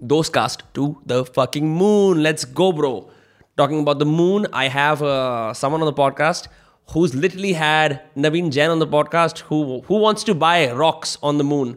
Those 0.00 0.30
cast 0.30 0.62
to 0.74 1.02
the 1.04 1.24
fucking 1.24 1.68
moon. 1.68 2.22
Let's 2.22 2.44
go, 2.44 2.70
bro. 2.70 3.10
Talking 3.56 3.80
about 3.80 3.98
the 3.98 4.06
moon, 4.06 4.46
I 4.52 4.68
have 4.68 5.02
uh, 5.02 5.52
someone 5.54 5.82
on 5.82 5.86
the 5.86 5.92
podcast 5.92 6.46
who's 6.92 7.16
literally 7.16 7.52
had 7.54 8.02
Naveen 8.16 8.52
Jain 8.52 8.70
on 8.70 8.78
the 8.78 8.86
podcast 8.86 9.40
who 9.40 9.80
who 9.88 9.96
wants 9.96 10.22
to 10.24 10.34
buy 10.34 10.70
rocks 10.70 11.18
on 11.20 11.38
the 11.38 11.44
moon. 11.44 11.76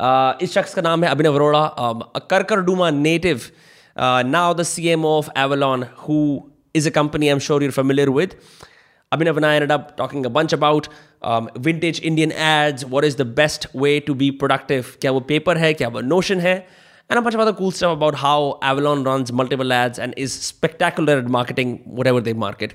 Uh, 0.00 0.34
इस 0.42 0.54
शख्स 0.54 0.74
का 0.74 0.82
नाम 0.82 1.04
है 1.04 1.10
Abhinav 1.10 1.34
Arora 1.34 2.12
a 2.16 2.20
Karkarduma 2.20 2.92
native, 2.92 3.52
uh, 3.96 4.24
now 4.24 4.52
the 4.52 4.64
CMO 4.64 5.18
of 5.18 5.30
Avalon, 5.36 5.82
who 5.98 6.50
is 6.74 6.84
a 6.86 6.90
company 6.90 7.28
I'm 7.28 7.38
sure 7.38 7.62
you're 7.62 7.70
familiar 7.70 8.10
with. 8.10 8.34
Abhinav 9.12 9.36
and 9.36 9.46
I 9.46 9.54
ended 9.54 9.70
up 9.70 9.96
talking 9.96 10.26
a 10.26 10.30
bunch 10.30 10.52
about 10.52 10.88
um, 11.22 11.48
vintage 11.56 12.00
Indian 12.00 12.32
ads. 12.32 12.84
What 12.84 13.04
is 13.04 13.14
the 13.14 13.24
best 13.24 13.72
way 13.72 14.00
to 14.00 14.16
be 14.16 14.32
productive? 14.32 14.96
क्या 15.00 15.12
वो 15.12 15.26
paper 15.28 15.56
है 15.56 15.74
क्या 15.74 15.88
वो 15.88 16.02
notion 16.02 16.40
है 16.40 16.56
And 17.12 17.20
a 17.20 17.22
bunch 17.24 17.34
of 17.34 17.40
other 17.42 17.52
cool 17.56 17.72
stuff 17.78 17.94
about 17.94 18.14
how 18.14 18.58
Avalon 18.62 19.02
runs 19.04 19.30
multiple 19.38 19.72
ads 19.78 19.98
and 19.98 20.14
is 20.16 20.36
spectacular 20.44 21.16
at 21.22 21.26
marketing 21.34 21.74
whatever 21.98 22.22
they 22.28 22.34
market. 22.42 22.70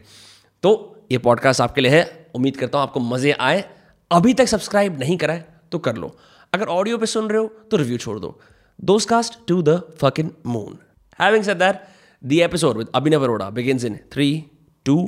तो 0.63 0.71
ये 1.11 1.17
podcast 1.27 1.61
आपके 1.61 1.81
लिए 1.81 1.91
है। 1.91 2.03
उम्मीद 2.35 2.57
करता 2.57 2.77
हूँ 2.77 2.87
आपको 2.87 2.99
मज़े 2.99 3.31
आए। 3.31 3.63
अभी 4.11 4.33
तक 4.33 4.47
सब्सक्राइब 4.47 4.99
नहीं 4.99 5.17
करा 5.17 5.33
है 5.33 5.61
तो 5.71 5.79
कर 5.79 5.95
लो। 5.95 6.15
अगर 6.53 6.67
ऑडियो 6.75 6.97
पे 6.97 7.05
सुन 7.05 7.29
रहे 7.29 7.41
हो 7.41 7.47
तो 7.71 7.77
रिव्यू 7.77 7.97
छोड़ 7.97 8.17
दो। 8.19 8.39
दोस्त 8.79 9.09
cast 9.09 9.39
to 9.47 9.61
the 9.61 9.81
fucking 10.01 10.29
moon 10.45 10.77
having 11.19 11.43
said 11.43 11.57
that 11.57 11.81
the 12.21 12.41
episode 12.43 12.77
with 12.77 12.91
Abhinav 12.95 13.23
Arora 13.23 13.49
begins 13.49 13.85
in 13.85 13.99
three 14.13 14.29
two 14.85 15.01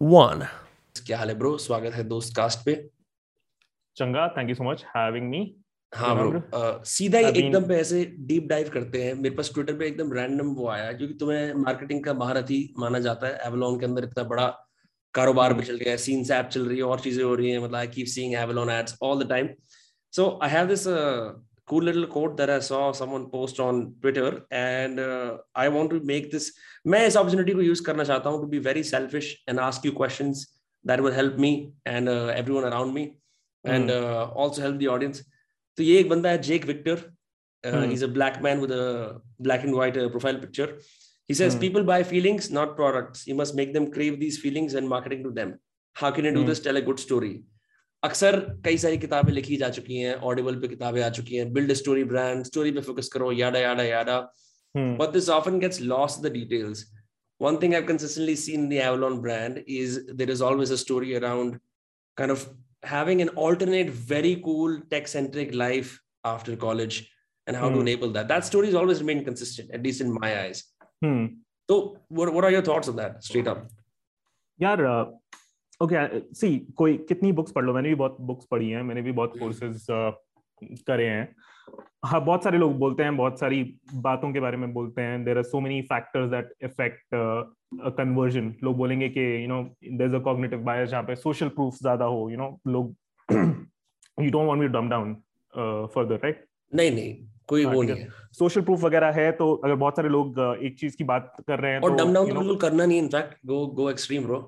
one 0.00 0.46
क्या 1.06 1.18
हाल 1.18 1.28
है 1.28 1.38
ब्रो 1.38 1.56
स्वागत 1.58 1.94
है 1.94 2.04
दोस्त 2.08 2.36
कास्ट 2.36 2.64
पे। 2.66 2.74
चंगा 3.96 4.28
thank 4.36 4.48
you 4.48 4.54
so 4.54 4.70
much 4.70 4.84
having 4.96 5.28
me 5.30 5.44
हाँ 5.92 6.14
ब्रो 6.18 6.84
सीधा 6.86 7.18
ही 7.18 7.26
एकदम 7.38 7.66
पे 7.68 7.76
ऐसे 7.80 8.04
डीप 8.28 8.46
डाइव 8.48 8.68
करते 8.72 9.02
हैं। 9.02 9.14
मेरे 9.14 9.34
पास 9.36 9.50
ट्विटर 9.54 9.76
पे 9.78 9.86
एकदम 9.86 10.12
रैंडम 10.12 10.48
वो 10.54 10.68
आया 10.68 10.92
क्योंकि 10.92 11.14
तुम्हें 11.20 11.54
मार्केटिंग 11.62 12.02
का 12.04 12.14
महारथी 12.14 12.58
माना 12.78 12.98
जाता 13.00 13.26
है। 13.26 13.38
एवलॉन 13.46 13.78
के 13.80 13.86
अंदर 13.86 14.04
इतना 14.04 14.24
बड़ा 14.24 14.46
कारोबार 15.14 15.52
भी 15.54 15.62
चल 15.62 15.76
गया 15.76 15.90
है 15.90 15.96
सीन 15.98 16.24
सैप 16.24 16.48
चल 16.52 16.66
रही 16.66 16.76
है 16.78 16.84
और 16.84 17.00
चीज़ें 17.00 17.22
हो 17.24 17.34
रही 17.34 17.50
है 17.50 17.62
मतलब 17.64 17.90
keep 17.90 18.06
seeing 18.06 18.34
Avalon 18.34 18.70
ads 18.70 18.96
all 19.02 19.22
the 19.24 19.28
time 19.28 19.48
so 20.12 20.28
I 20.42 20.50
have 20.50 20.66
this 20.66 20.84
cool 21.68 21.84
little 21.84 22.04
quote 22.06 22.36
that 22.36 22.50
I 22.50 22.60
saw 22.62 22.90
someone 22.92 23.24
post 23.30 23.60
on 23.60 23.84
Twitter 24.02 24.40
and 24.52 25.00
I 25.56 25.68
want 25.68 25.90
to 25.90 26.00
make 26.06 26.30
this 26.32 26.50
मैं 26.86 27.06
इस 27.06 27.16
ऑपर्चुनिटी 27.16 27.52
को 27.52 27.62
यूज़ 27.62 27.82
करना 27.84 28.04
चाहता 28.04 28.30
हूँ 28.30 28.40
to 28.40 28.48
be 28.48 28.58
very 28.66 28.82
selfish 28.84 29.32
and 29.48 29.60
ask 29.60 29.86
you 29.86 29.92
questions 29.92 30.46
that 30.84 31.00
will 31.00 31.14
help 31.14 31.36
me 31.40 31.52
and 31.86 32.08
everyone 32.08 32.62
around 32.62 32.94
me 32.94 33.02
and 33.64 33.90
also 33.90 34.62
help 34.62 34.76
the 34.82 34.86
audience 34.88 35.24
तो 35.76 35.82
ये 35.82 35.98
एक 36.00 36.08
बंदा 36.08 36.30
है 36.30 36.42
Jake 36.42 36.64
Victor 36.66 37.04
a 38.02 38.08
black 38.16 38.40
man 38.42 38.60
with 38.60 38.70
a 38.70 39.20
black 39.40 39.64
and 39.64 39.74
white 39.74 39.96
uh, 39.96 40.08
profile 40.08 40.36
he 41.28 41.34
says 41.34 41.56
mm. 41.56 41.60
people 41.60 41.82
buy 41.82 42.02
feelings 42.02 42.50
not 42.50 42.76
products 42.76 43.26
you 43.26 43.34
must 43.34 43.56
make 43.60 43.72
them 43.76 43.90
crave 43.90 44.20
these 44.20 44.38
feelings 44.38 44.74
and 44.74 44.88
marketing 44.88 45.24
to 45.24 45.30
them 45.38 45.54
how 45.94 46.10
can 46.10 46.24
you 46.24 46.32
do 46.32 46.44
mm. 46.44 46.46
this 46.46 46.60
tell 46.60 46.76
a 46.76 46.88
good 46.88 47.00
story 47.08 47.34
अक्सर 48.04 48.36
कई 48.64 48.78
सारी 48.78 48.98
किताबें 48.98 49.32
लिखी 49.32 49.56
जा 49.56 49.68
चुकी 49.76 49.96
हैं 49.98 50.14
Audible 50.30 50.54
पे 50.60 50.68
किताबें 50.68 51.00
आ 51.02 51.08
चुकी 51.18 51.36
हैं 51.36 51.52
बिल्ड 51.52 51.72
स्टोरी 51.72 52.02
ब्रांड 52.10 52.44
स्टोरी 52.44 52.70
पे 52.72 52.80
फोकस 52.88 53.08
करो 53.14 53.30
yada 53.32 53.58
yada 53.58 53.82
याडा 53.82 54.18
but 54.98 55.14
this 55.16 55.28
often 55.36 55.58
gets 55.58 55.80
lost 55.80 56.18
in 56.18 56.24
the 56.26 56.32
details 56.34 56.82
one 57.44 57.58
thing 57.60 57.74
i've 57.76 57.86
consistently 57.90 58.34
seen 58.42 58.64
in 58.64 58.68
the 58.72 58.80
avalon 58.88 59.14
brand 59.22 59.62
is 59.66 59.94
there 60.20 60.32
is 60.34 60.42
always 60.48 60.74
a 60.76 60.78
story 60.82 61.16
around 61.20 61.56
kind 62.20 62.34
of 62.34 62.42
having 62.83 63.21
an 63.21 63.29
alternate, 63.29 63.89
very 63.89 64.35
cool 64.43 64.79
tech 64.89 65.07
centric 65.07 65.53
life 65.53 65.99
after 66.23 66.55
college 66.55 67.11
and 67.47 67.55
how 67.55 67.69
hmm. 67.69 67.75
to 67.75 67.81
enable 67.81 68.11
that. 68.11 68.27
That 68.27 68.45
story 68.45 68.67
has 68.67 68.75
always 68.75 68.99
remained 68.99 69.25
consistent, 69.25 69.71
at 69.71 69.83
least 69.83 70.01
in 70.01 70.13
my 70.13 70.41
eyes. 70.41 70.63
Hmm. 71.01 71.25
So, 71.69 71.97
what, 72.09 72.33
what 72.33 72.43
are 72.43 72.51
your 72.51 72.61
thoughts 72.61 72.87
on 72.87 72.95
that, 72.97 73.23
straight 73.23 73.47
up? 73.47 73.67
यार 74.61 74.81
okay 75.81 76.33
सी 76.35 76.57
कोई 76.77 76.97
कितनी 77.09 77.31
books 77.31 77.51
पढ़ 77.51 77.63
लो 77.65 77.73
मैंने 77.73 77.89
भी 77.89 77.95
बहुत 77.95 78.17
books 78.21 78.45
पढ़ी 78.51 78.69
हैं 78.69 78.81
मैंने 78.83 79.01
भी 79.01 79.11
बहुत 79.11 79.37
कोर्सेज 79.39 79.85
uh, 79.91 80.11
करे 80.87 81.07
हैं 81.07 81.35
हाँ 82.04 82.24
बहुत 82.24 82.44
सारे 82.44 82.58
लोग 82.58 82.76
बोलते 82.78 83.02
हैं, 83.02 83.16
बहुत 83.16 83.38
सारी 83.40 83.62
बातों 83.94 84.32
के 84.32 84.40
बारे 84.40 84.56
में 84.56 84.72
बोलते 84.72 85.02
हैं। 85.02 85.24
There 85.24 85.36
are 85.38 85.42
so 85.44 85.60
many 85.60 85.80
factors 85.82 86.30
that 86.30 86.52
affect 86.64 87.00
conversion 87.96 88.54
लोग 88.64 88.76
बोलेंगे 88.76 89.08
कि 89.08 89.20
you 89.42 89.48
know 89.48 89.62
there 89.98 90.14
a 90.14 90.18
cognitive 90.24 90.58
bias 90.64 90.88
जहाँ 90.90 91.02
पे 91.02 91.16
सोशल 91.16 91.48
प्रूफ 91.48 91.74
ज़्यादा 91.74 92.04
हो 92.04 92.28
यू 92.30 92.36
नो 92.36 92.48
लोग 92.68 92.94
you 93.28 94.30
don't 94.30 94.46
want 94.48 94.60
me 94.60 94.68
dumb 94.68 94.88
down 94.88 95.14
further 95.94 96.20
right 96.24 96.44
नहीं 96.72 96.90
नहीं। 96.90 97.14
कोई 97.48 97.64
हाँ, 97.64 97.72
वो 97.74 97.82
नहीं 97.82 97.96
है। 97.96 98.08
सोशल 98.32 98.60
प्रूफ 98.60 98.80
वगैरह 98.80 99.10
है 99.10 99.32
तो 99.32 99.54
अगर 99.54 99.74
बहुत 99.74 99.96
सारे 99.96 100.08
लोग 100.08 100.38
एक 100.62 100.78
चीज़ 100.78 100.96
की 100.96 101.04
बात 101.04 101.32
कर 101.48 101.60
रहे 101.60 101.72
हैं 101.72 101.80
और 101.80 101.94
डम 101.96 102.12
डाउन 102.14 102.28
तो 102.28 102.34
बिल्कुल 102.34 102.56
करना 102.56 102.86
नहीं 102.86 102.98
in fact 102.98 103.36
go 103.46 103.66
go 103.66 103.90
extreme 103.90 104.22
bro 104.22 104.40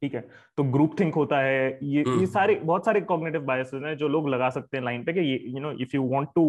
ठीक 0.00 0.14
है 0.14 0.28
तो 0.56 0.64
ग्रुप 0.64 1.00
थिंक 1.00 1.14
होता 1.14 1.40
है 1.40 1.66
ये 1.66 1.88
ये 1.88 2.02
हम्म। 2.02 2.26
सारे 2.26 2.54
बहुत 2.54 2.84
सारे 2.84 3.00
कॉग्निटिव 3.00 3.40
बायसेस 3.40 3.82
हैं 3.82 3.96
जो 3.96 4.08
लोग 4.08 4.28
लगा 4.28 4.50
सकते 4.50 4.76
हैं 4.76 4.84
लाइन 4.84 5.04
पे 5.04 5.12
कि 5.12 5.52
you 5.54 5.60
know 5.60 5.72
if 5.72 5.96
you 5.96 6.08
want 6.08 6.28
to 6.34 6.46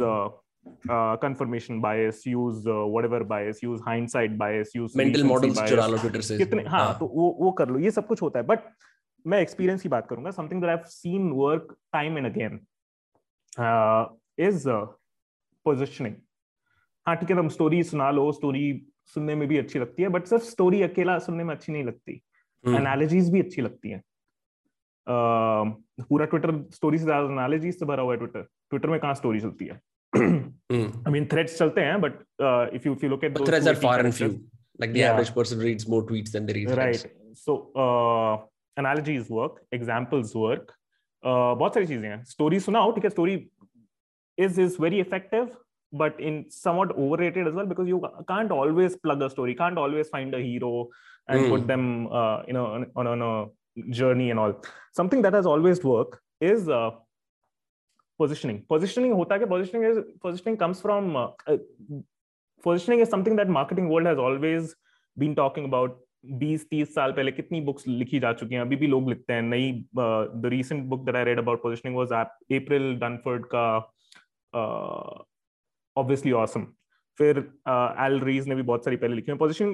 uh, 0.00 0.28
uh, 0.88 1.16
confirmation 1.16 1.80
bias 1.80 2.24
use 2.26 2.66
uh, 2.66 2.84
whatever 2.86 3.24
bias 3.24 3.62
use 3.62 3.80
hindsight 3.80 4.38
bias 4.38 4.74
use 4.74 4.96
mental 4.96 5.24
models 5.24 5.60
चुरा 5.68 5.86
लो 5.86 5.96
ट्विटर 5.96 6.20
से। 6.20 6.38
कितने 6.38 6.62
हाँ, 6.62 6.84
हाँ। 6.84 6.98
तो 6.98 7.06
वो 7.06 7.36
वो 7.40 7.50
कर 7.52 7.68
लो 7.68 7.78
ये 7.78 7.90
सब 7.90 8.06
कुछ 8.06 8.22
होता 8.22 8.38
है। 8.38 8.46
बट 8.46 8.58
मैं 9.26 9.40
एक्सपीरियंस 9.40 9.82
की 9.82 9.88
बात 9.88 10.06
करूँगा 10.06 10.30
something 10.30 10.60
that 10.60 10.70
I 10.70 10.76
have 10.76 10.84
seen 10.86 11.30
work 11.30 11.76
time 11.92 12.18
and 12.18 12.26
again 12.26 12.60
is 13.58 14.68
positioning 15.64 16.14
हाँ 17.06 17.16
ठीक 17.16 17.30
है 17.30 17.36
तुम 17.36 17.48
स्टोरी 17.48 17.82
सुना 17.82 18.10
लो 18.10 18.32
स्टोरी 18.32 18.86
सुनने 19.14 19.34
में 19.34 19.48
भी 19.48 19.58
अच्छी 19.58 19.78
लगती 19.78 20.02
है 20.02 20.08
बट 20.08 20.24
सिर्फ़ 20.24 20.44
स्टोरी 20.44 20.82
अकेला 20.82 21.18
सुनने 21.18 21.44
में 21.44 21.54
अच्छी 21.54 21.72
नहीं 21.72 21.84
लगती। 21.84 22.22
Analogies 22.68 23.24
hmm. 23.24 23.32
भी 23.32 23.40
अच्छी 23.40 23.62
लगती 23.62 23.90
हैं। 23.90 24.02
पूरा 25.08 26.26
ट्विटर 26.26 26.70
स्टोरी 26.74 26.98
से 26.98 27.04
ज़्यादा 27.04 27.32
एनालॉजी 27.32 27.72
से 27.72 27.86
भरा 27.86 28.02
हुआ 28.02 28.12
है 28.12 28.18
ट्विटर 28.18 28.42
ट्विटर 28.42 28.88
में 28.88 29.00
कहाँ 29.00 29.14
स्टोरी 29.14 29.40
चलती 29.40 29.64
है? 29.64 29.80
आई 30.16 31.12
मीन 31.12 31.26
थ्रेड्स 31.32 31.58
चलते 31.58 31.80
हैं 31.80 32.00
but 32.00 32.12
if 32.74 32.88
you 32.88 32.94
if 32.94 33.04
you 33.04 33.10
look 33.10 33.24
at 33.24 33.38
threads 33.38 33.68
are 33.68 33.74
far 33.74 34.06
and 34.06 34.12
few 34.12 34.30
like 34.80 34.92
the 34.92 35.00
yeah. 35.00 35.12
average 35.12 35.34
person 35.34 35.58
reads 35.58 35.86
more 35.86 36.02
tweets 36.06 36.32
than 36.34 36.46
they 36.46 36.54
read 36.54 36.70
right. 36.76 37.02
So 37.34 37.54
uh, 37.82 38.38
analogies 38.76 39.28
work 39.38 39.58
examples 39.78 40.30
work 40.34 40.70
uh, 40.70 40.81
बहुत 41.24 41.74
सारी 41.74 41.86
चीज़ें 41.86 42.08
हैं। 42.08 42.22
Story 42.24 42.60
सुनाओ 42.60 42.92
ठीक 42.92 43.04
है? 43.04 43.10
Story 43.10 43.34
is 44.38 44.60
is 44.60 44.76
very 44.82 45.00
effective 45.00 45.50
but 45.92 46.20
in 46.20 46.44
somewhat 46.50 46.92
over 46.92 47.18
rated 47.20 47.48
as 47.48 47.54
well 47.54 47.66
because 47.66 47.88
you 47.88 47.98
can't 48.28 48.52
always 48.52 48.98
plug 49.00 49.22
a 49.22 49.28
story 49.28 49.54
can't 49.54 49.78
always 49.78 50.10
find 50.12 50.34
a 50.34 50.38
hero 50.38 50.90
and 51.30 51.48
put 51.50 51.60
them 51.66 51.82
in 52.50 52.56
on 52.56 53.06
on 53.06 53.22
a 53.22 53.90
journey 53.90 54.28
and 54.28 54.38
all 54.38 54.54
something 54.96 55.22
that 55.22 55.34
has 55.34 55.46
always 55.48 55.80
work 55.84 56.18
is 56.42 56.70
positioning 58.20 58.60
positioning 58.68 59.14
होता 59.14 59.34
है 59.34 59.46
positioning 59.46 59.84
is 59.90 60.00
positioning 60.22 60.56
comes 60.58 60.82
from 60.82 61.14
positioning 62.64 63.02
is 63.02 63.10
something 63.10 63.36
that 63.36 63.48
marketing 63.58 63.90
world 63.92 64.08
has 64.08 64.18
always 64.20 64.74
been 65.16 65.34
talking 65.34 65.66
about 65.66 66.00
बीस 66.24 66.68
तीस 66.70 66.94
साल 66.94 67.12
पहले 67.12 67.32
कितनी 67.32 67.60
books 67.60 67.86
लिखी 67.88 68.18
जा 68.20 68.32
चुकी 68.32 68.54
हैं? 68.54 68.60
अभी 68.62 68.76
भी 68.76 68.86
लोग 68.86 69.08
लिखते 69.08 69.32
हैं। 69.32 69.42
नई 69.42 69.72
the 69.96 70.42
recent 70.44 70.84
book 70.84 71.04
that 71.06 71.16
I 71.16 71.24
read 71.24 71.38
about 71.38 71.62
positioning 71.62 71.96
was 71.96 72.14
app 72.14 72.52
April 72.52 72.94
Dunford 73.00 73.46
का 73.54 73.66
ऑब्वियसली 75.96 76.32
uh, 76.32 76.38
ऑसम 76.38 76.66
फिर 77.18 77.38
एल 77.38 78.18
uh, 78.18 78.26
रीज 78.26 78.48
ने 78.48 78.54
भी 78.54 78.62
बहुत 78.62 78.84
सारी 78.84 78.96
पहले 78.96 79.14
लिखी 79.14 79.34
position 79.36 79.72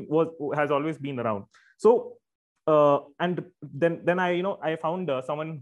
has 0.59 0.73
always 0.73 0.99
been 1.03 1.19
around 1.19 1.45
so 1.83 1.93
and 3.23 3.43
then 3.83 4.01
then 4.07 4.19
I 4.21 4.37
you 4.37 4.43
know 4.43 4.59
I 4.65 4.75
found 4.77 5.11
someone 5.27 5.53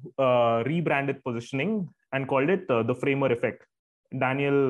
rebranded 0.68 1.20
positioning 1.22 1.80
and 2.14 2.26
called 2.26 2.50
it 2.50 2.72
the 2.86 2.96
framer 3.00 3.32
effect 3.32 3.62
Daniel 4.12 4.68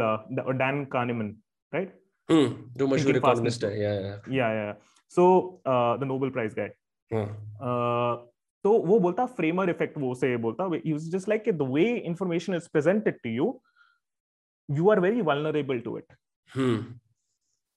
Dan 0.58 0.84
Kahneman 0.92 1.34
right 1.72 1.94
जो 2.78 2.86
मशहूर 2.86 3.16
economist 3.16 3.64
है 3.64 3.80
या 3.80 3.92
या 4.32 4.52
या 4.52 4.72
the 5.14 6.04
Nobel 6.04 6.30
Prize 6.30 6.54
guy. 6.54 6.70
Hmm. 7.10 7.28
Uh, 7.60 8.16
तो 8.64 8.70
वो 8.72 8.98
बोलता 9.00 9.24
framer 9.26 9.70
effect 9.70 9.98
वो 9.98 10.14
से 10.14 10.36
बोलता 10.36 10.68
just 11.08 11.28
like 11.28 11.48
the 11.48 11.62
way 11.72 11.84
information 11.96 12.54
is 12.54 12.68
presented 12.72 13.18
to 13.22 13.30
you 13.30 13.60
you 14.68 14.88
are 14.90 15.00
very 15.00 15.20
vulnerable 15.22 15.80
to 15.80 15.98
it 15.98 16.14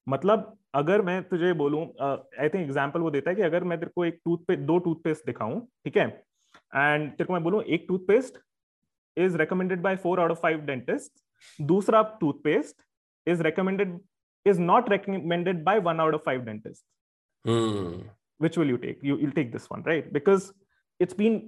मतलब 0.08 0.58
अगर 0.76 1.02
मैं 1.02 1.22
तुझे 1.30 1.52
बोलूँ 1.54 1.84
आई 2.02 2.50
थिंक 2.50 2.64
एग्जांपल 2.64 3.00
वो 3.00 3.12
देता 3.12 3.30
है 3.30 3.36
कि 3.36 3.42
अगर 3.42 3.64
मैं 3.64 3.80
तेरे 3.80 3.92
को 3.96 4.06
एक 4.06 4.20
टूथपेस्ट 4.26 4.62
दो 4.62 4.78
टूथपेस्ट 4.80 5.26
दिखाऊँ 5.26 5.60
ठीक 5.86 5.98
है? 5.98 6.08
एंड 6.76 7.10
तेरे 7.12 7.26
को 7.26 7.34
मैं 7.34 7.44
बोलूँ 7.44 7.62
एक 7.64 7.86
toothpaste 7.88 8.40
is 9.18 9.38
recommended 9.38 9.82
by 9.82 9.96
four 9.96 10.20
out 10.20 10.32
of 10.32 10.40
five 10.42 10.62
dentist 10.66 11.24
दूसरा 11.60 12.02
toothpaste 12.22 12.86
is 13.28 13.44
recommended 13.44 14.00
is 14.46 14.62
not 14.62 14.90
recommended 14.90 15.64
by 15.64 15.80
one 15.80 16.00
out 16.00 16.14
of 16.14 16.22
five 16.26 16.42
dentist 16.46 16.86
which 17.46 18.58
will 18.58 18.68
you 18.68 18.78
take? 18.78 19.04
You, 19.04 19.18
you'll 19.18 19.32
take 19.32 19.52
this 19.52 19.70
one, 19.70 19.84
right? 19.84 20.12
Because 20.12 20.52
it's 21.00 21.14
been 21.14 21.42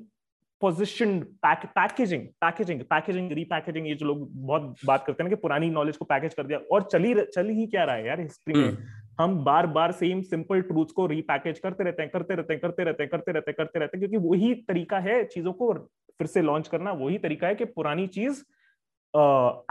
position 0.61 1.19
packaging 1.45 2.25
packaging 2.41 2.81
packaging 2.89 3.31
repackaging 3.31 3.87
ये 3.87 3.93
जो 3.95 4.05
लोग 4.05 4.27
बहुत 4.41 4.75
बात 4.85 5.03
करते 5.05 5.23
हैं 5.23 5.29
ना 5.29 5.35
कि 5.35 5.41
पुरानी 5.41 5.69
नॉलेज 5.69 5.97
को 5.97 6.05
पैकेज 6.05 6.33
कर 6.33 6.47
दिया 6.47 6.59
और 6.71 6.83
चली 6.91 7.13
चली 7.33 7.53
ही 7.53 7.65
क्या 7.67 7.83
रहा 7.83 7.95
है 7.95 8.05
यार 8.07 8.19
हिस्ट्री 8.19 8.53
में। 8.53 8.77
हम 9.19 9.43
बार 9.45 9.67
बार 9.67 9.91
सेम 9.91 10.21
सिंपल 10.21 10.61
ट्रूथ 10.61 10.93
को 10.95 11.05
रीपैकेज 11.07 11.59
करते 11.59 11.83
रहते 11.83 12.01
हैं, 12.01 12.11
करते 12.11 12.35
रहते 12.35 12.53
हैं, 12.53 12.59
करते 12.61 12.83
रहते 12.83 13.03
हैं, 13.03 13.09
करते 13.09 13.31
रहते 13.31 13.51
हैं, 13.51 13.55
करते 13.57 13.79
रहते 13.79 13.97
हैं, 13.97 14.07
क्योंकि 14.07 14.27
वही 14.27 14.53
तरीका 14.67 14.99
है 14.99 15.23
चीज़ों 15.25 15.53
को 15.53 15.73
फिर 16.17 16.27
से 16.27 16.41
लॉन्च 16.41 16.67
करना, 16.67 16.91
वही 16.91 17.17
तरीका 17.17 17.47
है 17.47 17.55
कि 17.55 17.65
पुरानी 17.65 18.07
चीज़ 18.07 18.43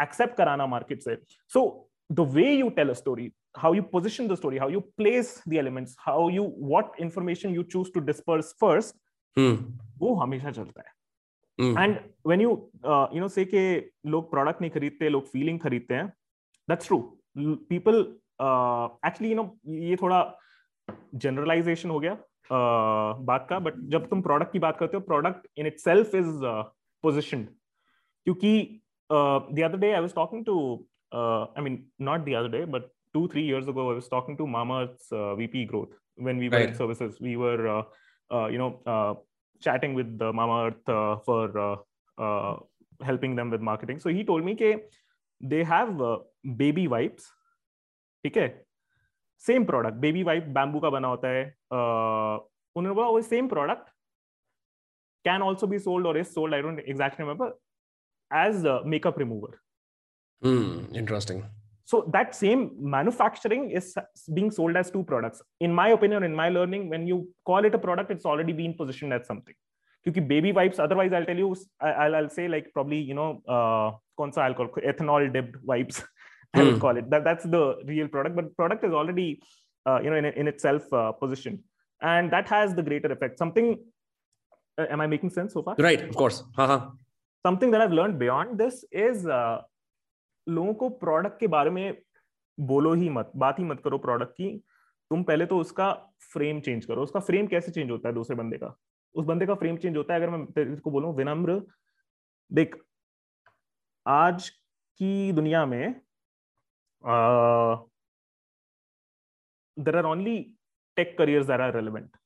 एक्सेप्ट 0.02 0.36
कराना 0.36 0.66
मार्केट 0.66 1.02
से। 1.02 1.16
So 1.52 1.88
the 2.12 2.20
way 2.34 2.52
you 2.52 2.68
tell 2.70 2.88
a 2.88 2.92
story 2.92 3.32
how 3.54 3.72
you 3.72 3.82
position 3.82 4.28
the 4.28 4.36
story 4.36 4.58
how 4.58 4.68
you 4.68 4.80
place 5.00 5.30
the 5.46 5.58
elements 5.58 5.94
how 6.06 6.28
you 6.28 6.42
what 6.72 6.92
information 6.98 7.54
you 7.54 7.64
choose 7.64 7.90
to 7.90 8.00
disperse 8.00 8.54
first 8.62 8.94
hmm. 9.36 9.56
वो 9.98 10.14
हमेशा 10.14 10.50
चलता 10.50 10.82
है। 10.82 11.84
And 11.84 11.96
when 12.26 12.40
you 12.40 12.50
you 13.14 13.20
know 13.20 13.28
say 13.28 13.44
के 13.44 13.62
लोग 14.10 14.30
product 14.30 14.60
नहीं 14.60 14.70
खरीदते 14.70 15.08
लोग 15.08 15.26
feeling 15.32 15.58
खरीदते 15.60 15.94
हैं 15.94 16.06
that's 16.68 16.86
true 16.86 16.98
people 17.38 17.98
actually 19.06 19.30
you 19.30 19.36
know 19.36 19.44
ये 19.88 19.96
थोड़ा 20.02 20.20
जनरलाइजेशन 21.14 21.90
हो 21.90 21.98
गया 22.00 22.12
uh, 22.12 23.24
बात 23.26 23.46
का 23.50 23.58
बट 23.58 23.74
जब 23.94 24.08
तुम 24.10 24.22
प्रोडक्ट 24.22 24.52
की 24.52 24.58
बात 24.58 24.78
करते 24.78 24.96
हो 24.96 25.00
product 25.10 25.46
in 25.56 25.66
itself 25.80 26.14
is 26.14 26.38
position 27.02 27.44
क्योंकि 28.24 28.54
the 29.12 29.62
other 29.64 29.76
day 29.76 29.92
I 29.92 30.00
was 30.00 30.14
talking 30.14 30.44
to 30.44 30.56
I 31.14 31.62
mean 31.62 31.84
not 32.10 32.24
the 32.24 32.34
other 32.38 32.58
day 32.58 32.64
but 32.78 32.90
two 33.13 33.27
three 33.27 33.43
years 33.43 33.67
ago 33.67 33.89
i 33.91 33.93
was 33.93 34.07
talking 34.07 34.37
to 34.37 34.47
mama's 34.47 35.07
uh, 35.11 35.35
vp 35.35 35.65
growth 35.65 35.93
when 36.17 36.37
we 36.37 36.49
were 36.49 36.57
right. 36.57 36.69
in 36.69 36.75
services 36.75 37.19
we 37.19 37.35
were 37.37 37.67
uh, 37.67 37.83
uh, 38.31 38.47
you 38.47 38.57
know 38.57 38.71
uh, 38.85 39.13
chatting 39.61 39.93
with 39.93 40.17
the 40.17 40.31
mama 40.33 40.67
earth 40.67 40.89
uh, 40.89 41.17
for 41.27 41.43
uh, 41.67 42.55
helping 43.01 43.35
them 43.35 43.49
with 43.49 43.61
marketing 43.61 43.99
so 43.99 44.09
he 44.09 44.23
told 44.23 44.43
me 44.43 44.53
that 44.55 44.99
they 45.41 45.63
have 45.63 45.95
baby 46.57 46.87
wipes 46.87 47.31
ठीक 48.23 48.37
है 48.37 48.47
same 49.41 49.65
product 49.65 49.97
baby 50.03 50.21
wipe 50.23 50.43
bamboo 50.53 50.79
का 50.79 50.89
बना 50.89 51.07
होता 51.07 51.27
है 51.29 51.43
उन्होंने 51.73 52.93
बोला 52.95 53.07
वो 53.07 53.21
same 53.21 53.47
product 53.47 53.89
can 55.25 55.41
also 55.41 55.67
be 55.67 55.79
sold 55.79 56.07
और 56.07 56.17
is 56.17 56.25
sold 56.27 56.55
I 56.55 56.61
don't 56.61 56.79
exactly 56.79 57.25
remember 57.25 57.51
as 58.31 58.65
makeup 58.93 59.19
remover 59.19 59.59
interesting 60.99 61.43
so 61.90 61.96
that 62.14 62.34
same 62.44 62.60
manufacturing 62.96 63.62
is 63.78 63.86
being 64.36 64.50
sold 64.56 64.76
as 64.80 64.90
two 64.94 65.02
products. 65.10 65.42
In 65.66 65.72
my 65.80 65.88
opinion 65.96 66.22
in 66.28 66.34
my 66.42 66.48
learning 66.56 66.88
when 66.92 67.06
you 67.10 67.16
call 67.48 67.64
it 67.68 67.74
a 67.78 67.82
product 67.86 68.12
it's 68.14 68.26
already 68.32 68.54
been 68.62 68.74
positioned 68.82 69.12
as 69.18 69.26
something. 69.32 69.56
because 70.04 70.26
baby 70.32 70.50
wipes 70.58 70.78
otherwise 70.82 71.14
i'll 71.16 71.26
tell 71.30 71.40
you 71.40 71.48
i'll, 72.12 72.28
say 72.36 72.44
like 72.52 72.66
probably 72.76 73.00
you 73.08 73.16
know 73.20 73.26
uh 73.56 73.88
alcohol 74.44 74.68
ethanol 74.90 75.24
dipped 75.34 75.56
wipes 75.70 75.96
i 76.54 76.62
will 76.62 76.72
hmm. 76.76 76.84
call 76.84 76.96
it. 77.00 77.10
That, 77.12 77.22
that's 77.28 77.44
the 77.56 77.62
real 77.90 78.08
product 78.14 78.34
but 78.38 78.46
product 78.60 78.86
is 78.88 78.94
already 79.00 79.28
uh, 79.88 79.98
you 80.04 80.10
know 80.12 80.18
in, 80.22 80.26
in 80.42 80.46
itself 80.52 80.84
uh, 81.00 81.12
positioned. 81.24 81.58
And 82.12 82.32
that 82.34 82.46
has 82.54 82.74
the 82.78 82.84
greater 82.88 83.10
effect. 83.16 83.34
Something 83.44 83.68
uh, 84.78 84.86
am 84.94 85.00
i 85.04 85.08
making 85.14 85.30
sense 85.38 85.52
so 85.58 85.62
far? 85.66 85.74
Right 85.88 86.02
of 86.12 86.16
course. 86.22 86.38
Uh-huh. 86.62 86.80
something 87.48 87.70
that 87.74 87.80
i've 87.84 87.96
learned 87.98 88.16
beyond 88.24 88.58
this 88.62 88.74
is 89.08 89.26
uh, 89.40 89.58
लोगों 90.46 90.74
को 90.74 90.88
product 90.98 91.38
के 91.40 91.46
बारे 91.48 91.70
में 91.70 92.02
बोलो 92.58 92.92
ही 92.94 93.08
मत 93.10 93.32
बात 93.36 93.58
ही 93.58 93.64
मत 93.64 93.80
करो 93.84 93.98
प्रोडक्ट 93.98 94.32
की। 94.32 94.56
तुम 95.10 95.22
पहले 95.24 95.46
तो 95.46 95.58
उसका 95.58 95.92
फ्रेम 96.32 96.60
चेंज 96.60 96.84
करो। 96.84 97.02
उसका 97.02 97.20
फ्रेम 97.20 97.46
कैसे 97.46 97.72
चेंज 97.72 97.90
होता 97.90 98.08
है 98.08 98.14
दूसरे 98.14 98.36
बंदे 98.36 98.56
का? 98.58 98.74
उस 99.14 99.24
बंदे 99.26 99.46
का 99.46 99.54
फ्रेम 99.54 99.76
चेंज 99.76 99.96
होता 99.96 100.14
है 100.14 100.20
अगर 100.20 100.30
मैं 100.30 100.44
तेरे 100.46 100.76
को 100.76 100.90
बोलूँ 100.90 101.14
विनम्र। 101.16 101.60
देख 102.50 102.76
आज 104.06 104.48
की 104.48 105.32
दुनिया 105.32 105.64
में 105.66 105.94
there 109.76 109.96
are 109.96 110.04
only 110.04 110.38
tech 110.96 111.16
career 111.18 111.44
that 111.44 111.60
are 111.60 111.74
relevant 111.74 112.16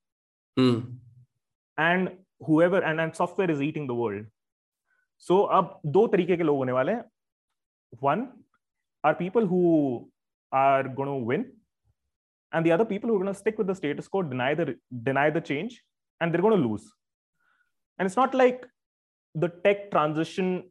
and 1.78 2.08
whoever 2.48 2.82
and 2.82 3.00
and 3.00 3.12
software 3.12 3.50
is 3.50 3.62
eating 3.62 3.88
the 3.88 3.92
world 3.98 4.28
so 5.26 5.40
अब 5.58 5.80
दो 5.86 6.06
तरीके 6.06 6.36
के 6.36 6.42
लोग 6.42 6.56
होने 6.58 6.72
वाले 6.72 6.92
हैं। 6.92 7.04
One 8.00 8.32
are 9.02 9.14
people 9.14 9.46
who 9.46 10.08
are 10.52 10.82
going 10.82 11.08
to 11.08 11.14
win 11.14 11.46
and 12.54 12.64
the 12.64 12.72
other 12.72 12.84
people 12.84 13.08
who 13.10 13.16
are 13.16 13.22
going 13.22 13.34
to 13.34 13.38
stick 13.38 13.58
with 13.58 13.66
the 13.66 13.74
status 13.74 14.08
quo 14.08 14.22
deny 14.22 14.54
the 14.54 14.76
deny 15.08 15.28
the 15.36 15.40
change 15.40 15.82
and 16.20 16.32
they're 16.32 16.40
going 16.46 16.56
to 16.56 16.68
lose. 16.68 16.84
And 17.98 18.06
it's 18.06 18.16
not 18.16 18.34
like 18.34 18.66
the 19.34 19.48
tech 19.64 19.90
transition 19.90 20.70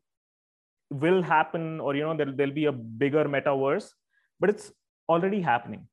will 0.90 1.22
happen 1.22 1.80
or 1.80 1.96
you 1.96 2.04
know 2.04 2.16
there'll, 2.16 2.36
there'll 2.36 2.54
be 2.54 2.66
a 2.66 2.72
bigger 2.72 3.25
metaverse 3.25 3.90
but 4.40 4.50
it's 4.50 4.72
already 5.10 5.42
happening 5.42 5.88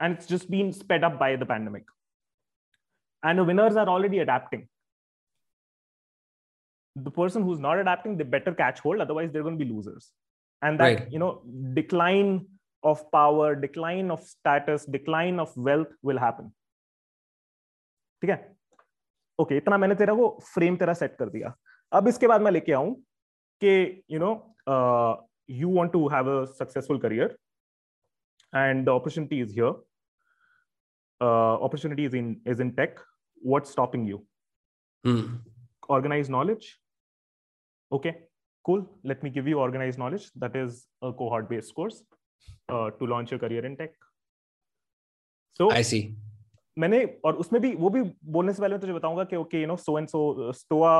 and 0.00 0.14
it's 0.14 0.26
just 0.26 0.50
been 0.50 0.72
sped 0.72 1.04
up 1.04 1.18
by 1.18 1.34
the 1.36 1.46
pandemic. 1.46 1.84
And 3.24 3.38
the 3.38 3.44
winners 3.44 3.76
are 3.76 3.88
already 3.88 4.18
adapting. 4.18 4.68
The 6.96 7.10
person 7.10 7.42
who's 7.42 7.58
not 7.58 7.78
adapting 7.78 8.16
they 8.16 8.24
better 8.24 8.54
catch 8.54 8.80
hold 8.80 9.00
otherwise 9.00 9.32
they're 9.32 9.42
going 9.42 9.58
to 9.58 9.64
be 9.64 9.70
losers 9.70 10.12
and 10.61 10.79
that 10.79 10.85
right. 10.85 11.11
you 11.11 11.19
know 11.19 11.31
decline 11.73 12.45
of 12.83 13.01
power 13.11 13.55
decline 13.55 14.11
of 14.11 14.21
status 14.23 14.85
decline 14.85 15.39
of 15.39 15.57
wealth 15.69 15.97
will 16.03 16.23
happen 16.27 16.53
ठीक 18.21 18.29
है 18.29 18.37
okay 19.39 19.57
इतना 19.57 19.77
मैंने 19.77 19.95
तेरा 19.95 20.13
वो 20.19 20.27
frame 20.43 20.77
तेरा 20.77 20.93
set 20.99 21.15
कर 21.17 21.29
दिया 21.29 21.53
अब 21.91 22.07
इसके 22.07 22.27
बाद 22.27 22.41
मैं 22.41 22.51
लेके 22.51 22.71
आऊं 22.73 22.93
कि 23.61 23.73
you 24.11 24.19
know 24.19 24.31
you 25.59 25.75
want 25.75 25.91
to 25.91 26.07
have 26.09 26.29
a 26.29 26.43
successful 26.53 26.99
career 26.99 27.37
and 28.53 28.87
the 28.87 28.91
opportunity 28.91 29.41
is 29.41 29.51
here 29.51 29.73
uh, 31.21 31.55
opportunity 31.67 32.05
is 32.05 32.13
in 32.13 32.39
is 32.45 32.59
in 32.59 32.73
tech 32.75 32.99
what's 33.41 33.69
stopping 33.69 34.05
you 34.05 34.25
hmm. 35.03 35.35
organized 35.89 36.29
knowledge 36.29 36.79
okay 37.91 38.13
cool. 38.64 38.82
Let 39.04 39.22
me 39.22 39.30
give 39.30 39.48
you 39.48 39.58
organized 39.58 39.98
knowledge. 39.98 40.30
That 40.36 40.56
is 40.56 40.86
a 41.02 41.12
cohort 41.12 41.48
based 41.48 41.74
course 41.74 42.02
uh, 42.68 42.90
to 42.90 43.06
launch 43.06 43.30
your 43.30 43.40
career 43.40 43.64
in 43.64 43.76
tech. 43.76 43.94
So 45.60 45.70
i 45.70 45.82
see. 45.82 46.04
मैंने 46.76 47.04
और 47.24 47.34
उसमें 47.36 47.60
भी 47.62 47.74
वो 47.76 47.88
भी 47.90 48.02
बोलने 48.34 48.52
से 48.52 48.62
पहले 48.62 48.74
मैं 48.74 48.80
तुझे 48.80 48.92
बताऊँगा 48.92 49.24
कि 49.30 49.36
okay 49.36 49.60
you 49.60 49.66
know 49.66 49.76
so 49.76 49.98
and 49.98 50.08
so 50.08 50.52
Stoa 50.52 50.92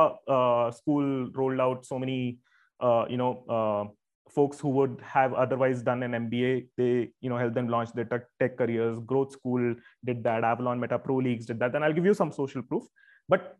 school 0.71 1.05
rolled 1.37 1.61
out 1.61 1.83
so 1.85 1.97
many 1.99 2.17
you 3.11 3.17
know 3.17 3.31
folks 4.35 4.63
who 4.63 4.71
would 4.71 4.97
have 5.15 5.33
otherwise 5.43 5.83
done 5.85 6.03
an 6.03 6.15
MBA 6.15 6.55
they 6.79 6.89
you 7.01 7.29
know 7.29 7.37
help 7.37 7.53
them 7.53 7.69
launch 7.69 7.91
the 7.95 8.07
tech 8.39 8.57
careers 8.57 8.97
growth 9.11 9.31
school 9.33 9.75
did 10.05 10.21
that 10.23 10.43
Avalon 10.51 10.79
Meta 10.79 10.97
Pro 11.07 11.19
Leagues 11.19 11.47
did 11.47 11.59
that 11.63 11.75
and 11.75 11.83
I 11.83 11.93
give 11.93 12.05
you 12.07 12.13
some 12.21 12.29
social 12.39 12.61
proof 12.61 12.87
but 13.29 13.53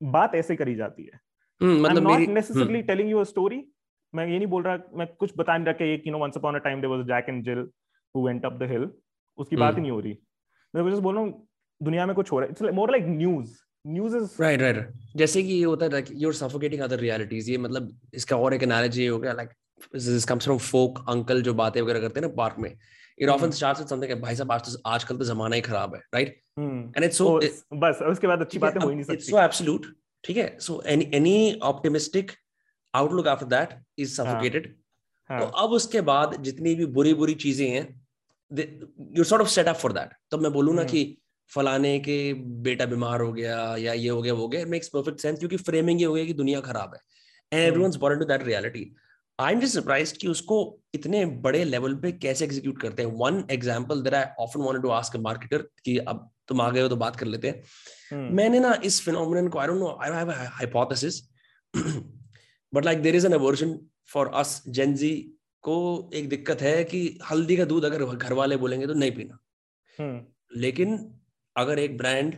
बात 0.00 0.34
ऐसे 0.34 0.56
करी 0.56 0.74
जाती 0.74 1.04
है। 1.04 1.20
Hmm, 1.60 1.78
मतलब 1.82 2.06
a 2.06 3.22
story 3.24 3.62
मैं 4.12 4.26
ये 4.26 4.36
नहीं 4.38 4.46
बोल 4.46 4.62
रहा 4.62 4.78
मैं 4.96 5.06
कुछ 5.18 5.32
बता 5.36 5.56
नहीं 5.56 5.66
रहा 5.66 5.74
कि 5.78 5.84
एक 5.94 6.06
you 6.06 6.12
know 6.12 6.18
once 6.18 6.36
upon 6.36 6.54
a 6.54 6.58
time 6.64 6.80
there 6.80 6.92
was 6.92 7.06
Jack 7.06 7.26
and 7.28 7.44
Jill 7.44 7.58
who 8.14 8.26
went 8.26 8.44
up 8.44 8.58
the 8.60 8.68
hill 8.70 8.88
उसकी 9.38 9.56
बात 9.56 9.76
ही 9.76 9.80
नहीं 9.80 9.90
हो 9.90 10.00
रही। 10.00 10.16
मैं 10.74 10.84
बोल 11.02 11.14
रहा 11.14 11.22
हूँ 11.22 11.48
दुनिया 11.80 12.06
में 12.06 12.14
कुछ 12.16 12.32
हो 12.32 12.38
रहा 12.40 12.46
है। 12.46 12.52
It's 12.52 12.74
more 12.74 12.90
like 12.90 13.04
news 13.08 13.50
news 13.84 14.16
is 14.16 14.42
right 14.42 14.60
right 14.60 14.92
जैसे 15.16 15.42
कि 15.42 15.52
ये 15.54 15.64
होता 15.64 15.84
है 15.84 15.92
like 15.92 16.06
you 16.12 16.28
are 16.28 16.34
suffocating 16.34 16.82
other 16.82 16.98
realities 17.00 17.50
ये 17.50 17.58
मतलब 17.58 17.90
इसका 18.14 18.36
और 18.36 18.54
एक 18.54 18.62
एनालॉजी 18.62 19.06
हो 19.06 19.18
गया 19.18 19.32
like 19.32 19.50
this 19.94 20.24
comes 20.24 20.44
from 20.44 20.58
folk 20.70 21.04
uncle 21.08 21.42
जो 21.42 21.54
बातें 21.54 21.80
वगैरह 21.80 22.00
करते 22.00 22.20
हैं 22.20 22.26
ना 22.26 22.34
पार्क 22.36 22.56
में। 22.58 22.70
It 23.18 23.28
often 23.28 23.50
starts 23.52 23.80
with 23.80 23.88
something 23.88 24.20
भाई 24.22 24.34
साहब 24.36 24.52
आज 24.52 24.60
तो 24.66 24.80
आजकल 24.90 25.16
तो 25.18 25.24
जमाना 25.24 25.56
ही 25.56 25.62
खराब 25.62 25.94
है 25.94 26.00
राइट 26.14 26.40
एंड 26.58 27.04
इट्स 27.04 27.18
सो 27.18 27.38
बस 27.76 28.02
उसके 28.10 28.26
बाद 28.26 28.40
अच्छी 28.40 28.58
बातें 28.58 28.80
हो 28.80 28.88
ही 28.88 28.94
नहीं 28.94 29.04
सकती। 29.04 29.16
इट्स 29.16 29.30
सो 29.30 29.38
एब्सोल्यूट 29.42 29.86
ठीक 30.28 30.36
है? 30.36 30.56
So 30.60 30.82
any 30.86 31.10
any 31.14 31.58
optimistic 31.64 32.32
outlook 32.94 33.28
after 33.28 33.46
that 33.46 33.78
is 33.98 34.14
suffocated 34.14 34.74
तो 35.30 35.44
अब 35.62 35.70
उसके 35.72 36.00
बाद 36.00 36.36
जितनी 36.42 36.74
भी 36.74 36.86
बुरी 36.98 37.14
बुरी 37.14 37.34
चीज़ें 37.34 37.68
हैं 37.68 37.86
you 39.16 39.24
sort 39.24 39.42
of 39.42 39.48
set 39.50 39.66
up 39.66 39.76
for 39.76 39.92
that 39.92 40.12
तब 40.30 40.42
मैं 40.42 40.52
बोलूँ 40.52 40.74
ना 40.74 40.82
hmm. 40.82 40.90
कि 40.90 41.18
फलाने 41.50 41.98
के 42.00 42.34
बेटा 42.64 42.86
बीमार 42.86 43.20
हो 43.20 43.32
गया 43.32 43.56
या 43.76 43.92
ये 43.92 44.08
हो 44.08 44.22
गया 44.22 44.32
वो 44.34 44.42
हो 44.42 44.48
गया 44.48 44.64
मेक्स 44.66 44.88
परफेक्ट 44.88 45.20
सेंस 45.20 45.38
क्योंकि 45.38 45.56
फ्रेमिंग 45.56 46.00
ये 46.00 46.06
हो 46.06 46.14
गया 46.14 46.24
कि 46.24 46.32
दुनिया 46.32 46.60
खराब 46.60 46.94
है। 46.94 47.00
And 47.52 47.68
everyone's 47.68 47.96
born 47.96 48.18
to 48.18 48.24
that 48.24 48.42
reality 48.42 48.84
I 49.38 49.52
am 49.52 49.60
just 49.60 49.74
surprised 49.74 50.16
कि 50.16 50.28
उसको 50.28 50.58
इतने 50.94 51.24
बड़े 51.46 51.62
लेवल 51.64 51.94
पे 51.94 52.12
कैसे 52.24 52.44
एग्जीक्यूट 52.44 52.80
करते 52.82 53.02
हैं। 53.02 53.12
One 53.18 53.44
example 53.50 54.02
that 54.02 54.14
I 54.14 54.24
often 54.40 54.60
wanted 54.60 54.82
to 54.82 54.88
ask 54.90 55.16
a 55.16 55.20
marketer 55.20 55.62
कि 55.84 55.96
अब 55.98 56.30
तुम 56.48 56.60
आ 56.60 56.70
गए 56.70 56.80
हो 56.80 56.88
तो 56.88 56.96
बात 56.96 57.16
कर 57.16 57.26
लेते 57.26 57.48
हैं 57.48 57.62
hmm. 57.62 58.30
मैंने 58.36 58.60
ना 58.60 58.74
इस 58.84 59.00
फिनोमिनन 59.02 59.48
को 59.48 59.58
I 59.58 59.66
don't 59.66 59.78
know 59.78 59.96
I 60.02 60.10
have 60.10 60.30
hypothesis 60.30 61.22
but 61.74 62.84
like 62.84 63.02
there 63.02 63.16
is 63.16 63.26
an 63.26 63.32
aversion 63.32 63.78
for 64.12 64.30
us 64.34 64.62
Gen Z 64.70 65.14
को 65.64 65.78
एक 66.14 66.28
दिक्कत 66.28 66.62
है 66.62 66.82
कि 66.84 67.02
हल्दी 67.30 67.56
का 67.56 67.64
दूध 67.64 67.84
अगर 67.84 68.04
घर 68.06 68.32
वाले 68.32 68.56
बोलेंगे 68.56 68.86
तो 68.86 68.94
नहीं 68.94 69.12
पीना 69.12 69.38
hmm. 69.98 70.18
लेकिन 70.56 70.98
अगर 71.56 71.78
एक 71.78 71.96
ब्रांड 71.98 72.34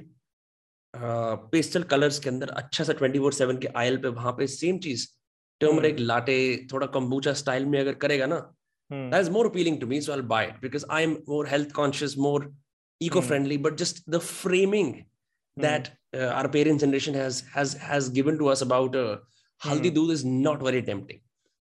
पेस्टल 0.95 1.83
कलर्स 1.83 2.19
के 2.19 2.29
अंदर 2.29 2.49
अच्छा 2.57 2.85
सा 2.85 2.93
ट्वेंटी 2.93 3.19
फोर 3.19 3.33
सेवन 3.33 3.59
के 3.59 3.69
आयल 3.77 3.97
पे 3.97 4.09
वहाँ 4.11 4.33
पे 4.33 4.47
सेम 4.47 4.79
चीज़ 4.79 5.07
टर्मरिक 5.61 5.99
लाटे 6.01 6.39
थोड़ा 6.73 6.87
कंबूचा 6.87 7.33
स्टाइल 7.33 7.67
में 7.67 7.79
अगर 7.81 7.95
करेगा 8.05 8.27
ना 8.27 8.39
that 8.91 9.21
is 9.21 9.31
more 9.31 9.47
appealing 9.47 9.81
to 9.81 9.87
me 9.87 10.01
so 10.01 10.13
I 10.13 10.21
buy 10.33 10.47
it 10.47 10.61
because 10.63 10.85
I 10.91 11.03
am 11.03 11.17
more 11.29 11.49
health 11.49 11.73
conscious 11.73 12.15
more 12.19 12.53
eco 13.02 13.22
friendly 13.22 13.58
but 13.58 13.78
just 13.78 14.02
the 14.10 14.20
framing 14.20 15.06
that 15.58 15.92
uh, 16.14 16.32
our 16.38 16.50
parents 16.50 16.84
generation 16.84 17.14
has 17.14 17.44
has 17.54 17.74
has 17.76 18.10
given 18.10 18.38
to 18.38 18.48
us 18.48 18.62
about 18.62 18.96
uh, 18.96 19.18
haldi 19.62 19.92
doodh 19.98 20.14
is 20.18 20.26
not 20.26 20.68
very 20.70 20.84
tempting 20.92 21.22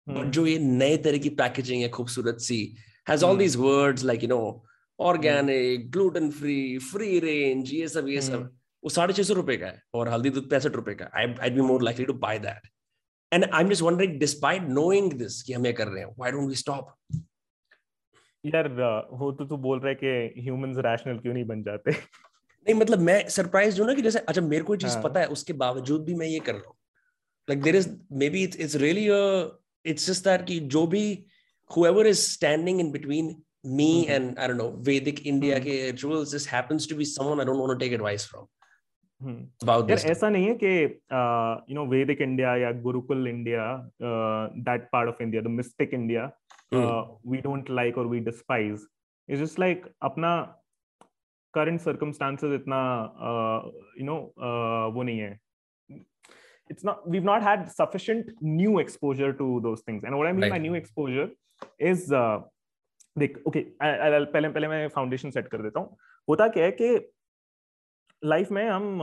but 0.07 0.31
जो 0.37 0.47
ये 0.47 0.59
नए 0.59 0.97
तरह 1.05 1.19
की 1.19 1.31
packaging 1.41 1.83
है 1.83 1.89
खूबसूरत 1.97 2.41
सी 2.41 2.61
has 3.11 3.23
all 3.23 3.37
these 3.37 3.57
words 3.59 4.05
like 4.05 4.23
you 4.23 4.29
know 4.29 4.63
organic 4.99 5.91
gluten 5.91 6.31
free 6.39 6.79
free 6.93 7.21
range 7.21 7.73
ये 7.73 7.89
सब 7.89 8.09
ये 8.09 8.21
सब 8.21 8.51
वो 8.83 8.91
साढ़े 8.91 9.15
छह 9.15 9.23
सौ 9.23 9.35
रुपए 9.35 9.57
का 9.57 9.67
है 9.67 9.83
और 9.95 10.09
हल्दी 10.09 10.31
दूध 10.31 10.49
पैंसठ 10.51 10.77
रुपए 10.77 10.95
का 10.95 11.11
I 11.17 11.35
I 11.43 11.51
be 11.51 11.61
more 11.71 11.83
likely 11.83 12.05
to 12.07 12.13
buy 12.25 12.39
that 12.39 12.69
and 13.33 13.45
I 13.45 13.63
am 13.63 13.71
just 13.71 13.83
wondering 13.83 14.19
despite 14.21 14.69
knowing 14.69 15.13
this 15.23 15.43
कि 15.43 15.53
हम 15.53 15.67
ये 15.67 15.73
कर 15.81 15.89
रहे 15.89 16.03
हैं 16.03 16.11
व्हाई 16.19 16.33
डोंट 16.33 16.49
वी 16.49 16.55
स्टॉप 16.63 16.95
यार 18.46 18.68
वो 19.12 19.32
तो 19.32 19.46
तू 19.46 19.58
बोल 19.66 19.80
रहा 19.80 19.90
है 19.90 19.96
कि 19.96 20.42
ह्यूमंस 20.42 20.78
रैशनल 20.86 21.18
क्यों 21.20 21.34
नहीं 21.34 21.46
बन 21.46 21.64
जाते 21.64 21.92
नहीं 21.92 22.76
मतलब 22.76 23.00
मैं 23.00 23.18
सरप्राइज़ 23.30 23.80
हूँ 23.80 23.88
ना 23.88 23.94
कि 23.94 24.02
जैसे 24.02 24.20
अच्छा 24.20 24.42
मेरे 24.42 24.64
को 24.64 24.76
चीज़ 24.76 24.94
हाँ. 24.94 25.04
पता 25.04 25.20
है 25.20 25.28
उसके 25.36 25.54
बावजूद 25.62 26.04
भी 26.06 26.14
मैं 26.16 26.28
ये 26.28 26.40
कर 26.40 26.54
रहा 26.54 26.68
हूँ 26.68 26.76
like 27.48 27.62
there 27.64 27.76
is 27.76 27.90
maybe 28.30 28.44
it's 28.44 28.60
it's 28.60 28.76
really 28.84 29.08
it's 29.86 30.08
just 30.08 30.24
that 30.24 30.46
कि 30.48 30.60
जो 30.76 30.86
भी 30.88 31.06
whoever 31.70 32.04
is 32.06 32.22
standing 32.28 32.80
in 32.80 32.92
between 32.92 33.30
me 33.64 33.86
mm-hmm. 33.92 34.14
and 34.16 34.40
I 34.40 34.48
don't 34.48 34.58
know 34.58 34.72
Vedic 34.88 35.26
India 35.26 35.60
mm-hmm. 35.60 35.66
के 35.66 35.92
rituals 35.92 36.32
just 36.32 36.48
happens 36.48 36.88
to 36.88 36.96
be 36.96 37.06
someone 37.06 37.40
I 37.40 37.46
don't 37.46 37.60
want 37.60 37.74
to 37.78 37.86
take 37.86 37.94
advice 37.94 38.26
from. 38.26 38.50
about 39.64 39.88
this 39.88 40.04
ऐसा 40.06 40.30
नहीं 40.30 40.48
है 40.48 40.54
कि 40.64 40.70
you 41.70 41.76
know 41.76 41.86
वैदिक 41.92 42.22
India 42.22 42.56
या 42.62 42.72
gurukul 42.88 43.28
India 43.28 43.68
that 44.66 44.88
part 44.94 45.10
of 45.10 45.22
India 45.24 45.42
the 45.42 45.48
mystic 45.52 45.94
we 46.76 47.42
don't 47.42 47.70
like 47.70 47.98
और 47.98 48.08
we 48.08 48.20
despise 48.20 48.86
it's 49.30 49.42
just 49.42 49.60
like 49.60 49.86
अपना 50.02 50.36
current 51.54 51.80
circumstances 51.80 52.60
इतना 52.62 52.80
you 54.00 54.06
know 54.06 54.18
वो 54.96 55.04
नहीं 55.04 55.20
है. 55.20 55.40
It's 56.70 56.86
not 56.88 57.08
we've 57.14 57.26
not 57.28 57.44
had 57.46 57.64
sufficient 57.72 58.30
new 58.42 58.80
exposure 58.80 59.32
to 59.40 59.48
those 59.64 59.82
things. 59.88 60.04
And 60.04 60.18
what 60.18 60.28
i 60.28 60.32
mean 60.32 60.44
right. 60.44 60.54
by 60.54 60.60
new 60.66 60.76
exposure 60.80 61.26
is 61.90 62.06
uh, 62.12 62.40
देख 63.18 63.38
okay 63.48 63.60
पहले 63.82 64.50
पहले 64.50 64.68
मैं 64.68 64.88
foundation 64.88 65.32
set 65.32 65.48
कर 65.48 65.62
देता 65.62 65.80
हूँ. 65.80 65.98
होता 66.30 66.48
क्या 66.48 66.66
है 66.66 66.72
कि 66.72 67.12
लाइफ 68.24 68.52
में 68.52 68.70
हम 68.70 69.00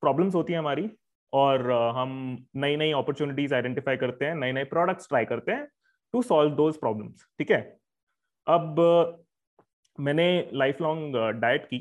प्रॉब्लम्स 0.00 0.34
होती 0.34 0.52
हैं 0.52 0.60
हमारी 0.60 0.88
और 1.32 1.70
हम 1.96 2.16
नई 2.56 2.76
नई 2.76 2.92
अपॉर्चुनिटीज़ 2.92 3.54
आइडेंटिफाई 3.54 3.96
करते 3.96 4.24
हैं 4.24 4.34
नए 4.34 4.52
नए 4.52 4.64
प्रोडक्ट्स 4.64 5.08
ट्राई 5.08 5.24
करते 5.24 5.52
हैं 5.52 5.68
टू 6.14 6.22
सॉल्व 6.22 6.54
दोज 6.56 6.76
प्रॉब्लम्स 6.76 7.26
ठीक 7.38 7.50
है? 7.50 7.60
अब 8.46 8.80
मैंने 9.98 10.26
लाइफ 10.52 10.80
लॉन्ग 10.80 11.16
डाइट 11.40 11.64
की 11.64 11.78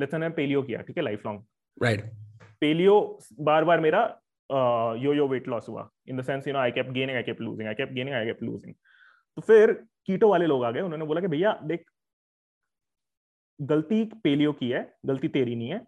लेट्स 0.00 0.14
पेलियो 0.36 0.62
किया 0.62 0.80
ठीक 0.82 0.96
है 0.96 1.02
लाइफ 1.04 1.26
लॉन्ग 1.26 1.82
राइट 1.82 2.04
पेलियो 2.60 2.96
बार 3.40 3.64
बार 3.64 3.80
मेरा 3.80 4.02
यो 5.02 5.12
यो 5.14 5.26
वेट 5.28 5.48
लॉस 5.48 5.68
हुआ 5.68 5.88
in 6.08 6.16
the 6.16 6.22
sense 6.22 6.46
you 6.48 6.52
know 6.54 6.58
I 6.58 6.70
kept 6.70 6.90
gaining 6.90 7.16
I 7.16 7.22
kept 7.22 7.40
losing 7.40 7.68
I 7.68 7.74
kept 7.74 7.92
gaining 7.92 8.16
I 8.16 8.24
kept 8.26 8.42
losing 8.42 8.74
तो 9.36 9.42
फिर 9.42 9.72
कीटो 10.06 10.28
वाले 10.30 10.46
लोग 10.46 10.64
आ 10.64 10.70
गए 10.70 10.80
उन्होंने 10.80 11.04
बोला 11.06 11.20
कि 11.20 11.26
भैया 11.26 11.52
देख 11.64 11.84
गलती 13.60 14.04
पेलियो 14.24 14.52
की 14.52 14.70
है 14.70 14.82
गलती 15.06 15.28
तेरी 15.28 15.54
नहीं 15.54 15.68
है 15.68 15.78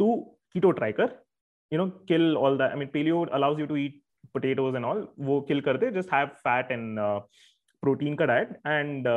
तू 0.00 0.14
कीटो 0.52 0.70
ट्राई 0.70 0.92
कर 0.92 1.18
you 1.72 1.78
know 1.78 1.88
kill 2.08 2.36
all 2.36 2.58
the 2.58 2.62
I 2.62 2.78
mean 2.78 2.88
paleo 2.92 3.24
allows 3.40 3.60
you 3.60 3.66
to 3.66 3.76
eat 3.76 4.00
potatoes 4.34 4.76
and 4.76 4.84
all 4.84 5.06
वो 5.20 5.40
किल 5.48 5.60
कर 5.60 5.76
दे 5.76 5.90
just 6.00 6.12
have 6.14 6.26
fat 6.46 6.70
and 6.72 6.98
protein 7.82 8.14
का 8.14 8.26
diet 8.26 8.52
and 8.66 9.08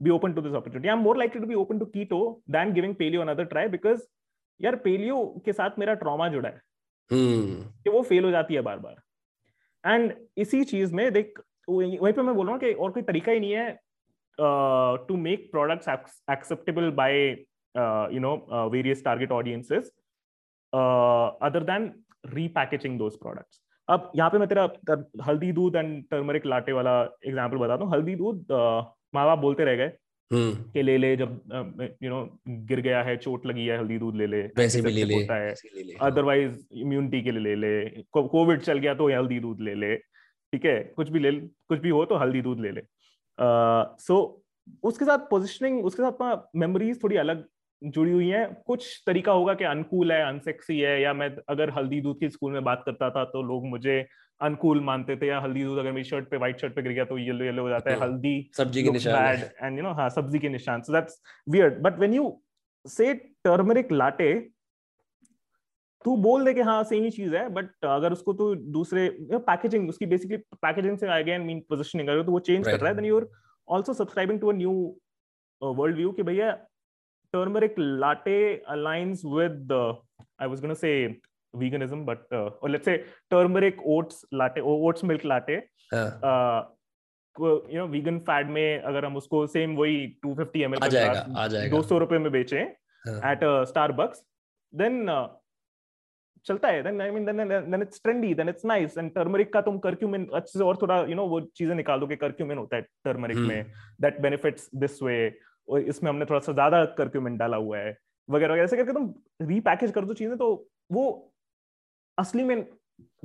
be 0.00 0.10
open 0.10 0.34
to 0.34 0.42
this 0.42 0.54
opportunity. 0.54 0.88
I'm 0.90 1.02
more 1.02 1.16
likely 1.16 1.40
to 1.40 1.46
be 1.46 1.54
open 1.54 1.78
to 1.78 1.86
keto 1.86 2.16
than 2.54 2.72
giving 2.74 2.94
paleo 2.94 3.22
another 3.22 3.44
try 3.52 3.66
because 3.74 4.02
यार 4.60 4.76
paleo 4.84 5.16
के 5.44 5.52
साथ 5.52 5.78
मेरा 5.78 5.94
trauma 5.94 6.28
जुड़ा 6.28 6.48
है। 6.48 6.60
hmm. 7.10 7.82
कि 7.84 7.90
वो 7.90 8.02
फेल 8.02 8.24
हो 8.24 8.30
जाती 8.30 8.54
है 8.54 8.60
बार 8.60 8.78
बार 8.78 9.92
एंड 9.92 10.12
इसी 10.38 10.62
चीज़ 10.64 10.94
में 10.94 11.12
देख 11.12 11.40
वहीं 11.68 12.12
पे 12.12 12.22
मैं 12.22 12.34
बोल 12.34 12.46
रहा 12.46 12.52
हूँ 12.52 12.60
कि 12.60 12.72
और 12.72 12.90
कोई 12.92 13.02
तरीका 13.02 13.32
ही 13.32 13.40
नहीं 13.40 13.52
है 13.52 13.78
to 15.08 15.16
make 15.16 15.50
products 15.52 15.88
acceptable 16.30 16.90
by 17.00 17.18
you 18.14 18.20
know 18.20 18.34
various 18.72 19.04
target 19.04 19.32
audiences 19.32 19.92
other 20.72 21.64
than 21.70 21.92
repackaging 22.34 22.98
those 22.98 23.18
products 23.18 23.62
अब 23.88 24.10
यहाँ 24.16 24.30
पे 24.30 24.38
मैं 24.38 24.48
तेरा 24.48 24.68
हल्दी 25.24 25.52
दूध 25.52 25.76
एंड 25.76 26.02
टर्मरिक 26.10 26.46
लाटे 26.46 26.72
वाला 26.72 27.00
एग्ज़ाम्पल 27.26 27.56
बताता 27.56 27.84
हूँ 27.84 27.92
हल्दी 27.92 28.14
दूध 28.16 28.46
माँ 29.14 29.24
बाप 29.26 29.38
बोलते 29.38 29.64
रह 29.64 29.76
गए 29.76 29.92
हम्म। 30.30 30.54
के 30.72 30.82
ले 30.82 30.96
ले 30.98 31.14
जब 31.16 31.88
यू 32.02 32.10
नो 32.10 32.22
गिर 32.68 32.80
गया 32.80 33.02
है 33.02 33.16
चोट 33.16 33.46
लगी 33.46 33.66
है 33.66 33.78
हल्दी 33.78 33.98
दूध 33.98 34.16
ले 34.16 34.26
ले 34.26 34.40
वैसे 34.58 34.80
भी 34.82 34.90
ले 34.90 35.04
ले 35.04 35.14
होता 35.14 35.34
है। 35.36 35.54
अदरवाइज़ 36.02 36.56
इम्यूनिटी 36.74 37.22
के 37.22 37.30
लिए 37.30 37.42
ले 37.42 37.54
ले 37.56 38.02
कोविड 38.12 38.60
चल 38.62 38.78
गया 38.78 38.94
तो 38.94 39.08
हल्दी 39.08 39.38
दूध 39.40 39.60
ले 39.60 39.74
ले 39.74 39.94
ठीक 39.96 40.64
है? 40.64 40.78
कुछ 40.96 41.08
भी 41.08 41.18
ले 41.18 41.32
कुछ 41.32 41.78
भी 41.80 41.90
हो 41.90 42.04
तो 42.04 42.16
हल्दी 42.16 42.40
दूध 42.42 42.60
ले 42.60 42.70
ले। 42.70 42.82
सो 44.02 44.42
उसके 44.84 45.04
साथ 45.04 45.18
पोजिशनिंग 45.30 45.84
उसके 45.84 46.02
साथ 46.02 46.48
मेमोरीज 46.56 47.02
थोड़ी 47.02 47.16
अलग 47.16 47.44
जुड़ी 47.82 48.12
हुई 48.12 48.28
हैं। 48.28 48.46
कुछ 48.66 49.02
तरीका 49.06 49.32
होगा 49.32 49.54
कि 49.54 49.64
अनकूल 49.64 50.12
है 50.12 50.22
अनसेक्सी 50.28 50.78
है 50.78 51.00
या 51.02 51.12
मैं 51.14 51.28
अगर 51.48 51.70
हल्दी 51.70 52.00
दूध 52.00 52.20
की 52.20 52.28
स्कूल 52.30 52.52
में 52.52 52.64
बात 52.64 52.82
करता 52.86 53.10
था 53.10 53.24
तो 53.24 53.42
लोग 53.42 53.66
मुझे 53.66 54.04
अनकूल 54.40 54.80
मानते 54.84 55.16
थे 55.16 55.26
या 55.26 55.40
हल्दी 55.40 55.64
दूध 55.64 55.78
अगर 55.78 55.92
मेरी 55.92 56.04
शर्ट 56.04 56.28
पे 56.30 56.36
व्हाइट 56.36 56.60
शर्ट 56.60 56.74
पे 56.74 56.82
गिर 56.82 56.92
गया 56.92 57.04
तो 57.04 57.18
येलो 57.18 57.44
येलो 57.44 57.62
हो 57.62 57.68
जाता 57.68 57.90
है 57.90 57.98
हाँ, 57.98 58.06
हल्दी 58.06 58.50
सब्ज़ी 58.56 58.82
के 58.82 58.90
निशान 58.90 59.42
एंड 59.62 59.78
यू 59.78 59.84
नो 59.84 59.92
हाँ 59.94 60.08
सब्ज़ी 60.10 60.38
के 60.38 60.48
निशान। 60.48 60.82
So 60.82 60.92
that's 60.92 61.22
weird 61.48 61.80
but 61.82 61.98
when 61.98 62.14
you 62.14 62.32
say 62.84 63.14
turmeric 63.14 63.92
latte 63.92 64.32
तू 66.04 66.16
बोल 66.22 66.44
दे 66.44 66.54
कि 66.54 66.60
हाँ 66.60 66.82
सेम 66.84 67.04
ही 67.04 67.10
चीज़ 67.10 67.34
है 67.36 67.48
बट 67.50 67.84
अगर 67.84 68.12
उसको 68.12 68.32
तू 68.32 68.54
दूसरे 68.74 69.08
पैकेजिंग 69.46 69.88
उसकी 69.88 70.06
बेसिकली 70.06 70.36
पैकेजिंग 70.62 70.98
से 70.98 71.06
अगेन 71.12 71.40
मीन 71.42 71.60
पोजिशनिंग 71.68 72.08
अगर 72.08 72.22
तो 72.22 72.32
वो 72.32 72.38
चेंज 72.40 72.58
right. 72.58 72.72
कर 72.72 72.80
रहा 72.80 72.90
है 72.90 72.96
then 72.96 73.04
you 73.04 73.18
are 73.18 73.26
also 73.68 73.94
subscribing 73.94 74.40
to 74.40 74.48
a 74.48 74.52
new 74.54 74.72
world 75.62 75.96
view 75.96 76.12
कि 76.12 76.22
भैया 76.22 76.50
turmeric 77.32 77.74
latte 77.78 78.38
alliance 78.68 79.22
with 79.26 79.72
I 79.72 80.48
was 80.48 80.60
gonna 80.60 80.74
say 80.74 80.92
veganism, 81.54 82.04
but 82.04 82.24
uh, 82.32 82.50
or 82.60 82.68
let's 82.68 82.84
say 82.84 83.04
turmeric 83.30 83.76
oats 83.84 84.24
latte, 84.32 84.60
or 84.60 84.74
oats 84.86 85.02
milk 85.02 85.24
latte. 85.24 85.60
Uh, 85.92 86.62
you 87.36 87.78
know 87.78 87.86
vegan 87.86 88.18
fat 88.26 88.46
में 88.48 88.82
अगर 88.82 89.04
हम 89.04 89.16
उसको 89.16 89.46
same 89.46 89.74
वही 89.76 89.96
250 90.26 90.36
fifty 90.36 90.62
M 90.62 90.74
L 90.74 91.70
दो 91.70 91.80
सौ 91.82 91.98
रुपए 91.98 92.18
में 92.18 92.30
बेचे 92.32 92.60
एट 92.60 93.40
स्टार 93.70 93.92
बक्स 93.92 94.22
देन 94.72 95.04
चलता 96.46 96.68
है। 96.68 96.82
Then 96.82 97.00
I 97.00 97.10
mean 97.10 97.24
then 97.24 97.48
then 97.48 97.82
it's 97.82 98.02
trendy 98.02 98.32
then 98.34 98.48
it's 98.48 98.64
nice 98.64 98.96
and 98.98 99.10
turmeric 99.14 99.52
का 99.52 99.60
तुम 99.68 99.78
कर्क्यूमिन 99.86 100.26
अच्छे 100.34 100.58
से 100.58 100.64
और 100.64 100.78
थोड़ा 100.82 101.00
यू 101.00 101.14
नो 101.14 101.26
वो 101.28 101.40
चीज़ें 101.56 101.74
निकाल 101.74 102.00
दो 102.00 102.06
कि 102.06 102.16
कर्क्यूमिन 102.16 102.58
होता 102.58 102.76
है 102.76 102.82
टर्मरिक 103.04 103.38
में 103.38 103.72
दैट 104.00 104.20
बेनिफिट्स 104.20 104.68
दिस 104.84 105.02
वे 105.02 105.18
और 105.68 105.80
इसमें 105.82 106.10
हमने 106.10 106.24
थोड़ा 106.24 106.40
सा 106.40 106.52
ज़्यादा 106.52 106.84
कर्क्यूमिन 106.98 107.36
डाला 107.36 107.56
हुआ 107.56 107.78
है 107.78 107.96
वगैरह 108.28 108.52
वगैरह 108.52 108.64
ऐसे 108.64 108.76
करके 108.76 108.92
तुम 108.92 109.14
रीपैकेज 109.42 109.92
कर 109.92 110.04
दो 110.04 110.14
चीज़ें 110.14 110.36
तो 110.38 110.48
वो 110.92 111.06
असली 112.18 112.44
में 112.44 112.66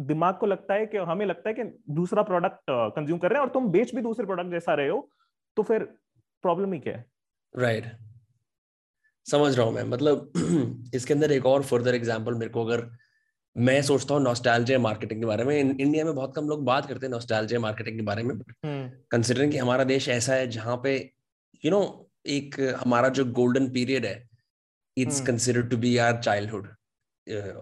दिमाग 0.02 0.38
को 0.38 0.46
लगता 0.46 0.74
है 0.74 0.86
कि 0.86 0.98
हमें 1.10 1.26
लगता 1.26 1.50
है 1.50 1.56
कि 1.56 1.64
दूसरा 1.94 2.24
प्रोडक्ट 2.24 2.64
कंज्यूम 2.70 3.20
कर 3.20 3.30
रहे 3.30 3.40
हैं 3.40 3.48
और 3.48 3.54
तुम 3.54 3.68
बेच 3.72 3.96
भी 3.96 4.02
दूसरे 4.02 4.26
प्रोडक्ट 4.26 4.52
जैसा 4.52 4.74
रहे 4.74 4.90
हो 4.90 5.10
तो 5.58 5.64
फिर 5.64 5.84
प्रॉब्लम 6.44 6.74
ही 6.74 6.80
क्या 6.80 6.96
है 6.98 7.06
राइट 7.54 7.84
right. 7.84 8.00
समझ 9.26 9.56
रहा 9.58 9.66
हूँ 9.66 9.74
मैं 9.74 9.84
मतलब 9.86 10.32
इसके 10.96 11.14
अंदर 11.14 11.32
एक 11.32 11.46
और 11.46 11.64
फर्दर 11.64 11.96
एग्जांपल 11.96 12.34
मेरे 12.34 12.52
को 12.52 12.66
अगर 12.66 12.90
मैं 13.56 13.82
सोचता 13.82 14.14
हूँ 14.14 14.22
नॉस्टैल्जिया 14.24 14.80
मार्केटिंग 14.80 15.20
के 15.22 15.26
बारे 15.26 15.44
में 15.44 15.56
इंडिया 15.58 16.06
में 16.06 16.14
बहुत 16.16 16.36
कम 16.36 16.48
लोग 16.48 16.64
बात 16.66 16.86
करते 16.86 17.06
हैं 17.06 17.12
नॉस्टैल्जिया 17.14 17.60
मार्केटिंग 17.60 17.98
के 17.98 18.04
बारे 18.04 18.24
में 18.24 18.38
कंसिडरिंग 18.38 19.44
हम्म। 19.44 19.52
कि 19.52 19.58
हमारा 19.58 19.84
देश 19.84 20.08
ऐसा 20.10 20.34
है 20.34 20.48
जहाँ 20.50 20.80
पे 20.84 20.96
यू 20.96 21.72
you 21.72 21.72
नो 21.72 21.82
know, 21.82 22.11
एक 22.26 22.60
हमारा 22.80 23.10
जो 23.10 23.26
गोल्डन 23.34 23.68
पीरियड 23.70 24.06
है 24.06 24.22
it's 24.98 25.22
considered 25.28 25.70
to 25.70 25.78
be 25.78 25.98
our 25.98 26.22
childhood 26.22 26.68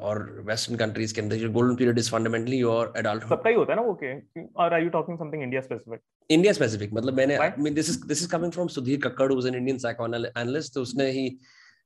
और 0.01 0.21
वेस्टर्न 0.45 0.77
कंट्रीज़ 0.77 1.13
के 1.15 1.21
अंदर 1.21 1.35
जो 1.35 1.49
golden 1.51 1.75
period 1.75 1.99
is 1.99 2.11
fundamentally 2.11 2.57
your 2.57 2.93
adulthood 2.97 3.29
सबका 3.29 3.49
ही 3.49 3.55
होता 3.55 3.73
है 3.73 3.79
ना 3.79 3.85
वो 3.85 3.97
के 4.03 4.43
और 4.43 4.73
are 4.73 4.83
you 4.83 4.89
talking 4.89 5.17
something 5.17 5.43
India 5.43 5.61
specific 5.61 6.01
India 6.29 6.53
specific 6.53 6.93
मतलब 6.93 7.13
मैंने 7.13 7.35
I 7.37 7.49
mean 7.59 7.73
this 7.73 7.89
is 7.89 8.05
this 8.07 8.21
is 8.21 8.29
coming 8.31 8.51
from 8.51 8.67
Sudhir 8.77 8.99
Kakkar 9.03 9.31
who 9.31 9.39
is 9.39 9.47
an 9.47 9.55
Indian 9.55 9.77
psychoanalyst 9.77 10.73
तो 10.73 10.81
उसने 10.81 11.09
ही 11.11 11.27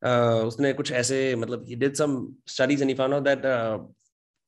uh, 0.01 0.47
उसने 0.47 0.73
कुछ 0.73 0.91
ऐसे 0.93 1.19
मतलब 1.35 1.65
ही 1.67 1.75
did 1.75 1.95
some 1.95 2.15
studies 2.47 2.81
and 2.81 2.89
he 2.89 2.95
found 2.95 3.13
out 3.13 3.23
that 3.23 3.41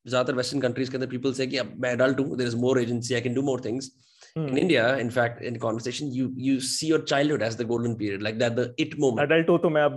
ज़्यादातर 0.06 0.36
western 0.36 0.62
countries 0.62 0.92
के 0.92 0.98
अंदर 0.98 1.08
पीपल 1.10 1.34
से 1.34 1.48
कि 1.48 1.58
अब 1.58 1.74
मैं 1.78 1.92
एडल्ट 1.94 2.20
हूँ 2.20 2.38
there 2.38 2.50
is 2.50 2.58
more 2.58 2.82
agency 2.82 3.14
I 3.14 3.22
can 3.22 3.34
do 3.34 3.42
more 3.42 3.62
things 3.66 3.92
in 4.37 4.57
India, 4.57 4.97
in 4.99 5.11
fact, 5.11 5.43
in 5.43 5.59
conversation, 5.59 6.13
you 6.13 6.33
you 6.37 6.61
see 6.61 6.87
your 6.87 7.03
childhood 7.03 7.43
as 7.43 7.57
the 7.57 7.65
golden 7.65 7.97
period, 7.97 8.23
like 8.23 8.39
that 8.39 8.57
the 8.57 8.75
it 8.79 8.99
moment. 8.99 9.31
Adult 9.31 9.49
हो 9.51 9.59
तो 9.59 9.71
मैं 9.71 9.83
अब 9.83 9.97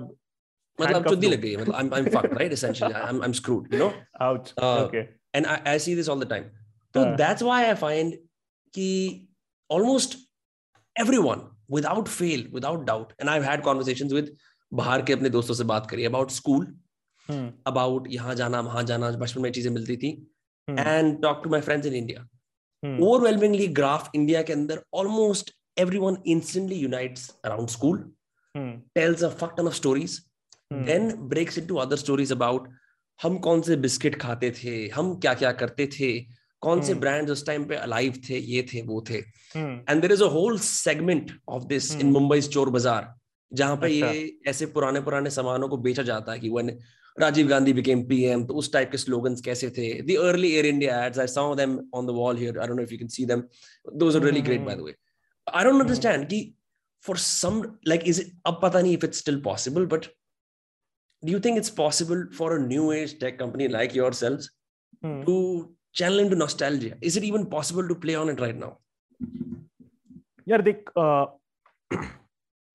मतलब 0.81 1.07
चुद्दी 1.09 1.29
लग 1.29 1.41
गई 1.41 1.55
मतलब 1.57 1.75
I'm 1.79 1.93
I'm 1.93 2.11
fucked 2.13 2.35
right 2.39 2.53
essentially 2.53 2.95
I'm 2.95 3.21
I'm 3.25 3.33
screwed 3.39 3.73
you 3.73 3.79
know 3.79 3.91
ouch 4.27 4.53
uh, 4.57 4.85
okay 4.85 5.03
and 5.33 5.45
I, 5.45 5.57
I 5.73 5.77
see 5.77 5.93
this 5.99 6.07
all 6.13 6.23
the 6.23 6.29
time 6.33 6.49
so 6.95 7.03
uh. 7.03 7.15
that's 7.15 7.43
why 7.49 7.59
I 7.69 7.75
find 7.75 8.15
कि 8.77 8.87
almost 9.69 10.17
everyone 10.95 11.43
without 11.77 12.09
fail 12.15 12.47
without 12.51 12.87
doubt 12.87 13.13
and 13.19 13.29
I've 13.29 13.47
had 13.51 13.63
conversations 13.69 14.17
with 14.19 14.33
बाहर 14.71 15.01
के 15.07 15.13
अपने 15.13 15.29
दोस्तों 15.29 15.55
से 15.55 15.63
बात 15.69 15.89
करी 15.89 16.05
about 16.05 16.31
school 16.31 16.65
about 17.67 18.07
यहाँ 18.11 18.35
जाना 18.35 18.59
वहां 18.67 18.85
जाना 18.85 19.11
बचपन 19.23 19.41
में 19.41 19.51
चीजें 19.51 19.69
मिलती 19.71 19.97
थी 19.97 20.09
and 20.69 21.21
talk 21.21 21.41
to 21.43 21.49
my 21.49 21.61
friends 21.61 21.87
in 21.87 21.93
India 21.95 22.27
overwhelmingly 22.82 23.66
graph 23.74 24.10
India 24.14 24.42
के 24.42 24.52
अंदर 24.52 24.82
almost 24.94 25.50
everyone 25.78 26.16
instantly 26.26 26.76
unites 26.76 27.32
around 27.44 27.70
school 27.70 27.98
hmm. 28.54 28.70
tells 28.94 29.22
a 29.22 29.30
fuck 29.32 29.52
ton 29.56 29.68
of 29.68 29.74
stories 29.74 30.14
hmm. 30.70 30.84
then 30.84 31.28
breaks 31.28 31.58
into 31.58 31.78
other 31.78 31.98
stories 31.98 32.32
about 32.32 32.68
हम 33.20 33.36
कौन 33.44 33.62
से 33.62 33.76
बिस्किट 33.76 34.14
खाते 34.20 34.50
थे 34.56 34.72
हम 34.88 35.14
क्या 35.14 35.32
क्या 35.34 35.50
करते 35.60 35.86
थे 35.92 36.10
कौन 36.62 36.80
से 36.82 36.94
ब्रांड्स 36.94 37.30
उस 37.30 37.44
टाइम 37.46 37.64
पे 37.64 37.76
अलाइव 37.76 38.20
थे 38.28 38.38
ये 38.38 38.62
थे 38.72 38.82
वो 38.82 39.02
थे 39.10 39.18
and 39.54 40.00
there 40.00 40.12
is 40.12 40.22
a 40.24 40.26
whole 40.32 40.58
segment 40.58 41.32
of 41.48 41.64
this 41.64 41.90
in 41.96 42.10
Mumbai 42.10 42.40
Chor 42.40 42.70
Bazaar 42.70 43.12
जहाँ 43.52 43.76
पे 43.76 43.86
अच्छा। 43.86 44.12
ये 44.12 44.38
ऐसे 44.46 44.66
पुराने 44.76 45.00
पुराने 45.00 45.30
सामानों 45.30 45.68
को 45.68 45.76
बेचा 45.86 46.02
जाता 46.02 46.32
है 46.32 46.40
कि 46.40 46.48
when 46.48 46.70
Rajiv 47.20 47.48
Gandhi 47.48 47.72
became 47.72 48.02
PM 48.08 48.44
तो 48.46 48.54
उस 48.62 48.72
टाइप 48.72 48.90
के 48.90 48.98
स्लोगन्स 48.98 49.40
कैसे 49.48 49.70
थे? 49.78 49.88
The 50.02 50.18
early 50.26 50.52
Air 50.54 50.66
India 50.66 51.04
ads 51.06 51.18
I 51.18 51.26
saw 51.26 51.54
them 51.54 51.78
on 51.94 52.06
the 52.06 52.10
wall 52.20 52.36
here 52.38 52.58
I 52.58 52.66
don't 52.66 52.78
know 52.78 52.82
if 52.82 52.92
you 52.92 52.98
can 52.98 53.08
see 53.16 53.26
them 53.26 53.42
those 54.04 54.16
are 54.16 54.22
really 54.24 54.40
great 54.50 54.60
by 54.66 54.76
the 54.76 54.80
way 54.80 54.94
I 55.54 55.64
don't 55.64 55.80
understand 55.80 56.28
कि 56.28 56.42
for 57.06 57.16
some 57.24 57.62
like 57.88 58.08
is 58.08 58.20
it 58.20 58.32
अब 58.46 58.60
पता 58.62 58.80
नहीं 58.80 58.92
if 58.96 59.04
it's 59.04 59.18
still 59.18 59.40
possible 59.42 59.86
but 59.96 60.06
do 61.22 61.32
you 61.32 61.38
think 61.40 61.58
it's 61.58 61.70
possible 61.70 62.20
for 62.32 62.56
a 62.56 62.60
new 62.60 62.92
age 62.92 63.18
tech 63.18 63.38
company 63.38 63.66
like 63.68 63.94
yourselves 63.94 64.50
hmm. 65.02 65.22
to 65.22 65.74
channel 65.92 66.20
into 66.20 66.36
nostalgia? 66.36 66.96
Is 67.00 67.16
it 67.16 67.24
even 67.24 67.46
possible 67.46 67.88
to 67.88 67.94
play 67.94 68.14
on 68.14 68.28
it 68.28 68.40
right 68.40 68.56
now? 68.56 68.78
yeah 70.46 70.62
देख 70.68 70.90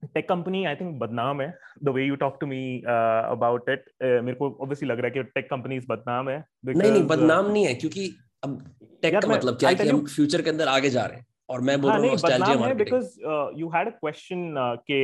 take 0.05 0.29
company 0.29 0.65
I 0.65 0.75
think 0.75 0.99
बदनाम 0.99 1.41
है. 1.41 1.53
The 1.83 1.89
way 1.89 2.05
you 2.05 2.15
talk 2.15 2.37
to 2.41 2.47
me 2.47 2.61
about 2.87 3.69
it 3.69 3.85
मेरे 4.03 4.33
को 4.33 4.49
obviously 4.61 4.89
लग 4.89 4.99
रहा 4.99 5.07
है 5.07 5.11
कि 5.11 5.23
tech 5.23 5.49
companies 5.49 5.85
बदनाम 5.89 6.29
है. 6.29 6.43
Because, 6.65 6.81
नहीं 6.81 6.91
नहीं 6.91 7.03
बदनाम 7.07 7.51
नहीं 7.51 7.65
है 7.65 7.73
क्योंकि 7.75 8.15
अब 8.43 8.57
टेक 9.01 9.17
का 9.17 9.27
मतलब 9.27 9.57
क्या 9.57 9.69
है 9.69 9.75
कि 9.75 9.89
हम 9.89 10.05
फ्यूचर 10.05 10.41
के 10.41 10.49
अंदर 10.49 10.67
आगे 10.67 10.89
जा 10.89 11.05
रहे 11.05 11.17
हैं 11.17 11.25
और 11.49 11.61
मैं 11.61 11.81
बोल 11.81 11.91
हाँ, 11.91 11.99
रहा 11.99 12.07
हूँ 12.07 12.13
nostalgia 12.13 12.57
marketing 12.57 12.85
because 12.85 13.59
you 13.59 13.69
had 13.69 13.87
a 13.87 13.91
question 13.91 14.53
के 14.91 15.03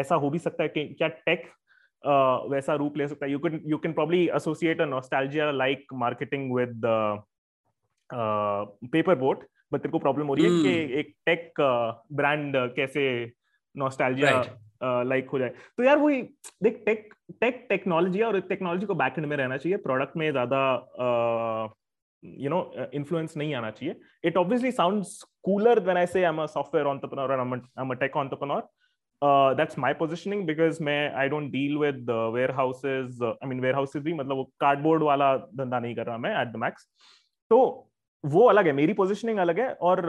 ऐसा 0.00 0.14
हो 0.14 0.30
भी 0.30 0.38
सकता 0.38 0.62
है 0.62 0.68
कि 0.68 0.84
क्या 0.98 1.08
टेक 1.08 1.42
uh, 1.42 2.52
वैसा 2.52 2.74
रूप 2.74 2.96
ले 2.96 3.08
सकता 3.08 3.26
है? 3.26 3.32
You 3.32 3.38
can 3.38 3.60
you 3.66 3.78
can 3.78 3.92
probably 3.92 4.28
associate 4.28 4.80
a 4.80 4.84
nostalgia 4.84 5.50
like 5.50 5.86
marketing 5.94 6.54
with 6.54 6.80
paper 8.92 9.14
boat 9.14 9.46
but 9.72 9.80
तेरे 9.80 9.90
को 9.90 9.98
प्रॉब्लम 9.98 10.26
हो 10.26 10.34
रही 10.34 10.44
है 10.44 10.50
कि 10.50 10.86
hmm. 10.86 10.98
एक 10.98 11.14
टेक 11.26 11.52
ब्रांड 12.12 12.56
uh, 12.56 12.68
कैसे 12.76 13.32
नॉस्टैल्जिया 13.76 15.02
लाइक 15.06 15.30
हो 15.30 15.38
जाए 15.38 15.52
तो 15.76 15.82
यार 15.82 15.98
वही 15.98 16.22
देख 16.62 16.82
टेक 16.86 17.14
टेक 17.40 17.66
टेक्नोलॉजी 17.68 18.22
और 18.22 18.40
टेक्नोलॉजी 18.48 18.86
को 18.86 18.94
बैक 18.94 19.18
में 19.18 19.36
रहना 19.36 19.56
चाहिए 19.56 19.78
प्रोडक्ट 19.86 20.16
में 20.16 20.30
ज़्यादा 20.30 20.60
यू 22.22 22.50
नो 22.50 22.60
इन्फ्लुएंस 22.94 23.36
नहीं 23.36 23.54
आना 23.54 23.70
चाहिए 23.70 23.96
it 24.24 24.36
obviously 24.36 24.70
sounds 24.72 25.22
cooler 25.42 25.80
when 25.80 25.96
I 25.96 26.06
say 26.06 26.22
I 26.24 26.28
am 26.28 26.42
a 26.42 26.46
software 26.54 26.86
entrepreneur 26.86 27.32
और 27.32 27.40
I 27.40 27.82
am 27.82 27.90
a 27.90 27.98
tech 28.04 28.16
entrepreneur 28.16 28.68
Uh, 29.22 29.54
that's 29.54 29.76
my 29.78 29.90
positioning 29.98 30.40
because 30.46 30.80
मैं 30.80 31.14
I 31.16 31.28
don't 31.28 31.50
deal 31.50 31.78
with 31.78 32.00
the 32.06 32.30
warehouses. 32.32 33.20
Uh, 33.22 33.32
I 33.42 33.46
mean 33.46 33.60
warehouses 33.64 34.02
भी 34.02 34.12
मतलब 34.14 34.36
वो 34.36 34.44
cardboard 34.60 35.02
वाला 35.02 35.36
धंधा 35.56 35.78
नहीं 35.78 35.94
कर 35.94 36.06
रहा 36.06 36.16
मैं 36.18 36.34
at 36.40 36.50
the 36.52 36.60
max. 36.64 36.86
तो 37.50 37.90
वो 38.24 38.44
अलग 38.48 38.66
है 38.66 38.72
मेरी 38.72 38.92
पोजिशनिंग 38.92 39.38
अलग 39.38 39.60
है 39.60 39.72
और 39.88 40.02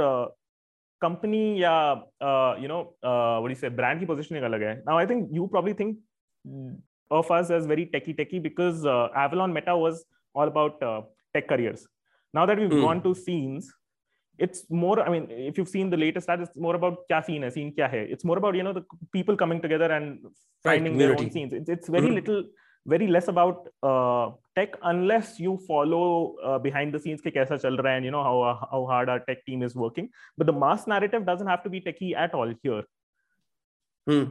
कंपनी 1.02 1.44
या 1.62 1.76
you 2.62 2.68
know 2.68 2.82
what 3.04 3.50
you 3.50 3.56
say 3.56 3.70
brand 3.80 4.00
की 4.00 4.06
पोजीशनिंग 4.06 4.44
अलग 4.44 4.62
है 4.64 4.76
now 4.88 4.98
I 4.98 5.06
think 5.14 5.30
you 5.34 5.48
probably 5.48 5.74
think 5.80 5.98
of 7.12 7.30
us 7.32 7.50
as 7.50 7.66
very 7.66 7.86
techie 7.86 8.16
techie 8.20 8.42
because 8.42 8.86
uh, 8.86 9.08
Avalon 9.16 9.54
Meta 9.54 9.76
was 9.78 10.06
all 10.34 10.48
about 10.48 10.82
uh, 10.82 11.02
tech 11.34 11.48
careers. 11.48 11.88
Now 12.34 12.46
that 12.46 12.60
we've 12.60 12.70
mm. 12.70 12.82
gone 12.82 13.02
to 13.04 13.14
scenes, 13.14 13.72
it's 14.38 14.66
more. 14.70 15.00
I 15.02 15.10
mean, 15.10 15.28
if 15.30 15.58
you've 15.58 15.70
seen 15.70 15.90
the 15.90 15.98
latest 15.98 16.28
stats, 16.28 16.44
it's 16.44 16.58
more 16.58 16.76
about 16.76 17.08
kya 17.10 17.24
scene 17.26 17.44
hai, 17.44 17.50
scene 17.50 17.74
kya 17.78 17.90
hai. 17.90 18.04
It's 18.16 18.26
more 18.26 18.38
about 18.38 18.56
you 18.56 18.64
know 18.64 18.74
the 18.74 18.84
people 19.14 19.38
coming 19.38 19.62
together 19.62 19.92
and 19.92 20.20
finding 20.64 20.94
right, 20.94 21.00
their 21.00 21.18
own 21.18 21.32
scenes. 21.32 21.54
It's, 21.54 21.70
it's 21.70 21.88
very 21.88 22.08
mm-hmm. 22.08 22.16
little 22.16 22.44
very 22.88 23.08
less 23.08 23.28
about 23.28 23.68
uh, 23.84 24.32
tech 24.56 24.76
unless 24.84 25.40
you 25.40 25.58
follow 25.68 26.36
uh, 26.44 26.60
behind 26.60 26.94
the 26.94 27.00
scenes 27.00 27.22
ke 27.22 27.34
kaisa 27.38 27.60
chal 27.62 27.78
raha 27.86 27.98
and 28.00 28.06
you 28.06 28.12
know 28.16 28.26
how 28.30 28.36
how 28.74 28.82
hard 28.92 29.10
our 29.10 29.24
tech 29.30 29.46
team 29.46 29.64
is 29.70 29.76
working. 29.76 30.10
But 30.38 30.48
the 30.48 30.58
mass 30.66 30.88
narrative 30.88 31.26
doesn't 31.26 31.48
have 31.48 31.64
to 31.64 31.70
be 31.78 31.82
techie 31.88 32.16
at 32.26 32.34
all 32.42 32.54
here. 32.64 32.84
Hmm. 34.08 34.26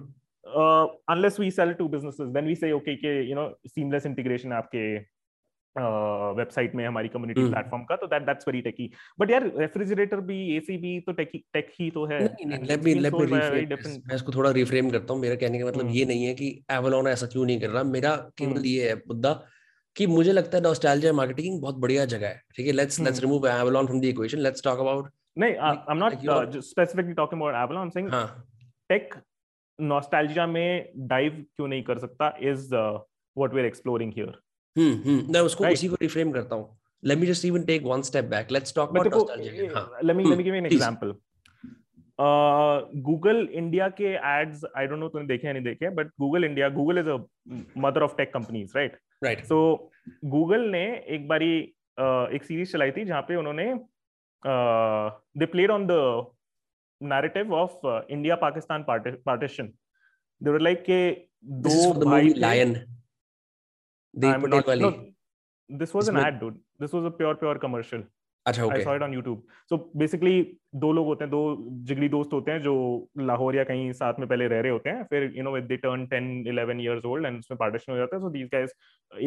uh, 0.46 0.86
unless 1.08 1.38
we 1.38 1.50
sell 1.50 1.74
to 1.74 1.88
businesses. 1.88 2.32
Then 2.32 2.46
we 2.46 2.54
say 2.54 2.72
okay 2.72 2.98
you 3.22 3.34
know 3.34 3.54
seamless 3.74 4.06
integration 4.06 4.50
aapke 4.50 5.04
website 5.76 6.74
में 6.74 6.86
हमारी 6.86 7.08
community 7.08 7.44
platform 7.44 7.84
का 7.84 7.96
तो 7.96 8.06
that 8.06 8.22
that's 8.26 8.48
very 8.48 8.60
techy 8.62 8.90
but 9.20 9.30
यार 9.30 9.50
refrigerator 9.56 10.20
भी 10.28 10.36
AC 10.56 10.76
भी 10.78 10.98
तो 11.00 11.12
tech 11.14 11.32
tech 11.54 11.70
ही। 11.80 11.90
तो 11.90 12.04
है 12.06 12.18
let 12.20 12.84
me 12.84 12.94
let 12.96 13.14
me 13.14 13.26
reframe 13.26 13.98
मैं 14.08 14.14
इसको 14.14 14.32
थोड़ा 14.34 14.50
रिफ्रेम 14.52 14.90
करता 14.90 15.14
हूँ। 15.14 15.20
मेरा 15.22 15.34
कहने 15.36 15.58
का 15.58 15.66
मतलब 15.66 15.90
ये 15.94 16.04
नहीं 16.04 16.24
है 16.24 16.34
कि 16.34 16.48
एवलॉन 16.72 17.08
ऐसा 17.08 17.26
क्यों 17.32 17.44
नहीं 17.46 17.60
कर 17.60 17.70
रहा। 17.70 17.82
मेरा 17.90 18.14
केवल 18.38 18.66
ये 18.66 18.88
है 18.88 18.94
मुद्दा 19.08 19.32
कि 19.96 20.06
मुझे 20.08 20.32
लगता 20.32 20.56
है 20.56 20.62
नॉस्टैल्जिया 20.62 21.12
मार्केटिंग 21.12 21.60
बहुत 21.62 21.76
बढ़िया 21.80 22.04
जगह 22.12 22.28
है। 22.28 22.40
ठीक 22.56 22.66
है 22.66 22.72
let's 22.72 23.00
let's 23.00 23.20
remove 23.22 23.46
Avalon 23.48 23.86
from 23.86 24.00
the 24.00 24.04
equation 24.04 24.38
let's 24.40 24.64
talk 24.64 24.78
about 24.80 25.10
नहीं 25.38 25.54
I 25.56 25.76
am 25.90 25.98
not 25.98 26.56
specifically 26.62 27.14
talking 27.14 27.40
about 27.40 27.54
Avalon 27.62 27.78
I 27.78 27.84
am 27.84 27.90
saying 27.90 28.10
take 28.88 29.14
nostalgia 29.78 30.46
में 30.46 30.92
डाइव 31.08 31.44
क्यों 31.56 31.68
नहीं 31.68 31.82
कर 31.82 31.98
सकता 31.98 32.32
is 32.50 32.74
what 32.74 33.54
we 33.54 33.60
are 33.60 33.66
exploring 33.66 34.12
here 34.16 34.38
hmm 34.76 34.94
hmm. 35.04 35.32
मैं 35.32 35.40
उसको 35.40 35.66
उसी 35.66 35.88
को 35.88 35.96
रिफ्रेम 36.02 36.32
करता 36.32 36.56
हूँ। 36.56 36.76
Let 37.02 37.18
me 37.20 37.26
just 37.26 37.44
even 37.44 37.64
take 37.66 37.86
one 37.86 38.02
step 38.02 38.28
back. 38.28 38.50
Let's 38.50 38.72
talk 38.72 38.92
about 38.92 39.12
nostalgia 39.12 39.70
हाँ. 39.74 39.88
let 40.02 40.16
me 40.16 40.24
let 40.24 40.38
me 40.38 40.44
give 40.44 40.54
you 40.54 40.64
an 40.64 40.72
example. 40.72 41.14
Google 42.18 43.44
uh, 43.44 43.52
India 43.52 43.88
के 44.00 44.10
ads 44.32 44.64
I 44.76 44.86
don't 44.86 44.98
know 44.98 45.08
तूने 45.08 45.26
देखे 45.26 45.46
या 45.46 45.52
नहीं 45.52 45.62
देखे 45.64 45.88
but 45.94 46.08
Google 46.20 46.44
India 46.44 46.68
Google 46.76 46.98
is 46.98 47.08
a 47.08 47.16
mother 47.84 48.02
of 48.02 48.14
tech 48.16 48.32
companies 48.34 48.76
right 48.76 48.98
right 49.24 49.44
so 49.44 49.58
Google 50.34 50.68
ने 50.70 50.84
एक 51.16 51.26
बारी 51.28 51.50
uh, 51.98 52.34
एक 52.34 52.44
सीरीज़ 52.44 52.72
चलाई 52.72 52.90
थी 52.90 53.04
जहाँ 53.04 53.22
पे 53.28 53.36
उन्होंने 53.36 53.66
they 55.38 55.46
played 55.46 55.70
on 55.70 55.86
the 55.86 55.98
narrative 57.00 57.54
of 57.54 57.86
India 58.10 58.36
Pakistan 58.44 58.84
partition 58.88 59.72
they 60.40 60.50
were 60.50 60.60
like 60.60 60.82
के 60.82 61.00
दो 61.66 61.92
भाई 62.04 62.32
लायन 62.38 62.74
I'm 64.22 64.42
not, 64.42 64.66
wali. 64.66 64.80
no, 64.80 65.06
this 65.70 65.94
was 65.94 66.08
an 66.08 66.16
ad, 66.16 66.40
dude. 66.40 66.58
This 66.78 66.92
was 66.92 67.04
a 67.04 67.10
pure, 67.10 67.34
pure 67.36 67.58
commercial. 67.58 68.02
अच्छा 68.46 68.64
okay. 68.64 68.80
I 68.80 68.84
saw 68.84 68.94
it 68.94 69.02
on 69.02 69.12
YouTube. 69.12 69.38
So 69.70 69.76
basically 69.96 70.34
दो 70.74 70.92
लोग 70.92 71.06
होते 71.06 71.24
हैं 71.24 71.30
दो 71.30 71.40
जिगली 71.88 72.08
दोस्त 72.08 72.32
होते 72.32 72.52
हैं 72.52 72.62
जो 72.62 72.74
लाहौर 73.18 73.56
या 73.56 73.64
कहीं 73.64 73.92
साथ 73.92 74.18
में 74.18 74.26
पहले 74.28 74.46
रह 74.48 74.60
रहे 74.60 74.72
होते 74.72 74.90
हैं 74.90 75.04
फिर 75.10 75.32
you 75.36 75.42
know 75.44 75.60
they 75.60 75.76
turn 75.84 76.06
10 76.12 76.26
11 76.48 76.80
years 76.80 77.04
old 77.04 77.26
and 77.26 77.38
उसमें 77.38 77.56
पार्टीशन 77.58 77.92
हो 77.92 77.98
जाता 77.98 78.16
है 78.16 78.22
सो 78.22 78.30
दीस 78.30 78.48
गाइस 78.52 78.74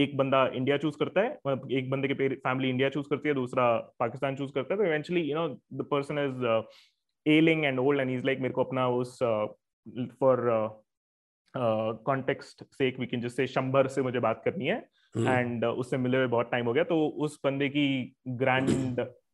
एक 0.04 0.15
बंदा 0.17 0.45
इंडिया 0.56 0.78
चूज़ 0.78 0.97
करता 1.00 1.21
है 1.21 1.56
एक 1.78 1.89
बंदे 1.89 2.08
के 2.08 2.28
फैमिली 2.36 2.69
इंडिया 2.69 2.89
चूज़ 2.89 3.08
करती 3.10 3.30
है 3.30 3.36
दूसरा 3.36 3.65
पाकिस्तान 4.00 4.36
चूज़ 4.36 4.52
करता 4.56 4.73
है 4.73 4.80
तो 4.80 4.86
eventually 4.86 5.21
you 5.30 5.38
know 5.38 5.47
the 5.82 5.88
person 5.91 6.19
is 6.26 6.45
ailing 7.26 7.65
and 7.65 7.80
old 7.80 8.02
and 8.02 8.12
is 8.17 8.26
like 8.26 8.39
मेरे 8.39 8.54
को 8.54 8.63
अपना 8.63 8.88
उस 9.02 9.17
फॉर 10.19 10.45
कॉन्टेक्स्ट 12.06 12.63
से 12.78 12.88
एक 12.88 13.00
वीकेंड 13.00 13.22
जिससे 13.22 13.48
शंबर 13.48 13.88
से 13.88 14.02
मुझे 14.02 14.20
बात 14.20 14.41
करनी 14.46 14.67
है 14.67 14.78
हम्म। 15.15 15.28
एंड 15.30 15.65
uh, 15.65 15.72
उससे 15.72 15.98
मिले 15.98 16.17
हुए 16.17 16.28
बहुत 16.28 16.52
टाइम 16.52 16.65
हो 16.65 16.74
गया। 16.74 16.84
तो 16.84 17.08
उस 17.26 17.39
बंदे 17.43 17.70
की 17.70 17.88
ग्रैंड 18.41 18.70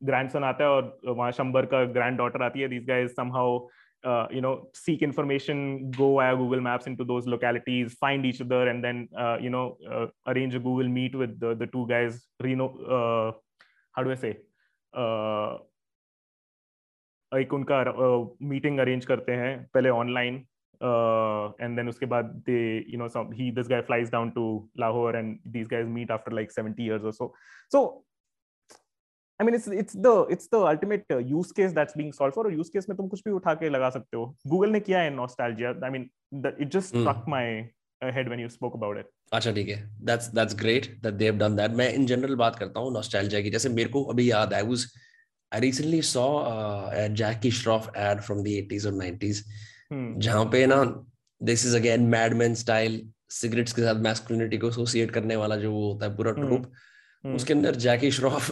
ग्रैंडसन 0.04 0.44
आता 0.50 0.64
है 0.64 0.70
और 0.70 1.00
वहाँ 1.06 1.30
शंबर 1.32 1.66
का 1.66 1.84
ग्रैंड 1.92 2.18
डॉटर 2.18 2.42
आती 2.42 2.60
है। 2.60 2.68
This 2.68 2.86
guys 2.88 3.16
somehow 3.16 3.58
you 4.04 4.40
know 4.40 4.54
seek 4.74 5.02
information 5.02 5.60
go 5.96 6.08
आया 6.20 6.32
Google 6.34 6.60
Maps 6.60 6.88
into 6.88 7.04
those 7.04 7.26
localities 7.28 7.96
find 8.00 8.26
each 8.26 8.40
other 8.42 8.68
and 8.68 8.82
then 8.82 9.06
you 9.44 9.50
know 9.50 9.66
arrange 10.26 10.56
Google 10.62 10.88
Meet 10.96 11.14
with 11.16 11.38
the 11.44 11.68
two 11.72 11.84
guys 11.84 12.26
Reno 12.42 12.66
how 12.90 14.02
do 14.02 14.10
I 14.10 14.16
say 14.16 14.30
एक 17.32 17.54
उनका 17.54 17.78
meeting 18.42 18.74
uh, 18.74 18.80
arrange 18.80 19.04
करते 19.06 19.32
हैं 19.34 19.56
पहले 19.74 19.88
online 19.90 20.44
uh, 20.80 21.52
and 21.58 21.78
then 21.78 21.88
uske 21.92 22.06
baad 22.14 22.32
they 22.48 22.84
you 22.92 22.98
know 23.02 23.08
some 23.08 23.30
he 23.32 23.50
this 23.50 23.68
guy 23.74 23.82
flies 23.82 24.10
down 24.16 24.32
to 24.38 24.46
Lahore 24.84 25.14
and 25.20 25.38
these 25.56 25.68
guys 25.68 25.86
meet 25.98 26.10
after 26.10 26.30
like 26.40 26.50
70 26.50 26.82
years 26.82 27.04
or 27.04 27.12
so 27.12 27.32
so 27.76 28.04
I 29.40 29.42
mean, 29.42 29.54
it's 29.56 29.66
it's 29.66 29.94
the 29.94 30.10
it's 30.30 30.46
the 30.46 30.58
ultimate 30.58 31.04
uh, 31.10 31.16
use 31.18 31.50
case 31.50 31.72
that's 31.72 31.94
being 32.00 32.12
solved 32.12 32.34
for. 32.34 32.44
और 32.46 32.52
use 32.56 32.68
case 32.74 32.88
में 32.88 32.96
तुम 32.96 33.08
कुछ 33.08 33.22
भी 33.24 33.30
उठा 33.32 33.54
के 33.62 33.68
लगा 33.68 33.88
सकते 33.90 34.16
हो. 34.16 34.36
Google 34.46 34.72
ने 34.72 34.80
किया 34.80 35.00
है 35.00 35.10
nostalgia. 35.16 35.74
I 35.82 35.90
mean, 35.90 36.08
the, 36.30 36.52
it 36.64 36.70
just 36.76 36.88
struck 36.90 37.24
mm. 37.24 37.32
my 37.34 38.12
head 38.18 38.28
when 38.28 38.38
you 38.38 38.48
spoke 38.48 38.76
about 38.80 39.00
it. 39.00 39.10
अच्छा 39.32 39.52
ठीक 39.52 39.68
है 39.68 39.78
that's 40.10 40.28
that's 40.38 40.56
great 40.62 40.88
that 41.02 41.18
they 41.18 41.30
have 41.30 41.40
done 41.42 41.56
that 41.60 41.76
मैं 41.80 41.92
in 41.94 42.06
general 42.12 42.36
बात 42.44 42.56
करता 42.58 42.80
हूँ 42.80 42.94
nostalgia 42.94 43.42
की 43.42 43.50
जैसे 43.50 43.68
मेरे 43.68 43.88
को 43.96 44.04
अभी 44.14 44.30
याद 44.30 44.54
I 44.54 44.62
was 44.70 44.86
I 45.52 45.60
recently 45.60 46.02
saw 46.02 46.28
uh, 46.52 46.90
a 47.02 47.08
Jackie 47.08 47.50
Shroff 47.50 47.88
ad 48.04 48.24
from 48.28 48.42
the 48.42 48.54
80s 48.62 48.86
or 48.86 48.92
90s 48.92 49.42
hmm. 49.42 49.64
हम्म। 49.94 50.20
जहाँ 50.20 50.44
पे 50.52 50.66
ना 50.66 50.82
this 51.40 51.66
is 51.66 51.76
again 51.76 52.06
madman 52.08 52.54
style 52.54 53.02
cigarettes 53.30 53.72
के 53.72 53.82
साथ 53.82 54.00
मैस्कुलिनिटी 54.02 54.58
को 54.58 54.68
एसोसिएट 54.68 55.10
करने 55.10 55.36
वाला 55.36 55.56
जो 55.56 55.72
वो 55.72 55.92
होता 55.92 56.06
है 56.06 56.16
पूरा 56.16 56.32
हम्म। 56.32 56.46
ट्रूप 56.46 56.72
हम्म। 57.24 57.34
उसके 57.36 57.52
अंदर 57.52 57.76
जैकी 57.84 58.10
श्रॉफ 58.10 58.50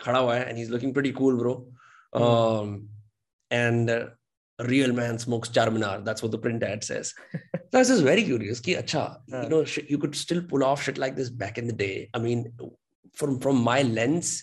खड़ा 0.00 0.18
हुआ 0.18 0.34
है 0.36 0.48
and 0.48 0.56
he 0.56 0.62
is 0.62 0.70
looking 0.70 0.94
pretty 0.94 1.10
cool 1.12 1.38
bro 1.38 1.54
and 3.50 3.90
real 4.58 4.92
man 4.92 5.16
smokes 5.18 5.50
चार 5.50 5.70
that's 5.70 6.24
what 6.24 6.36
the 6.36 6.40
print 6.42 6.62
ad 6.62 6.82
says 6.82 7.14
this 7.36 7.90
is 7.90 8.04
very 8.04 8.22
curious 8.22 8.60
कि 8.60 8.74
अच्छा 8.74 9.02
you 9.34 9.48
know 9.48 9.64
you 9.90 9.98
could 9.98 10.14
still 10.14 10.40
pull 10.46 10.62
off 10.62 10.82
shit 10.82 10.98
like 10.98 11.14
this 11.14 11.30
back 11.36 11.58
in 11.58 11.68
the 11.68 11.76
day 11.76 11.90
I 12.16 12.22
mean 12.22 12.44
from 13.16 13.38
from 13.38 13.62
my 13.64 13.82
lens 13.82 14.42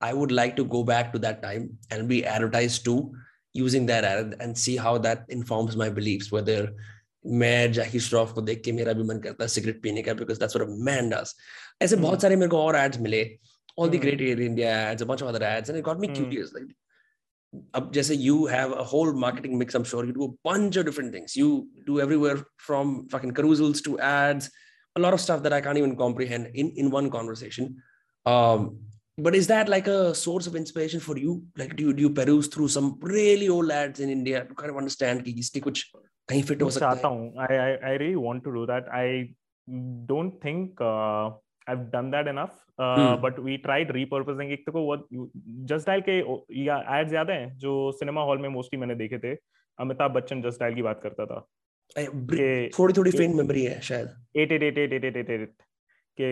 I 0.00 0.12
would 0.12 0.32
like 0.32 0.54
to 0.56 0.64
go 0.74 0.82
back 0.84 1.10
to 1.12 1.18
that 1.18 1.40
time 1.42 1.68
and 1.92 2.02
be 2.08 2.20
advertised 2.26 2.84
to 2.84 2.96
using 3.55 3.85
that 3.87 4.05
ad 4.09 4.35
and 4.39 4.57
see 4.65 4.77
how 4.87 4.97
that 5.05 5.23
informs 5.37 5.77
my 5.83 5.89
beliefs 5.99 6.33
whether 6.37 6.61
मैं 7.41 7.71
जैकी 7.73 7.99
श्रॉफ 7.99 8.31
को 8.33 8.41
देख 8.41 8.61
के 8.65 8.71
मेरा 8.71 8.93
भी 8.99 9.03
मन 9.07 9.17
करता 9.23 9.43
है 9.43 9.47
cigarette 9.55 9.81
पीने 9.81 10.01
का 10.03 10.13
because 10.21 10.37
that's 10.39 10.55
what 10.55 10.69
a 10.69 10.73
man 10.85 11.09
does 11.09 11.33
ऐसे 11.81 11.95
बहुत 11.95 12.21
सारे 12.21 12.35
मेरे 12.35 12.49
को 12.49 12.61
और 12.61 12.75
एड्स 12.75 12.99
मिले 12.99 13.23
all 13.77 13.89
the 13.89 13.97
great 13.97 14.21
India 14.21 14.69
ads, 14.69 15.01
a 15.01 15.05
bunch 15.05 15.21
of 15.21 15.27
other 15.27 15.43
ads, 15.43 15.69
and 15.69 15.77
it 15.77 15.83
got 15.83 15.99
me 15.99 16.07
curious. 16.07 16.53
Like, 16.53 16.75
अब 17.75 17.91
जैसे 17.93 18.17
you 18.17 18.45
have 18.47 18.71
a 18.71 18.83
whole 18.83 19.13
marketing 19.13 19.57
mix, 19.57 19.75
I'm 19.75 19.83
sure 19.83 20.05
you 20.05 20.13
do 20.13 20.23
a 20.25 20.49
bunch 20.49 20.77
of 20.77 20.85
different 20.85 21.11
things. 21.11 21.35
You 21.35 21.67
do 21.85 21.99
everywhere 21.99 22.45
from 22.57 23.07
fucking 23.09 23.33
carousels 23.33 23.83
to 23.83 23.99
ads, 23.99 24.49
a 24.95 24.99
lot 24.99 25.13
of 25.13 25.21
stuff 25.21 25.43
that 25.43 25.53
I 25.53 25.61
can't 25.61 25.77
even 25.77 25.95
comprehend 25.95 26.51
in 26.53 26.71
in 26.71 26.89
one 26.89 27.09
conversation. 27.09 27.75
Um, 28.25 28.79
but 29.18 29.34
is 29.34 29.46
that 29.46 29.68
like 29.68 29.86
a 29.86 30.14
source 30.14 30.46
of 30.46 30.56
inspiration 30.56 31.00
for 31.00 31.16
you? 31.16 31.42
Like, 31.56 31.76
do 31.76 31.84
you 31.84 31.92
do 31.92 32.02
you 32.02 32.10
peruse 32.10 32.48
through 32.48 32.68
some 32.68 32.98
really 33.00 33.48
old 33.48 33.70
ads 33.70 34.00
in 34.00 34.10
India 34.10 34.44
to 34.44 34.54
kind 34.54 34.70
of 34.70 34.76
understand 34.76 35.24
कि 35.24 35.38
इसकी 35.40 35.60
कुछ 35.60 35.82
कहीं 36.28 36.42
fit 36.42 36.62
हो 36.62 36.70
सकता 36.70 37.08
है? 37.08 37.32
I 37.46 37.50
I 37.64 37.72
I 37.90 37.96
really 38.04 38.22
want 38.28 38.44
to 38.44 38.54
do 38.58 38.66
that. 38.72 38.92
I 38.92 39.34
don't 40.12 40.40
think 40.46 40.86
uh, 40.92 41.30
I've 41.66 41.90
done 41.96 42.10
that 42.16 42.32
enough. 42.34 42.62
uh, 42.78 42.94
hmm. 42.96 43.20
But 43.22 43.38
we 43.44 43.56
tried 43.66 43.90
repurposing 43.96 44.52
एक 44.52 44.64
तो 44.66 44.72
वो 44.72 44.96
जस्ट 45.70 45.86
डायल 45.86 46.02
के 46.08 46.18
एड्स 47.00 47.12
याद 47.12 47.30
हैं 47.30 47.56
जो 47.58 47.74
सिनेमा 48.00 48.22
हॉल 48.30 48.38
में 48.38 48.48
मोस्टली 48.56 48.80
मैंने 48.80 48.94
देखे 48.94 49.18
थे 49.18 49.34
अमिताभ 49.78 50.12
बच्चन 50.14 50.42
जस्ट 50.42 50.60
डायल 50.60 50.74
की 50.74 50.82
बात 50.82 51.00
करता 51.02 51.26
था 51.26 51.46
थोड़ी 52.78 52.92
थोड़ी 52.98 53.10
फेंट 53.10 53.34
मेमोरी 53.34 53.64
है 53.64 53.80
शायद 53.88 54.08
888888 54.38 55.46
के 56.20 56.30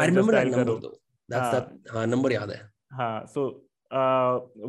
I 0.00 0.06
remember 0.06 0.34
that 0.34 0.54
number 0.54 0.90
that's 1.34 1.54
that 1.54 1.92
हाँ 1.94 2.06
नंबर 2.06 2.32
याद 2.32 2.50
है 2.50 2.62
हाँ 3.00 3.14
सो 3.34 3.50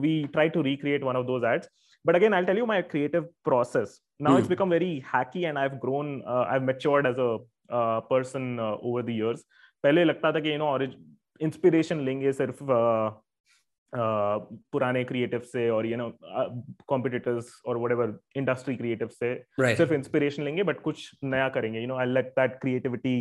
we 0.03 0.27
try 0.31 0.49
to 0.49 0.61
recreate 0.61 1.03
one 1.09 1.15
of 1.15 1.27
those 1.27 1.43
ads 1.49 1.67
but 2.05 2.15
again 2.15 2.33
i'll 2.33 2.45
tell 2.45 2.57
you 2.57 2.65
my 2.71 2.81
creative 2.93 3.27
process 3.49 4.01
now 4.19 4.31
hmm. 4.31 4.39
it's 4.39 4.49
become 4.53 4.69
very 4.69 4.89
hacky 5.11 5.43
and 5.49 5.57
i've 5.61 5.79
grown 5.79 6.09
uh, 6.27 6.45
i've 6.49 6.63
matured 6.63 7.07
as 7.07 7.17
a 7.17 7.29
uh, 7.69 8.01
person 8.01 8.59
uh, 8.59 8.75
over 8.81 9.03
the 9.09 9.15
years 9.19 9.45
पहले 9.83 10.03
लगता 10.05 10.31
था 10.31 10.39
कि 10.39 10.51
you 10.51 10.57
know 10.57 10.77
inspiration 11.41 11.99
लेंगे 12.05 12.31
सिर्फ़ 12.33 12.63
पुराने 13.93 15.03
creative 15.03 15.39
से 15.45 15.69
और 15.69 15.85
you 15.85 15.97
know 15.97 16.11
competitors 16.87 17.51
और 17.67 17.77
व्हाटएवर 17.77 18.17
इंडस्ट्री 18.35 18.75
क्रिएटिव 18.75 19.07
से 19.07 19.33
right. 19.61 19.77
सिर्फ़ 19.77 19.93
इंस्पिरेशन 19.93 20.43
लेंगे 20.43 20.63
बट 20.63 20.81
कुछ 20.81 21.09
नया 21.23 21.49
करेंगे 21.57 21.79
you 21.79 21.87
know 21.87 21.97
I 21.99 22.05
let 22.05 22.29
that 22.39 22.59
creativity 22.61 23.17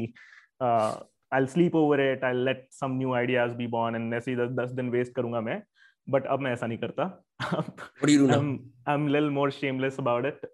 I 1.34 1.46
sleep 1.54 1.74
over 1.76 2.00
it 2.00 2.24
I 2.24 2.44
let 2.44 2.66
some 2.80 2.96
new 2.98 3.12
ideas 3.14 3.54
be 3.56 3.66
born 3.76 3.96
and 3.96 4.14
ऐसे 4.14 4.36
दस 4.36 4.50
दस 4.60 4.70
दिन 4.80 4.90
वेस्ट 4.90 5.14
करूँगा 5.14 5.40
मैं 5.40 5.62
बट 6.08 6.26
अब 6.26 6.40
मैं 6.40 6.52
ऐसा 6.52 6.66
नहीं 6.66 6.78
करता 6.78 7.04
I 8.04 8.94
am 8.94 9.08
lil 9.08 9.30
more 9.30 9.50
shameless 9.60 9.98
about 10.00 10.26
it 10.26 10.50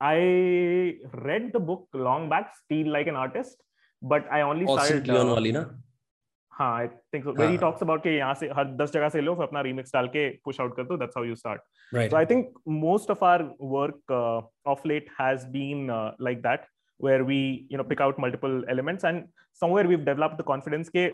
I 0.00 0.98
read 1.24 1.52
the 1.52 1.60
book 1.60 1.88
long 1.94 2.28
back, 2.28 2.54
Steal 2.56 2.92
Like 2.92 3.06
an 3.06 3.16
Artist, 3.16 3.62
but 4.02 4.26
I 4.30 4.42
only 4.42 4.66
oh, 4.68 4.76
started. 4.76 5.08
Uh, 5.08 5.24
वाली 5.24 5.52
ना? 5.52 5.62
हाँ, 6.52 6.82
I 6.82 6.88
think 7.12 7.24
so. 7.24 7.32
Where 7.32 7.50
he 7.50 7.58
talks 7.58 7.82
about 7.82 8.06
यहाँ 8.06 8.34
से 8.40 8.48
हर 8.56 8.64
दस 8.76 8.92
जगह 8.92 9.08
से 9.08 9.20
लो 9.20 9.34
फिर 9.34 9.44
अपना 9.44 9.62
remix 9.62 9.92
डाल 9.94 10.08
के 10.16 10.26
push 10.48 10.60
out 10.60 10.76
कर 10.76 10.84
दो. 10.84 10.98
That's 10.98 11.18
how 11.18 11.24
you 11.28 11.36
start. 11.36 11.64
Right. 11.92 12.10
So 12.10 12.16
I 12.16 12.24
think 12.24 12.52
most 12.66 13.10
of 13.10 13.22
our 13.22 13.48
work 13.58 14.14
uh, 14.18 14.42
of 14.66 14.84
late 14.84 15.08
has 15.18 15.46
been 15.56 15.90
uh, 15.90 16.12
like 16.18 16.42
that, 16.42 16.68
where 17.00 17.24
we 17.24 17.66
you 17.70 17.78
know 17.78 17.84
pick 17.84 18.00
out 18.00 18.18
multiple 18.18 18.62
elements 18.68 19.04
and 19.04 19.24
somewhere 19.62 19.86
we've 19.92 20.04
developed 20.04 20.38
the 20.38 20.46
confidence 20.50 20.88
के 20.96 21.08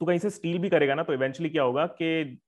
तू 0.00 0.06
कहीं 0.06 0.18
से 0.18 0.30
steal 0.30 0.58
भी 0.60 0.68
करेगा 0.70 0.94
ना 0.94 1.02
तो 1.02 1.16
eventually 1.16 1.50
क्या 1.50 1.62
होगा 1.62 1.86
कि 2.00 2.38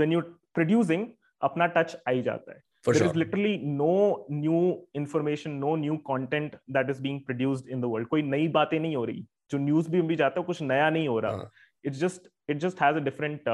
when 0.00 0.12
you're 0.14 0.28
producing 0.58 1.06
अपना 1.42 1.72
touch 1.74 1.94
आ 2.08 2.10
ही 2.10 2.22
जाता 2.22 2.52
है. 2.52 2.62
For 2.84 2.92
there 2.94 3.02
sure. 3.02 3.10
is 3.10 3.16
literally 3.16 3.58
no 3.80 4.26
new 4.30 4.60
information, 5.00 5.60
no 5.60 5.76
new 5.76 5.98
content 6.06 6.54
that 6.76 6.88
is 6.90 7.00
being 7.00 7.20
produced 7.26 7.68
in 7.68 7.80
the 7.80 7.88
world. 7.88 8.08
कोई 8.08 8.22
नई 8.22 8.48
बातें 8.56 8.78
नहीं 8.80 8.96
हो 8.96 9.04
रही 9.04 9.26
जो 9.50 9.58
न्यूज़ 9.58 9.90
भी 9.90 10.02
भी 10.02 10.16
जाता 10.16 10.40
है 10.40 10.46
कुछ 10.46 10.62
नया 10.62 10.88
नहीं 10.90 11.08
हो 11.08 11.18
रहा 11.20 11.50
it's 11.84 11.98
just 11.98 12.28
it 12.50 12.56
just 12.64 12.82
has 12.82 12.96
a 12.96 13.00
different 13.08 13.48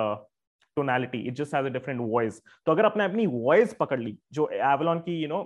tonality 0.78 1.18
it 1.28 1.34
just 1.34 1.54
has 1.54 1.66
a 1.66 1.70
different 1.78 2.00
voice 2.00 2.42
तो 2.66 2.72
अगर 2.72 2.84
आपने 2.84 3.04
अपनी 3.04 3.26
वॉइस 3.26 3.74
पकड़ 3.80 4.00
ली 4.00 4.16
जो 4.32 4.48
एवलॉन 4.72 4.98
की 5.08 5.20
you 5.22 5.28
know 5.28 5.40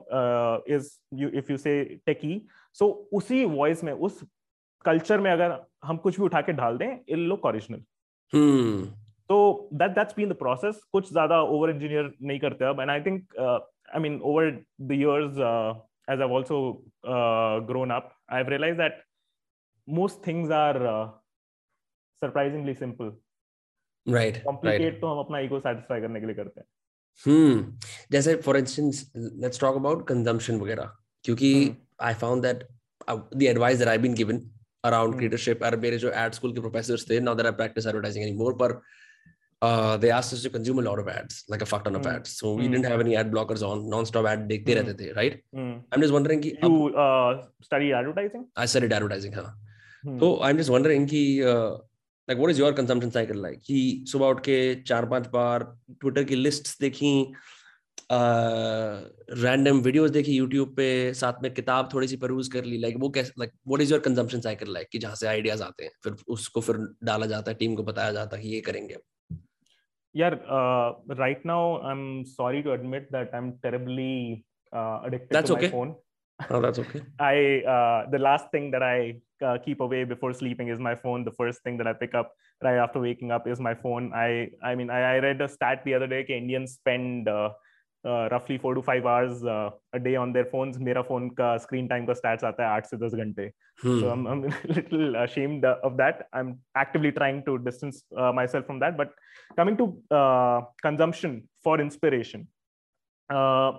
is 0.77 0.91
you 1.15 1.29
if 1.29 1.53
you 1.53 1.57
say 1.59 1.85
techie 2.07 2.41
so 2.79 2.89
उसी 3.13 3.45
वॉइस 3.45 3.85
में 3.85 3.93
उस 3.93 4.25
कल्चर 4.85 5.21
में 5.21 5.31
अगर 5.31 5.59
हम 5.85 5.97
कुछ 5.97 6.19
भी 6.19 6.25
उठा 6.25 6.41
के 6.41 6.53
डाल 6.53 6.79
दें 6.79 6.91
it 6.93 7.17
look 7.19 7.45
original 7.47 7.83
so 9.31 9.69
that 9.81 9.95
that's 9.95 10.15
been 10.15 10.31
the 10.33 10.39
process 10.41 10.79
kuch 10.95 11.11
zyada 11.17 11.37
over 11.55 11.69
engineer 11.73 12.05
nahi 12.31 12.41
karte 12.45 12.65
ab 12.71 12.81
and 12.85 12.95
i 12.95 13.01
think 13.07 13.37
uh, 13.45 13.59
i 13.97 14.01
mean 14.05 14.17
over 14.31 14.45
the 14.91 14.99
years 15.03 15.39
uh, 15.51 15.71
as 16.15 16.25
i've 16.25 16.35
also 16.39 16.59
uh, 17.15 17.55
grown 17.71 17.95
up 17.99 18.11
i've 18.29 18.51
realized 18.55 18.81
that 18.85 18.99
most 19.89 20.23
things 20.23 20.51
uh, 24.09 24.15
right 24.15 24.43
complicate 24.45 24.81
right. 24.81 25.01
तो 25.01 25.07
हम 25.07 25.19
अपना 25.19 25.41
ego 25.47 25.61
satisfy 25.67 26.01
करने 26.01 26.21
के 26.21 26.27
लिए 26.27 26.35
करते 26.35 26.61
हैं 26.61 26.67
hmm 27.27 27.63
जैसे 28.13 28.37
for 28.47 28.57
instance 28.63 29.05
let's 29.45 29.63
talk 29.65 29.79
about 29.83 30.07
consumption 30.13 30.61
वगैरह 30.63 30.91
क्योंकि 31.25 31.53
hmm. 31.65 31.77
I 32.01 32.15
found 32.25 32.45
that 32.45 32.65
uh, 33.09 33.21
the 33.43 33.49
advice 33.49 33.79
that 33.79 33.89
I've 33.89 34.03
been 34.03 34.19
given 34.23 34.43
around 34.85 35.15
hmm. 35.15 35.63
और 35.63 35.77
मेरे 35.77 35.99
जो 35.99 36.13
ad 36.25 36.41
school 36.41 36.55
के 36.55 36.61
professors 36.69 37.09
थे 37.11 37.21
now 37.21 37.35
that 37.35 37.47
I 37.47 37.57
practice 37.63 37.87
advertising 37.87 38.29
anymore 38.29 38.55
पर 38.63 38.81
uh, 39.63 39.97
they 39.97 40.11
asked 40.11 40.33
us 40.33 40.43
to 40.43 40.51
consume 40.51 40.81
a 40.81 40.83
lot 40.83 40.99
of 40.99 41.09
ads, 41.09 41.45
like 41.49 41.63
a 41.63 41.67
fuck 41.67 41.85
ton 41.85 41.95
of 41.95 42.03
mm. 42.03 42.15
ads. 42.15 42.31
So 42.37 42.55
we 42.55 42.67
mm. 42.67 42.73
didn't 42.73 42.87
have 42.87 43.01
any 43.01 43.15
ad 43.17 43.31
blockers 43.31 43.63
on, 43.67 43.89
non-stop 43.89 44.27
ad 44.27 44.49
dekhte 44.49 44.73
mm. 44.73 44.79
rehte 44.79 44.97
the, 45.03 45.13
right? 45.13 45.41
Mm. 45.55 45.75
I'm 45.93 46.01
just 46.01 46.13
wondering 46.13 46.43
ki 46.43 46.57
you 46.63 46.89
uh, 47.05 47.45
study 47.69 47.93
advertising? 47.93 48.49
I 48.57 48.67
studied 48.67 48.93
advertising, 48.93 49.33
huh? 49.33 49.51
Mm. 50.05 50.19
So 50.19 50.43
I'm 50.43 50.59
just 50.63 50.75
wondering 50.77 51.07
ki 51.07 51.23
uh, 51.53 51.77
like 52.29 52.39
what 52.39 52.51
is 52.51 52.61
your 52.61 52.73
consumption 52.73 53.11
cycle 53.11 53.43
like 53.43 53.59
ही 53.71 54.05
सुबह 54.09 54.27
उठ 54.27 54.41
के 54.41 54.59
चार 54.83 55.07
पाँच 55.07 55.27
बार 55.29 55.65
Twitter 55.91 56.25
की 56.25 56.35
list 56.37 56.81
देखी 56.81 57.13
random 58.13 59.81
uh, 59.81 60.11
देखी 60.13 60.33
YouTube 60.33 60.75
पे 60.77 60.89
साथ 61.15 61.43
में 61.43 61.53
किताब 61.55 61.89
थोड़ी 61.95 62.09
सी 62.09 62.17
परूज 62.17 62.49
कर 62.49 62.65
ली। 62.65 62.79
लाइक 62.79 62.97
वो 63.01 63.09
कैसे 63.11 63.33
like 63.39 63.53
what 63.69 63.81
is 63.81 63.93
your 63.93 64.01
consumption 64.01 64.41
cycle 64.41 64.73
like 64.73 64.89
कि 64.93 64.99
जहाँ 64.99 65.15
से 65.15 65.27
आइडियाज़ 65.27 65.63
आते 65.63 65.85
हैं 65.85 65.93
फिर 66.05 66.17
उसको 66.29 66.61
फिर 66.61 66.77
डाला 67.05 67.27
जाता 67.27 67.51
है 67.51 67.57
टीम 67.57 67.75
को 67.75 67.83
बताया 67.83 68.13
जाता 68.13 68.37
है 68.37 68.43
कि 68.43 68.49
ये 68.49 68.61
करेंगे। 68.61 68.97
यार 70.15 70.39
right 71.19 71.47
now 71.47 71.75
I 71.79 71.93
am 71.93 72.23
sorry 72.29 72.63
to 72.63 72.73
admit 72.73 73.09
that 73.13 73.35
I 73.35 73.41
am 73.41 73.51
terribly 73.67 74.13
addicted 74.73 75.47
to 75.47 75.55
my 75.55 75.69
phone 75.69 75.95
that's 76.53 76.79
okay 76.79 77.01
I 77.25 77.61
the 78.13 78.21
last 78.21 78.55
thing 78.55 78.71
that 78.73 78.83
I 78.83 79.13
uh, 79.42 79.58
keep 79.64 79.80
away 79.82 80.04
before 80.04 80.34
sleeping 80.34 80.68
is 80.68 80.80
my 80.80 80.96
phone 80.96 81.24
the 81.24 81.32
first 81.32 81.62
thing 81.64 81.78
that 81.78 81.88
i 81.88 81.94
pick 81.94 82.16
up 82.16 82.34
right 82.64 82.78
after 82.78 83.00
waking 83.00 83.32
up 83.32 83.48
is 83.48 83.60
my 83.60 83.74
phone 83.74 84.12
i 84.14 84.50
i 84.64 84.76
mean 84.76 84.90
i, 84.90 85.16
I 85.16 85.20
read 85.20 85.42
a 85.42 85.48
stat 85.48 85.84
the 85.86 85.94
other 85.94 86.08
day 86.08 86.24
that 86.24 86.34
indians 86.34 86.74
spend 86.74 87.28
uh, 87.28 87.50
uh, 88.06 88.30
roughly 88.32 88.58
four 88.58 88.74
to 88.74 88.82
five 88.82 89.06
hours 89.06 89.44
uh, 89.44 89.70
a 89.94 90.00
day 90.00 90.16
on 90.16 90.34
their 90.34 90.46
phones 90.46 90.78
मेरा 90.78 91.08
phone 91.08 91.30
का 91.40 91.60
screen 91.62 91.88
time 91.90 92.06
का 92.08 92.16
stats 92.20 92.44
आता 92.44 92.64
है 92.64 92.70
आठ 92.70 92.86
से 92.86 92.98
दस 92.98 93.16
घंटे 93.16 93.52
hmm. 93.84 94.00
so 94.00 94.10
I'm, 94.10 94.28
I'm 94.28 94.46
a 94.46 94.74
little 94.74 95.16
ashamed 95.16 95.66
of 95.66 95.98
that 95.98 96.28
I'm 96.34 96.60
actively 96.76 97.12
trying 97.12 97.44
to 97.46 97.58
distance 97.58 98.04
uh, 98.18 98.32
myself 98.32 98.66
from 98.66 98.80
that 98.80 98.98
but 98.98 99.10
coming 99.56 99.78
to 99.78 100.16
uh, 100.20 100.62
consumption 100.82 101.50
for 101.64 101.80
inspiration 101.82 102.48
uh, 103.30 103.72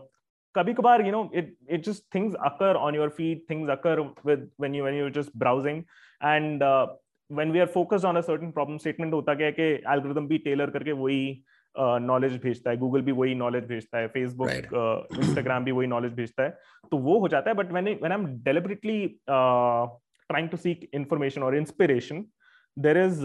kabhi 0.55 0.75
kabar 0.79 0.95
you 1.09 1.13
know 1.17 1.25
it 1.33 1.51
it 1.77 1.85
just 1.89 2.07
things 2.17 2.39
occur 2.51 2.73
on 2.87 2.99
your 3.01 3.11
feed 3.19 3.45
things 3.51 3.75
occur 3.75 3.97
with 4.31 4.49
when 4.57 4.79
you 4.79 4.87
when 4.87 4.97
you're 5.01 5.17
just 5.19 5.37
browsing 5.43 5.85
and 6.33 6.63
uh, 6.63 6.87
when 7.31 7.53
we 7.57 7.61
are 7.61 7.71
focused 7.77 8.09
on 8.11 8.17
a 8.17 8.25
certain 8.31 8.51
problem 8.57 8.81
statement 8.87 9.19
hota 9.19 9.37
kya 9.43 9.51
hai 9.51 9.57
कि 9.61 9.69
algorithm 9.95 10.29
भी 10.33 10.43
tailor 10.49 10.73
करके 10.73 10.93
वही 11.05 11.23
knowledge 11.79 12.33
भेजता 12.43 12.71
है 12.71 12.77
Google 12.77 13.01
भी 13.09 13.13
वही 13.13 13.35
knowledge 13.35 13.65
भेजता 13.65 13.99
है 13.99 14.07
फेसबुक 14.15 14.49
इंस्टाग्राम 15.19 15.65
भी 15.65 15.73
वही 15.73 15.87
नॉलेज 15.87 16.13
भेजता 16.13 16.43
है 16.43 16.51
तो 16.91 16.99
वो 16.99 17.19
हो 17.21 17.29
जाता 17.29 17.51
है 17.51 17.57
बट 17.57 17.73
मैंने 17.73 17.93
when 18.01 18.13
I 18.13 18.19
am 18.19 18.27
deliberately 18.45 18.97
trying 19.31 20.49
to 20.49 20.57
seek 20.57 20.89
information 20.95 21.43
और 21.43 21.57
inspiration 21.57 22.25
there 22.87 22.99
is 22.99 23.25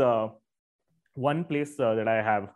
one 1.15 1.43
place 1.43 1.79
uh, 1.79 1.93
that 1.95 2.07
I 2.07 2.21
have. 2.21 2.49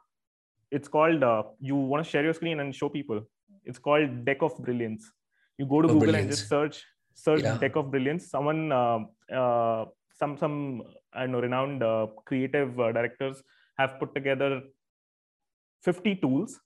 It's 0.72 0.88
called, 0.88 1.24
uh, 1.24 1.44
you 1.60 1.76
want 1.76 2.04
to 2.04 2.10
share 2.10 2.24
your 2.24 2.34
screen 2.34 2.60
and 2.60 2.76
show 2.76 2.90
people. 2.90 3.22
It's 3.65 3.79
called 3.79 4.25
Deck 4.25 4.43
of 4.43 4.57
Brilliance. 4.59 5.11
You 5.59 5.67
go 5.67 5.83
to 5.83 5.89
oh, 5.89 5.93
Google 5.93 6.13
brilliance. 6.13 6.23
and 6.23 6.31
just 6.31 6.49
search, 6.49 6.85
search 7.15 7.43
yeah. 7.43 7.59
Deck 7.59 7.77
of 7.77 7.91
Brilliance. 7.91 8.31
Someone, 8.31 8.73
uh, 8.73 9.85
some, 10.19 10.37
some, 10.37 10.83
I 11.13 11.21
don't 11.21 11.33
know, 11.33 11.41
renowned 11.41 11.83
creative 12.25 12.77
directors 12.77 13.43
have 13.79 13.99
put 13.99 14.15
together 14.15 14.63
50 15.83 16.17
tools. 16.17 16.61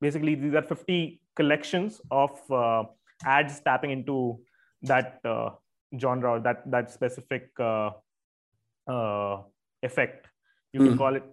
Basically, 0.00 0.34
these 0.34 0.54
are 0.54 0.62
50 0.62 1.20
collections 1.36 2.00
of 2.10 2.38
uh, 2.50 2.84
ads 3.24 3.60
tapping 3.60 3.90
into 3.90 4.40
that 4.82 5.20
uh, 5.24 5.50
genre 5.98 6.32
or 6.32 6.40
that 6.40 6.68
that 6.70 6.90
specific 6.90 7.50
uh, 7.58 7.90
uh 8.88 9.42
effect. 9.82 10.26
You 10.72 10.80
mm. 10.80 10.84
can 10.84 10.92
hmm. 10.92 10.98
call 10.98 11.16
it. 11.16 11.24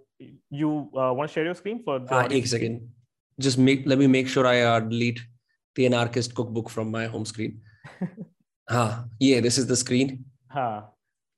You 0.50 0.90
uh, 0.96 1.14
want 1.14 1.30
to 1.30 1.34
share 1.34 1.46
your 1.46 1.56
screen 1.56 1.82
for? 1.84 2.00
The 2.00 2.14
uh, 2.14 2.28
a 2.30 2.46
second 2.46 2.90
just 3.40 3.58
make 3.58 3.84
let 3.86 3.98
me 3.98 4.08
make 4.08 4.28
sure 4.28 4.46
I 4.46 4.62
uh, 4.62 4.80
delete 4.80 5.22
the 5.76 5.86
anarchist 5.86 6.36
cookbook 6.36 6.70
from 6.70 6.92
my 6.92 7.06
home 7.06 7.26
screen. 7.26 7.62
ah, 8.70 9.06
yeah, 9.20 9.40
this 9.40 9.58
is 9.58 9.68
the 9.68 9.76
screen. 9.76 10.26
Huh. 10.50 10.82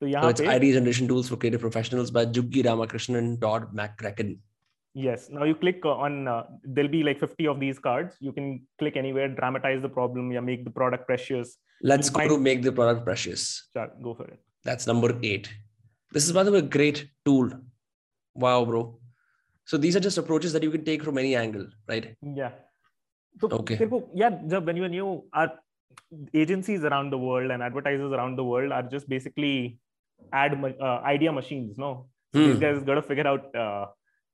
So, 0.01 0.09
so 0.09 0.27
it's 0.29 0.41
ID 0.41 0.73
generation 0.73 1.07
tools 1.07 1.29
for 1.29 1.35
creative 1.37 1.61
professionals 1.61 2.09
by 2.09 2.25
Juggi 2.25 2.65
Ramakrishnan 2.65 3.17
and 3.17 3.41
Todd 3.41 3.73
McCracken. 3.75 4.39
Yes. 4.93 5.29
Now 5.29 5.43
you 5.43 5.55
click 5.55 5.85
on, 5.85 6.27
uh, 6.27 6.43
there'll 6.63 6.89
be 6.89 7.03
like 7.03 7.19
50 7.19 7.47
of 7.47 7.59
these 7.59 7.79
cards. 7.79 8.15
You 8.19 8.31
can 8.31 8.65
click 8.79 8.97
anywhere, 8.97 9.29
dramatize 9.29 9.81
the 9.81 9.89
problem, 9.89 10.31
yeah, 10.31 10.39
make 10.39 10.65
the 10.65 10.71
product 10.71 11.05
precious. 11.05 11.57
Let's 11.83 12.09
go 12.09 12.27
to 12.27 12.37
make 12.37 12.63
the 12.63 12.71
product 12.71 13.05
precious. 13.05 13.67
Sure, 13.73 13.91
go 14.01 14.13
for 14.13 14.25
it. 14.25 14.39
That's 14.63 14.87
number 14.87 15.17
eight. 15.23 15.49
This 16.11 16.25
is, 16.25 16.33
by 16.33 16.43
the 16.43 16.51
way, 16.51 16.59
a 16.59 16.63
great 16.63 17.07
tool. 17.23 17.51
Wow, 18.33 18.65
bro 18.65 18.99
So 19.70 19.76
these 19.76 19.96
are 19.96 20.00
just 20.00 20.18
approaches 20.18 20.52
that 20.52 20.62
you 20.62 20.70
can 20.70 20.84
take 20.84 21.02
from 21.02 21.18
any 21.18 21.34
angle, 21.34 21.66
right? 21.88 22.16
Yeah. 22.22 22.52
So, 23.40 23.48
okay. 23.50 23.78
yeah, 24.14 24.30
when 24.58 24.76
you 24.76 24.88
new, 24.88 25.24
our 25.32 25.52
agencies 26.32 26.84
around 26.84 27.10
the 27.10 27.18
world 27.18 27.50
and 27.50 27.62
advertisers 27.62 28.12
around 28.12 28.36
the 28.36 28.44
world 28.44 28.72
are 28.72 28.82
just 28.82 29.08
basically 29.08 29.78
ad 30.32 30.54
uh, 30.80 31.00
idea 31.04 31.32
machines, 31.32 31.76
no? 31.76 32.06
So 32.32 32.40
hmm. 32.40 32.50
These 32.50 32.58
guys 32.60 32.82
got 32.82 32.94
to 32.94 33.02
figure 33.02 33.26
out 33.26 33.54
uh, 33.54 33.86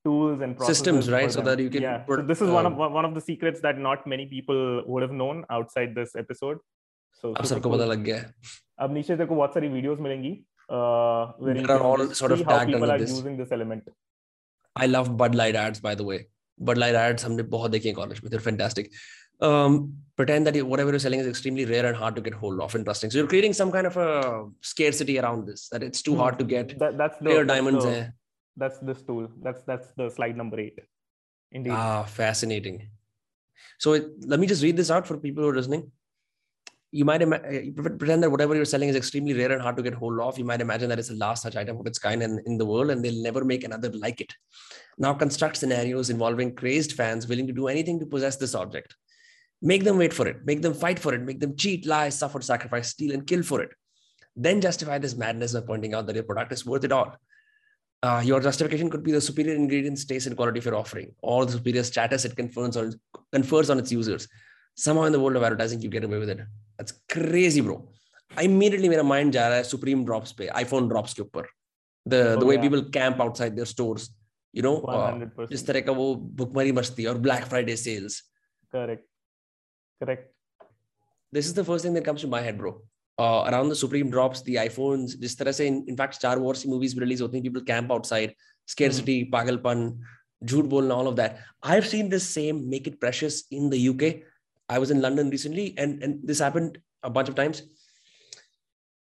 tools 0.05 0.41
and 0.41 0.61
systems 0.63 1.11
right 1.11 1.31
so 1.31 1.41
that 1.41 1.59
you 1.59 1.71
can 1.71 1.83
yeah. 1.83 1.99
Put, 1.99 2.21
so 2.21 2.27
this 2.27 2.41
is 2.41 2.49
uh, 2.49 2.53
one 2.53 2.67
of 2.67 2.77
one 2.77 3.05
of 3.05 3.15
the 3.15 3.21
secrets 3.21 3.61
that 3.61 3.79
not 3.79 4.07
many 4.07 4.27
people 4.27 4.83
would 4.87 5.03
have 5.03 5.13
known 5.13 5.45
outside 5.51 5.95
this 5.95 6.17
episode 6.17 6.59
so 7.21 7.35
अब 7.35 7.45
सबको 7.45 7.71
पता 7.71 7.85
लग 7.93 8.03
गया 8.09 8.23
अब 8.85 8.93
नीचे 8.95 9.17
देखो 9.17 9.35
बहुत 9.37 9.55
सारी 9.55 9.69
वीडियोस 9.69 10.01
मिलेंगी 10.07 10.33
uh 10.75 11.23
where 11.45 11.57
you 11.61 11.71
are 11.75 11.83
all 11.87 12.03
sort 12.19 12.33
of 12.35 12.43
tagged 12.51 12.75
under 12.77 12.99
this 13.03 13.15
using 13.15 13.37
this 13.41 13.53
element 13.57 13.89
I 14.77 14.87
love 14.87 15.17
Bud 15.17 15.35
Light 15.35 15.57
ads 15.57 15.81
by 15.81 15.95
the 15.95 16.05
way 16.05 16.21
Bud 16.59 16.79
Light 16.79 16.95
ads 16.95 17.25
हमने 17.25 17.43
बहुत 17.57 17.71
देखे 17.71 17.93
कॉलेज 17.93 18.21
में 18.25 18.31
they're 18.31 18.47
fantastic 18.51 18.91
um, 19.47 19.77
pretend 20.17 20.47
that 20.47 20.57
whatever 20.73 20.91
you're 20.91 21.01
selling 21.05 21.21
is 21.21 21.27
extremely 21.27 21.65
rare 21.65 21.87
and 21.87 21.97
hard 21.97 22.15
to 22.17 22.23
get 22.27 22.35
hold 22.43 22.61
of. 22.61 22.77
Interesting. 22.77 23.11
So 23.11 23.19
you're 23.19 23.27
creating 23.27 23.55
some 23.55 23.73
kind 23.73 23.89
of 23.89 23.97
a 23.97 24.45
scarcity 24.61 25.19
around 25.19 25.49
this 25.49 25.69
that 25.71 25.83
it's 25.83 26.01
too 26.01 26.13
hmm. 26.13 26.21
hard 26.21 26.39
to 26.39 26.45
get. 26.45 26.79
That, 26.79 26.97
that's 26.97 27.19
the, 27.19 27.43
diamonds. 27.45 27.85
The, 27.85 28.13
that's 28.57 28.79
this 28.81 29.03
tool 29.03 29.29
that's 29.43 29.63
that's 29.65 29.89
the 29.97 30.09
slide 30.11 30.37
number 30.37 30.61
eight 30.61 30.79
indeed 31.51 31.73
ah 31.73 32.03
fascinating 32.05 32.89
so 33.79 33.95
it, 33.95 34.07
let 34.27 34.41
me 34.41 34.47
just 34.47 34.63
read 34.63 34.77
this 34.77 34.91
out 34.91 35.07
for 35.07 35.17
people 35.17 35.43
who 35.43 35.51
are 35.51 35.57
listening 35.57 35.91
you 36.92 37.04
might 37.04 37.22
uh, 37.22 37.38
pretend 37.76 38.24
that 38.24 38.32
whatever 38.32 38.56
you're 38.56 38.66
selling 38.66 38.90
is 38.90 38.96
extremely 38.96 39.34
rare 39.34 39.52
and 39.52 39.62
hard 39.62 39.76
to 39.78 39.84
get 39.84 39.94
hold 39.94 40.20
of. 40.20 40.38
You 40.38 40.46
might 40.46 40.62
imagine 40.62 40.88
that 40.90 41.00
it's 41.00 41.10
the 41.10 41.16
last 41.16 41.44
such 41.44 41.56
item 41.56 41.80
of 41.80 41.86
its 41.86 42.00
kind 42.00 42.24
in, 42.24 42.42
in 42.46 42.58
the 42.58 42.66
world 42.66 42.90
and 42.90 43.04
they'll 43.04 43.22
never 43.22 43.44
make 43.44 43.64
another 43.64 43.92
like 43.92 44.22
it. 44.22 44.34
Now 44.98 45.14
construct 45.14 45.58
scenarios 45.58 46.10
involving 46.10 46.56
crazed 46.56 46.94
fans 46.94 47.28
willing 47.28 47.48
to 47.48 47.54
do 47.54 47.68
anything 47.68 48.00
to 48.00 48.06
possess 48.06 48.38
this 48.38 48.56
object. 48.56 48.96
Make 49.62 49.84
them 49.84 49.98
wait 49.98 50.14
for 50.14 50.28
it. 50.28 50.46
Make 50.46 50.62
them 50.62 50.74
fight 50.74 51.00
for 51.00 51.14
it. 51.14 51.22
Make 51.22 51.40
them 51.40 51.58
cheat 51.58 51.86
lie 51.86 52.10
suffer 52.10 52.42
sacrifice 52.42 52.90
steal 52.90 53.14
and 53.14 53.28
kill 53.28 53.44
for 53.44 53.62
it. 53.62 53.72
Then 54.36 54.62
justify 54.62 54.98
this 55.00 55.16
madness 55.16 55.54
by 55.54 55.62
pointing 55.62 55.94
out 55.94 56.06
that 56.08 56.16
your 56.16 56.24
product 56.24 56.54
is 56.54 56.66
worth 56.66 56.84
it 56.84 56.92
all. 56.92 57.18
Uh, 58.04 58.22
your 58.24 58.40
justification 58.40 58.90
could 58.90 59.04
be 59.04 59.12
the 59.12 59.20
superior 59.20 59.56
ingredients, 59.56 60.06
taste, 60.06 60.28
and 60.28 60.38
quality 60.38 60.60
of 60.60 60.66
your 60.66 60.76
offering, 60.76 61.12
or 61.24 61.48
the 61.48 61.54
superior 61.54 61.82
status 61.82 62.26
it 62.26 62.36
confers 62.36 62.78
on 62.78 62.94
confers 63.34 63.72
on 63.72 63.80
its 63.80 63.92
users. 63.92 64.28
Somehow 64.76 65.06
in 65.06 65.12
the 65.12 65.20
world 65.20 65.36
of 65.36 65.42
advertising, 65.42 65.82
you 65.82 65.90
get 65.90 66.04
away 66.04 66.20
with 66.20 66.30
it. 66.30 66.40
That's 66.78 66.94
crazy, 67.12 67.62
bro. 67.62 67.78
I 68.38 68.44
immediately 68.44 68.90
मेरा 68.90 69.04
mind 69.04 69.32
जा 69.34 69.48
रहा 69.48 69.58
है 69.58 69.64
Supreme 69.64 70.06
drops 70.06 70.32
पे, 70.32 70.50
iPhone 70.64 70.90
drops 70.90 71.14
के 71.14 71.22
ऊपर. 71.22 71.46
The 72.06 72.22
oh, 72.36 72.40
the 72.40 72.46
way 72.46 72.56
yeah. 72.56 72.62
people 72.62 72.84
camp 72.98 73.20
outside 73.20 73.56
their 73.56 73.66
stores, 73.66 74.10
you 74.54 74.64
know, 74.64 74.76
uh, 74.82 75.48
जिस 75.52 75.66
तरह 75.68 75.82
का 75.82 75.92
वो 75.92 76.14
भुखमरी 76.42 76.72
मस्ती 76.72 77.06
और 77.06 77.22
Black 77.22 77.48
Friday 77.54 77.76
sales. 77.76 78.22
Correct. 78.72 79.08
Correct. 80.04 80.30
This 81.32 81.48
is 81.48 81.54
the 81.54 81.64
first 81.64 81.84
thing 81.84 81.94
that 81.94 82.06
comes 82.06 82.22
to 82.22 82.28
my 82.28 82.42
head, 82.42 82.58
bro. 82.58 82.78
uh, 83.18 83.46
around 83.48 83.70
the 83.70 83.76
Supreme 83.76 84.10
drops, 84.10 84.42
the 84.42 84.56
iPhones, 84.56 85.16
जिस 85.20 85.38
तरह 85.38 85.52
से 85.52 85.68
in, 85.68 85.98
fact 85.98 86.14
Star 86.14 86.40
Wars 86.40 86.66
movies 86.66 86.94
भी 86.94 87.02
release 87.02 87.22
होती 87.22 87.38
हैं, 87.38 87.44
people 87.44 87.66
camp 87.66 87.92
outside, 87.92 88.34
scarcity, 88.66 89.26
mm. 89.26 89.32
पागलपन, 89.32 90.00
झूठ 90.44 90.66
बोलना, 90.66 90.96
all 90.96 91.08
of 91.08 91.16
that. 91.16 91.40
I've 91.64 91.88
seen 91.88 92.10
this 92.10 92.28
same 92.30 92.70
make 92.70 92.88
it 92.88 93.00
precious 93.00 93.44
in 93.52 93.70
the 93.70 93.90
UK. 93.90 94.22
I 94.69 94.79
was 94.79 94.91
in 94.91 95.01
London 95.01 95.31
recently, 95.31 95.75
and 95.79 96.03
and 96.03 96.21
this 96.23 96.39
happened 96.39 96.79
a 97.03 97.11
bunch 97.11 97.29
of 97.29 97.35
times 97.35 97.63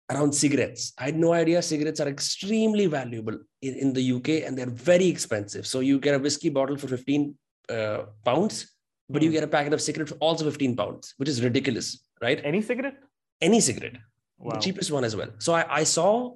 around 0.09 0.33
cigarettes. 0.33 0.93
I 0.97 1.05
had 1.05 1.17
no 1.17 1.33
idea 1.33 1.61
cigarettes 1.61 2.01
are 2.01 2.07
extremely 2.07 2.87
valuable 2.87 3.37
in, 3.61 3.75
in 3.75 3.93
the 3.93 4.11
UK 4.13 4.29
and 4.45 4.57
they're 4.57 4.69
very 4.69 5.07
expensive. 5.07 5.65
So 5.65 5.79
you 5.79 5.99
get 5.99 6.15
a 6.15 6.19
whiskey 6.19 6.49
bottle 6.49 6.75
for 6.75 6.87
15 6.87 7.33
uh, 7.69 7.99
pounds, 8.25 8.75
but 9.09 9.21
mm. 9.21 9.25
you 9.25 9.29
hmm. 9.29 9.35
get 9.35 9.43
a 9.45 9.47
packet 9.47 9.71
of 9.71 9.81
cigarettes 9.81 10.11
for 10.11 10.17
also 10.17 10.43
15 10.43 10.75
pounds, 10.75 11.13
which 11.15 11.29
is 11.29 11.41
ridiculous, 11.41 12.03
right? 12.21 12.41
Any 12.43 12.61
cigarette? 12.61 12.97
any 13.41 13.59
cigarette 13.59 13.97
wow. 14.37 14.53
the 14.53 14.59
cheapest 14.59 14.91
one 14.91 15.03
as 15.03 15.15
well 15.15 15.29
so 15.39 15.53
I, 15.53 15.65
I 15.79 15.83
saw 15.83 16.33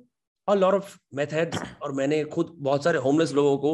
a 0.48 0.56
lot 0.56 0.74
of 0.74 1.00
methods 1.12 1.58
और 1.82 1.91
मैंने 1.91 2.24
खुद 2.34 2.56
बहुत 2.67 2.84
सारे 2.84 3.00
homeless 3.06 3.32
लोगों 3.34 3.58
को 3.58 3.71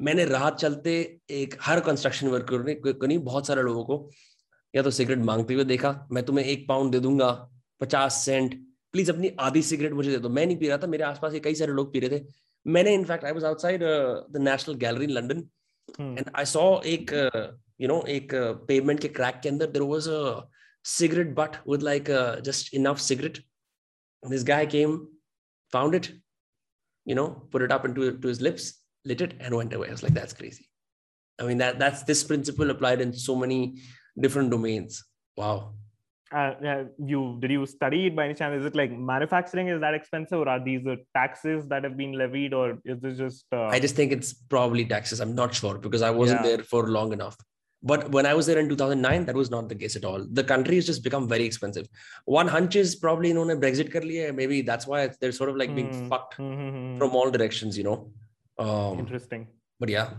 मैंने 0.00 0.24
रात 0.24 0.58
चलते 0.58 0.94
एक 1.30 1.54
हर 1.62 1.80
कंस्ट्रक्शन 1.88 2.28
वर्कर 2.28 2.64
ने 2.64 2.76
नहीं 3.08 3.18
बहुत 3.24 3.46
सारे 3.46 3.62
लोगों 3.62 3.84
को 3.84 4.10
या 4.73 4.81
तो 4.83 4.91
सिगरेट 4.91 5.19
मांगते 5.25 5.53
हुए 5.53 5.63
देखा 5.65 5.93
मैं 6.11 6.23
तुम्हें 6.25 6.45
एक 6.45 6.67
पाउंड 6.67 6.91
दे 6.91 6.99
दूँगा 6.99 7.31
पचास 7.81 8.23
सेंट 8.25 8.55
प्लीज़ 8.93 9.11
अपनी 9.11 9.31
आधी 9.39 9.61
सिगरेट 9.61 9.91
मुझे 9.93 10.11
दे 10.11 10.17
दो। 10.17 10.29
मैं 10.29 10.45
नहीं 10.45 10.57
पी 10.57 10.67
रहा 10.67 10.77
था 10.77 10.87
मेरे 10.87 11.03
आसपास 11.03 11.33
ये 11.33 11.39
कई 11.39 11.55
सारे 11.55 11.73
लोग 11.73 11.91
पी 11.93 11.99
रहे 11.99 12.19
थे। 12.19 12.25
मैंने 12.65 12.93
in fact 12.93 13.25
I 13.25 13.31
was 13.31 13.45
outside 13.45 13.83
the 14.31 14.41
National 14.41 14.75
Gallery 14.77 15.07
London 15.07 15.43
and 15.99 16.29
I 16.35 16.45
saw 16.45 16.63
एक 16.85 17.11
uh, 17.11 17.45
यू 17.81 17.87
नो 17.87 18.01
एक 18.09 18.33
uh, 18.33 18.55
पेमेंट 18.67 18.99
के 19.01 19.07
क्रैक 19.19 19.39
के 19.43 19.49
अंदर 19.49 19.69
there 19.71 19.81
was 19.81 20.09
cigarette 20.85 21.33
but 21.35 21.55
with 21.67 21.83
like 21.83 22.09
just 22.43 22.73
enough 22.73 22.97
cigarette 22.99 23.37
this 24.23 24.43
guy 24.47 24.65
came 24.65 24.97
found 25.73 25.95
it 25.95 26.07
you 27.07 27.15
know 27.15 27.27
put 27.51 27.61
it 27.61 27.71
up 27.71 27.85
to 27.85 28.09
to 28.11 28.27
his 28.27 28.41
lips 28.41 28.73
lit 29.05 29.21
and 29.21 29.53
went 29.53 29.73
away 29.73 29.87
like 29.87 30.13
that's 30.13 30.33
crazy 30.33 30.69
I 31.39 31.47
mean 31.47 31.57
that 31.57 31.75
that's 31.79 32.03
this 32.03 32.23
principle 32.23 32.69
applied 32.69 33.01
in 33.01 33.11
so 33.25 33.35
many 33.35 33.61
different 34.19 34.51
domains. 34.51 35.03
Wow. 35.37 35.73
Uh, 36.31 36.83
you 37.03 37.37
did 37.39 37.49
you 37.49 37.65
study 37.65 38.05
it 38.07 38.15
by 38.15 38.25
any 38.25 38.35
chance? 38.35 38.59
Is 38.59 38.65
it 38.65 38.75
like 38.75 38.91
manufacturing 38.91 39.67
is 39.67 39.81
that 39.81 39.95
expensive, 39.95 40.39
or 40.39 40.47
are 40.47 40.63
these 40.63 40.83
the 40.83 40.97
taxes 41.15 41.67
that 41.67 41.83
have 41.83 41.97
been 41.97 42.13
levied, 42.13 42.53
or 42.53 42.77
is 42.85 42.99
this 42.99 43.17
just? 43.17 43.45
Uh... 43.51 43.65
I 43.65 43.79
just 43.79 43.95
think 43.95 44.11
it's 44.11 44.33
probably 44.33 44.85
taxes. 44.85 45.21
I'm 45.21 45.33
not 45.33 45.55
sure 45.55 45.79
because 45.79 46.03
I 46.03 46.11
wasn't 46.11 46.41
yeah. 46.41 46.57
there 46.57 46.63
for 46.63 46.87
long 46.87 47.13
enough. 47.13 47.35
But 47.81 48.11
when 48.11 48.25
I 48.25 48.33
was 48.33 48.45
there 48.45 48.59
in 48.59 48.67
2009, 48.67 49.25
that 49.25 49.35
was 49.35 49.49
not 49.49 49.69
the 49.69 49.75
case 49.75 49.95
at 49.95 50.03
all. 50.03 50.25
The 50.31 50.43
country 50.43 50.75
has 50.75 50.85
just 50.85 51.01
become 51.01 51.27
very 51.29 51.45
expensive. 51.45 51.87
One 52.25 52.47
hunch 52.47 52.75
is 52.75 52.95
probably 52.95 53.31
known 53.31 53.49
as 53.49 53.57
Brexit 53.57 53.91
kar. 53.91 54.01
Maybe 54.33 54.61
that's 54.61 54.85
why 54.85 55.09
they're 55.21 55.31
sort 55.31 55.49
of 55.49 55.55
like 55.55 55.73
being 55.73 55.89
mm. 55.89 56.09
fucked 56.09 56.37
mm-hmm. 56.37 56.97
from 56.97 57.15
all 57.15 57.31
directions, 57.31 57.77
you 57.77 57.85
know. 57.85 58.11
Um, 58.57 58.99
interesting. 58.99 59.47
But 59.79 59.89
yeah. 59.89 60.09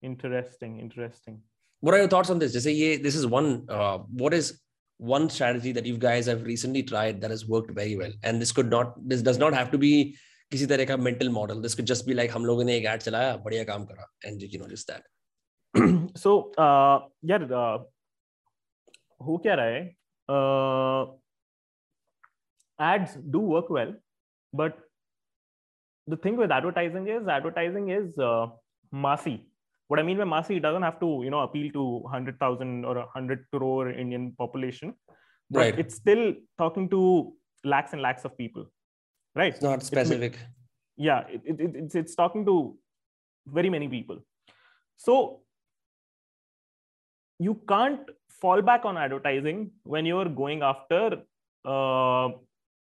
Interesting. 0.00 0.80
Interesting 0.80 1.42
What 1.81 1.93
are 1.93 1.97
your 1.97 2.07
thoughts 2.07 2.29
on 2.29 2.39
this? 2.39 2.53
Just 2.53 2.63
say, 2.65 2.71
yeah, 2.71 2.97
this 3.01 3.15
is 3.15 3.25
one. 3.27 3.65
Uh, 3.69 3.99
what 4.23 4.33
is 4.33 4.59
one 4.97 5.29
strategy 5.29 5.71
that 5.73 5.85
you 5.85 5.97
guys 5.97 6.25
have 6.27 6.43
recently 6.43 6.83
tried 6.83 7.19
that 7.21 7.31
has 7.31 7.45
worked 7.45 7.71
very 7.71 7.95
well? 7.97 8.11
And 8.23 8.41
this 8.41 8.51
could 8.51 8.69
not. 8.69 8.93
This 9.07 9.21
does 9.21 9.37
not 9.37 9.53
have 9.53 9.71
to 9.71 9.77
be 9.77 10.17
किसी 10.51 10.65
तरह 10.67 10.85
का 10.85 10.97
mental 11.01 11.29
model. 11.29 11.61
This 11.61 11.75
could 11.75 11.87
just 11.87 12.05
be 12.07 12.13
like 12.13 12.31
हम 12.31 12.45
लोगों 12.45 12.63
ने 12.63 12.77
एक 12.77 12.85
ad 12.85 13.01
चलाया, 13.01 13.35
बढ़िया 13.43 13.63
काम 13.69 13.85
करा, 13.85 14.05
and 14.25 14.41
you 14.41 14.59
know 14.59 14.67
just 14.67 14.87
that. 14.87 15.03
so 16.23 16.51
uh, 16.57 16.99
यार 17.25 17.45
uh, 17.51 17.83
हो 19.25 19.37
क्या 19.45 19.53
रहा 19.59 19.65
है 19.65 19.95
ads 22.79 23.15
do 23.35 23.39
work 23.53 23.69
well 23.69 23.93
but 24.61 24.77
the 26.07 26.17
thing 26.17 26.37
with 26.37 26.51
advertising 26.51 27.07
is 27.07 27.27
advertising 27.27 27.89
is 27.89 28.17
uh, 28.17 28.47
massy 28.91 29.35
what 29.88 29.98
I 29.98 30.02
mean 30.02 30.18
by 30.18 30.24
massy, 30.24 30.56
it 30.56 30.60
doesn't 30.60 30.82
have 30.82 31.00
to, 31.00 31.20
you 31.24 31.30
know, 31.30 31.40
appeal 31.40 31.72
to 31.72 32.06
hundred 32.08 32.38
thousand 32.38 32.84
or 32.84 33.06
hundred 33.12 33.44
crore 33.52 33.90
Indian 33.90 34.32
population, 34.38 34.94
but 35.50 35.60
right. 35.60 35.78
it's 35.78 35.94
still 35.94 36.34
talking 36.58 36.88
to 36.90 37.32
lakhs 37.64 37.92
and 37.94 38.02
lakhs 38.02 38.24
of 38.24 38.36
people, 38.36 38.70
right? 39.34 39.54
It's 39.54 39.62
not 39.62 39.82
specific. 39.82 40.34
It's, 40.34 40.42
yeah, 40.96 41.24
it, 41.28 41.42
it, 41.44 41.72
it's 41.74 41.94
it's 41.94 42.14
talking 42.14 42.44
to 42.44 42.76
very 43.46 43.70
many 43.70 43.88
people. 43.88 44.18
So 44.96 45.40
you 47.38 47.60
can't 47.68 48.00
fall 48.40 48.60
back 48.62 48.84
on 48.84 48.96
advertising 48.96 49.70
when 49.84 50.04
you're 50.04 50.28
going 50.28 50.62
after 50.62 51.22
uh, 51.64 52.28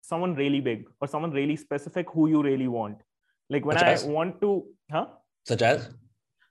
someone 0.02 0.34
really 0.34 0.60
big 0.60 0.86
or 1.00 1.08
someone 1.08 1.30
really 1.32 1.56
specific 1.56 2.06
who 2.10 2.28
you 2.28 2.42
really 2.42 2.68
want. 2.68 2.98
Like 3.50 3.64
when 3.64 3.76
Such 3.76 3.86
I 3.86 3.92
as? 3.92 4.04
want 4.04 4.40
to, 4.40 4.64
huh? 4.90 5.06
Such 5.44 5.62
as? 5.62 5.90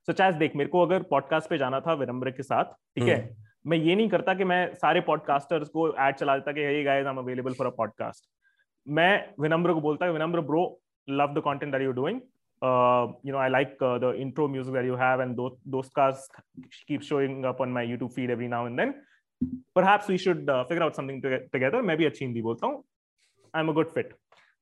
Such 0.09 0.21
as 0.27 0.37
देख 0.39 0.55
मेरे 0.55 0.69
को 0.69 0.85
अगर 0.85 1.03
podcast 1.09 1.49
पे 1.49 1.57
जाना 1.57 1.79
था 1.87 1.93
विनम्र 2.03 2.31
के 2.31 2.43
साथ 2.43 2.73
ठीक 2.97 3.07
है 3.07 3.17
मैं 3.67 3.77
ये 3.77 3.95
नहीं 3.95 4.09
करता 4.09 4.33
कि 4.33 4.43
मैं 4.43 4.73
सारे 4.83 5.01
पॉडकास्टर्स 5.01 5.69
को 5.69 5.87
ऐड 6.07 6.15
चला 6.15 6.37
देता 6.37 6.51
कि 6.51 6.65
hey 6.65 6.83
guys 6.83 7.05
I 7.05 7.11
am 7.11 7.19
available 7.19 7.53
for 7.53 7.67
a 7.67 7.75
podcast 7.77 8.29
मैं 8.87 9.11
विनम्र 9.41 9.73
को 9.73 9.81
बोलता 9.81 10.09
Vinamra 10.11 10.41
bro 10.51 10.63
love 11.09 11.33
the 11.33 11.41
content 11.45 11.71
that 11.71 11.81
you 11.81 11.91
doing 12.01 12.21
uh, 12.61 13.07
you 13.23 13.31
know, 13.31 13.37
I 13.37 13.47
like 13.47 13.77
uh, 13.81 13.97
the 13.97 14.15
intro 14.15 14.47
music 14.47 14.73
that 14.73 14.85
you 14.85 14.95
have, 14.95 15.19
and 15.19 15.37
those 15.37 15.57
those 15.65 15.89
cars 15.89 16.27
keep 16.87 17.03
showing 17.03 17.45
up 17.45 17.61
on 17.61 17.71
my 17.71 17.85
YouTube 17.85 18.13
feed 18.13 18.29
every 18.29 18.47
now 18.47 18.65
and 18.65 18.79
then. 18.79 18.95
Perhaps 19.75 20.07
we 20.07 20.17
should 20.17 20.49
uh, 20.49 20.63
figure 20.65 20.83
out 20.83 20.95
something 20.95 21.21
to, 21.21 21.39
together. 21.55 21.81
Maybe 21.83 22.05
अच्छी 22.05 22.25
हिंदी 22.25 22.41
बोलता 22.41 22.67
हूँ. 22.67 22.83
I'm 23.53 23.69
a 23.69 23.73
good 23.73 23.91
fit. 23.97 24.13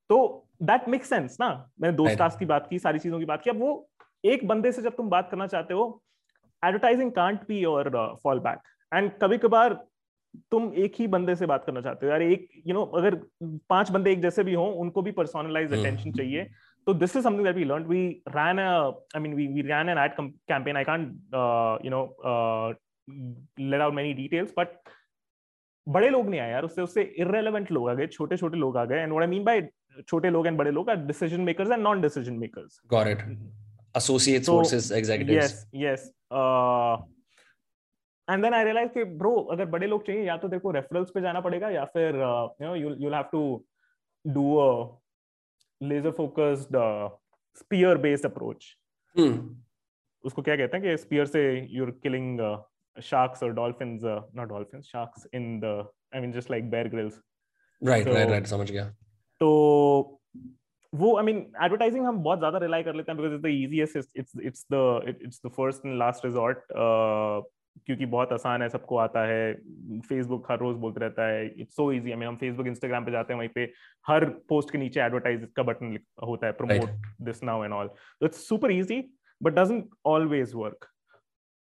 तो 0.10 0.18
that 0.62 0.88
makes 0.88 1.14
sense 1.14 1.40
ना. 1.40 1.50
मैंने 1.82 1.96
दो 1.98 2.08
stars 2.10 2.36
की 2.38 2.46
बात 2.46 2.68
की, 2.70 2.80
सारी 2.80 3.00
चीज़ों 3.00 3.20
की 3.20 3.26
बात 3.26 3.42
की. 3.42 3.50
अब 3.50 3.60
वो 3.60 3.90
एक 4.26 4.48
बंदे 4.48 4.72
से 4.72 4.82
जब 4.82 4.96
तुम 4.96 5.10
बात 5.10 5.30
करना 5.32 5.48
चाहते 5.48 5.74
हो, 5.74 6.04
advertising 6.66 7.12
can't 7.12 7.48
be 7.48 7.60
your 7.60 8.18
fallback. 8.40 8.60
And 8.94 9.12
कभी 9.22 9.38
कभार 9.38 9.74
तुम 10.52 10.74
एक 10.74 10.94
ही 11.00 11.08
बंदे 11.08 11.36
से 11.36 11.46
बात 11.46 11.66
करना 11.66 11.82
चाहते 11.82 12.06
हो। 12.06 12.12
यार 12.12 12.22
एक 12.22 12.48
यू 12.56 12.62
you 12.64 12.74
नो 12.74 12.82
know, 12.82 12.98
अगर 12.98 13.16
पाँच 13.70 13.92
बंदे 13.92 14.12
एक 14.12 14.22
जैसे 14.22 14.44
भी 14.44 14.54
हों 14.54 14.74
उनको 14.74 15.02
भी 15.02 15.12
पर्सनलाइज 15.12 15.74
अटेंशन 15.74 16.10
hmm. 16.10 16.18
चाहिए। 16.18 16.50
something 16.88 17.44
that 17.44 17.56
we 17.56 17.66
learned. 17.66 17.88
We 17.88 18.00
ran 18.36 18.60
a 18.60 18.92
i 19.16 19.20
mean 19.20 19.36
we, 19.36 19.44
we 19.48 19.62
ran 19.68 19.90
an 19.90 19.98
ad 19.98 20.16
com- 20.16 20.34
campaign. 20.52 20.76
I 20.76 20.84
can't 20.84 21.14
uh, 21.34 21.78
you 21.82 21.92
know 21.94 22.02
uh, 22.32 22.74
let 23.72 23.84
out 23.86 23.94
many 24.00 24.14
details 24.14 24.50
but 24.58 24.74
बड़े 25.88 26.10
लोग 26.10 26.30
नहीं 26.30 26.40
आए 26.40 26.52
यार। 26.52 26.64
उससे 26.64 26.82
उससे 26.82 27.02
इरेलीवेंट 27.20 27.72
लोग 27.72 27.90
आ 27.90 27.94
गए 27.94 28.08
छोटे 28.08 28.38
छोटे 28.38 28.58
लोग 28.58 28.78
आ 28.78 28.86
गए। 28.86 29.00
And 29.00 29.12
what 29.12 29.24
I 29.24 29.30
mean 29.30 29.44
by 29.44 29.62
छोटे 30.08 30.30
लोग 30.30 30.48
एंड 30.48 30.58
बड़े 30.58 30.72
लोग 30.72 30.90
are 30.90 30.96
decision 30.96 31.42
makers 31.42 31.72
and 31.72 31.84
non 31.84 32.02
decision 32.02 32.34
makers 32.34 32.82
got 32.94 33.08
it 33.08 33.18
associates 33.96 34.48
so, 34.48 34.58
versus 34.58 34.92
executives 34.92 35.38
yes 35.40 35.66
yes 35.86 36.08
uh, 36.32 36.98
and 38.28 38.44
then 38.44 38.54
I 38.54 38.64
realise 38.64 38.90
कि 38.90 39.04
ब्रो 39.20 39.36
अगर 39.52 39.66
बड़े 39.72 39.88
लोग 39.88 40.06
चाहिए 40.08 40.24
या 40.26 40.36
तो 40.38 40.48
देखो 40.48 40.72
रेफरल्स 40.72 41.10
पे 41.14 41.22
जाना 41.22 41.40
पड़ेगा 41.48 41.70
या 41.70 41.84
फिर 41.96 42.16
you 42.16 42.68
know 42.68 42.76
you 42.76 42.90
you'll 43.00 43.16
have 43.18 43.32
to 43.34 43.42
do 44.26 44.46
a 44.66 44.70
laser 45.82 46.12
focused 46.18 46.78
spear 47.60 47.98
based 48.06 48.26
approach 48.26 48.66
उसको 50.24 50.42
क्या 50.42 50.56
कहते 50.56 50.78
हैं 50.78 50.86
कि 50.86 50.98
स्पीयर 50.98 51.26
से 51.26 51.44
you 51.72 51.86
are 51.86 51.92
killing 52.04 52.40
sharks 52.98 53.42
or 53.42 53.54
dolphins 53.54 54.04
uh, 54.04 54.22
not 54.34 54.50
dolphins 54.50 54.88
sharks 54.88 55.26
in 55.34 55.60
the 55.60 55.84
i 56.14 56.20
mean 56.20 56.32
just 56.32 56.50
like 56.50 56.70
bear 56.70 56.88
grills 56.90 57.16
right 57.82 58.04
so, 58.04 58.14
right 58.14 58.30
right 58.30 58.48
समझ 58.48 58.70
गया 58.72 58.86
तो 59.42 60.20
वो 60.94 61.16
आई 61.18 61.26
मीन 61.26 61.38
एडवर्टाइजिंग 61.64 62.06
हम 62.06 62.22
बहुत 62.24 62.40
ज़्यादा 62.40 62.58
रिलाई 62.58 62.84
कर 62.84 62.96
लेते 62.96 63.12
हैं 63.12 63.22
because 63.22 63.34
it's 63.34 63.44
the 63.44 63.48
easiest 63.48 64.18
it's 64.18 64.40
it's 64.44 64.66
the 64.74 65.16
it's 65.24 65.42
the 65.46 65.50
first 65.50 65.86
and 65.86 65.98
last 66.00 66.26
resort 66.26 66.64
क्योंकि 67.86 68.06
बहुत 68.06 68.34
आसान 68.34 68.62
है 68.62 68.68
सबको 68.70 68.98
आता 68.98 69.26
है 69.26 69.54
फेसबुक 70.10 70.52
हर 70.52 70.60
रोज 70.60 70.76
बोलते 70.78 71.00
रहता 71.00 71.28
है 71.28 71.46
इट्स 71.62 71.76
सो 71.76 71.92
इजी 71.92 72.12
हमें 72.12 72.26
हम 72.28 72.36
फेसबुक 72.38 72.68
इंस्टाग्राम 72.68 73.06
पे 73.06 73.12
जाते 73.12 73.34
हैं 73.34 73.40
वहीं 73.40 73.50
पे 73.56 73.64
हर 74.06 74.26
पोस्ट 74.50 74.72
के 74.72 74.78
नीचे 74.78 75.02
एडवर्टाइज 75.02 75.48
का 75.56 75.64
बटन 75.64 75.98
होता 76.24 76.48
है 76.48 76.54
promote 76.62 76.90
this 77.30 77.44
now 77.44 77.64
and 77.64 77.74
all 77.74 77.90
it's 78.22 78.48
super 78.48 78.72
easy 78.72 79.04
but 79.42 79.54
doesn't 79.54 79.90
always 80.06 80.52
work 80.56 80.90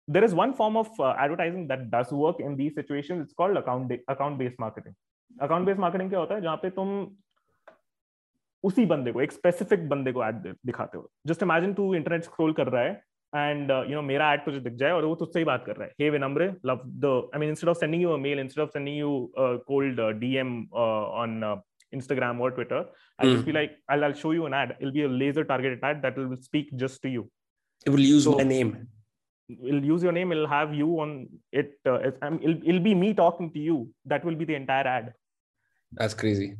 there 0.08 0.24
is 0.24 0.34
one 0.34 0.54
form 0.54 0.76
of 0.76 0.88
uh, 0.98 1.14
advertising 1.18 1.64
that 1.68 1.90
does 1.90 2.10
work 2.10 2.40
in 2.40 2.56
these 2.56 2.74
situations. 2.74 3.22
It's 3.22 3.34
called 3.34 3.56
account 3.58 3.92
account 4.08 4.38
based 4.38 4.58
marketing. 4.58 4.94
Account 5.30 5.66
based 5.66 5.78
marketing 5.78 6.08
क्या 6.08 6.18
होता 6.18 6.34
है 6.34 6.40
जहाँ 6.42 6.56
पे 6.56 6.70
तुम 6.70 6.92
उसी 8.64 8.86
बंदे 8.86 9.12
को 9.12 9.20
एक 9.20 9.32
स्पेसिफिक 9.32 9.88
बंदे 9.88 10.12
को 10.12 10.24
एड 10.24 10.46
दिखाते 10.66 10.98
हो 10.98 11.10
जस्ट 11.26 11.42
इमेजिन 11.42 11.74
तू 11.74 11.94
इंटरनेट 11.94 12.24
स्क्रॉल 12.24 12.52
कर 12.60 12.68
रहा 12.68 12.82
है 12.82 13.02
एंड 13.34 13.70
यू 13.70 13.94
नो 13.94 14.02
मेरा 14.02 14.32
एड 14.32 14.44
तुझे 14.44 14.60
दिख 14.60 14.72
जाए 14.82 14.92
और 14.92 15.04
वो 15.04 15.14
तुझसे 15.22 15.38
ही 15.38 15.44
बात 15.44 15.64
कर 15.66 15.76
रहा 15.76 15.86
है 15.86 15.92
hey 16.00 16.10
Vinamra 16.10 16.52
love 16.66 16.82
the 17.04 17.14
I 17.34 17.40
mean 17.40 17.48
instead 17.50 17.70
of 17.70 17.78
sending 17.78 18.02
you 18.02 18.10
a 18.10 18.16
mail 18.26 18.38
instead 18.40 18.62
of 18.62 18.70
sending 18.70 18.98
you 18.98 19.32
cold 19.66 20.00
DM 20.20 20.62
on 20.74 21.40
Instagram 21.96 22.40
or 22.40 22.50
Twitter, 22.50 22.84
I'll 23.18 23.28
mm. 23.28 23.34
just 23.34 23.46
be 23.46 23.52
like, 23.52 23.72
I'll, 23.88 24.04
I'll 24.04 24.12
show 24.14 24.32
you 24.32 24.46
an 24.46 24.54
ad. 24.54 24.76
It'll 24.78 24.92
be 24.92 25.04
a 25.04 25.08
laser 25.08 25.44
targeted 25.44 25.82
ad 25.82 26.02
that 26.02 26.16
will 26.16 26.36
speak 26.40 26.76
just 26.76 27.00
to 27.02 27.08
you. 27.08 27.30
It 27.86 27.90
will 27.90 28.00
use 28.00 28.24
so, 28.24 28.36
my 28.36 28.42
name. 28.42 28.88
It'll 29.48 29.84
use 29.84 30.02
your 30.02 30.12
name. 30.12 30.32
It'll 30.32 30.46
have 30.46 30.74
you 30.74 30.88
on 31.00 31.28
it. 31.52 31.72
Uh, 31.86 32.00
it'll, 32.00 32.68
it'll 32.68 32.80
be 32.80 32.94
me 32.94 33.14
talking 33.14 33.50
to 33.52 33.58
you. 33.58 33.90
That 34.04 34.24
will 34.24 34.34
be 34.34 34.44
the 34.44 34.54
entire 34.54 34.86
ad. 34.86 35.14
That's 35.92 36.14
crazy. 36.14 36.56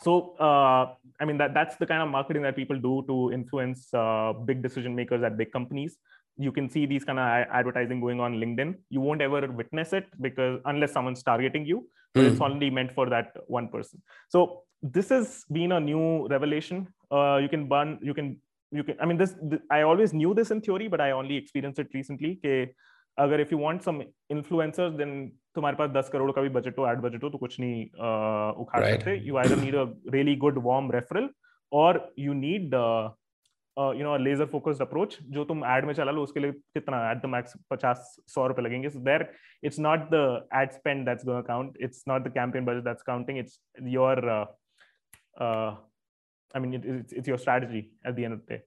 so 0.00 0.36
uh, 0.38 0.92
i 1.20 1.24
mean 1.24 1.38
that 1.38 1.54
that's 1.54 1.76
the 1.76 1.86
kind 1.86 2.02
of 2.02 2.08
marketing 2.08 2.42
that 2.42 2.56
people 2.56 2.78
do 2.78 3.04
to 3.06 3.32
influence 3.32 3.92
uh, 3.94 4.32
big 4.32 4.62
decision 4.62 4.94
makers 4.94 5.22
at 5.22 5.36
big 5.36 5.52
companies. 5.52 5.96
You 6.36 6.50
can 6.50 6.68
see 6.68 6.84
these 6.84 7.04
kind 7.04 7.20
of 7.20 7.26
advertising 7.58 8.00
going 8.00 8.18
on 8.18 8.34
linkedin. 8.34 8.74
You 8.90 9.00
won't 9.00 9.22
ever 9.22 9.46
witness 9.46 9.92
it 9.92 10.06
because 10.20 10.60
unless 10.64 10.92
someone's 10.92 11.22
targeting 11.22 11.64
you 11.64 11.86
mm. 12.16 12.30
it's 12.30 12.40
only 12.40 12.70
meant 12.70 12.92
for 12.92 13.08
that 13.10 13.32
one 13.46 13.68
person. 13.68 14.02
So 14.28 14.62
this 14.82 15.10
has 15.10 15.44
been 15.52 15.70
a 15.72 15.80
new 15.80 16.26
revelation. 16.28 16.88
Uh, 17.10 17.36
you 17.36 17.48
can 17.48 17.68
burn 17.68 18.00
you 18.02 18.14
can 18.14 18.38
you 18.72 18.82
can 18.82 18.96
i 19.00 19.06
mean 19.06 19.16
this 19.16 19.34
th- 19.50 19.62
i 19.70 19.82
always 19.82 20.12
knew 20.12 20.34
this 20.34 20.50
in 20.50 20.60
theory 20.60 20.88
but 20.88 21.00
i 21.00 21.12
only 21.12 21.36
experienced 21.36 21.78
it 21.78 21.88
recently. 21.94 22.40
Okay 22.44 22.74
agar 23.22 23.38
if 23.40 23.50
you 23.52 23.58
want 23.58 23.82
some 23.82 24.02
influencers 24.32 24.96
then 25.00 25.32
तुम्हारे 25.54 25.76
पास 25.76 25.90
10 25.90 26.08
करोड़ 26.08 26.30
का 26.32 26.42
भी 26.42 26.48
budget 26.48 26.78
हो 26.78 26.86
ad 26.90 26.98
budget 27.00 27.24
हो 27.24 27.30
तो 27.30 27.38
कुछ 27.38 27.58
नहीं 27.60 27.84
uh, 27.86 28.60
उखाड़ 28.60 28.82
right. 28.82 28.98
सकते। 28.98 29.16
You 29.26 29.36
either 29.38 29.56
need 29.56 29.74
a 29.76 29.84
really 30.12 30.34
good 30.44 30.58
warm 30.64 30.90
referral 30.92 31.28
और 31.72 32.12
you 32.18 32.32
need 32.32 32.74
you 33.76 34.04
know 34.04 34.16
laser 34.16 34.46
focused 34.46 34.82
approach 34.82 35.16
जो 35.36 35.44
तुम 35.44 35.64
एड 35.66 35.84
में 35.84 35.92
चला 35.94 36.12
लो 36.12 36.22
उसके 36.22 36.40
लिए 36.40 36.52
कितना 36.52 36.98
एट 37.10 37.22
द 37.22 37.26
मैक्स 37.28 37.56
पचास 37.70 38.14
सौ 38.34 38.46
रुपए 38.46 38.62
लगेंगे। 38.62 38.90
So 38.90 39.00
there 39.08 39.28
it's 39.64 39.78
not 39.78 40.08
the 40.10 40.48
ad 40.54 40.70
spend 40.72 41.04
that's 41.06 41.26
gonna 41.26 41.40
count 41.48 41.76
it's 41.80 42.04
not 42.08 42.28
the 42.28 42.32
campaign 42.34 42.64
budget 42.64 42.84
that's 42.84 43.02
counting 43.02 43.38
it's 43.38 43.58
your 43.96 44.28
I 45.40 46.60
mean 46.60 46.74
it's 46.74 47.28
your 47.28 47.38
strategy 47.38 47.78
at 47.78 48.12
the 48.14 48.18
end 48.18 48.32
of 48.32 48.40
the 48.40 48.46
day 48.48 48.62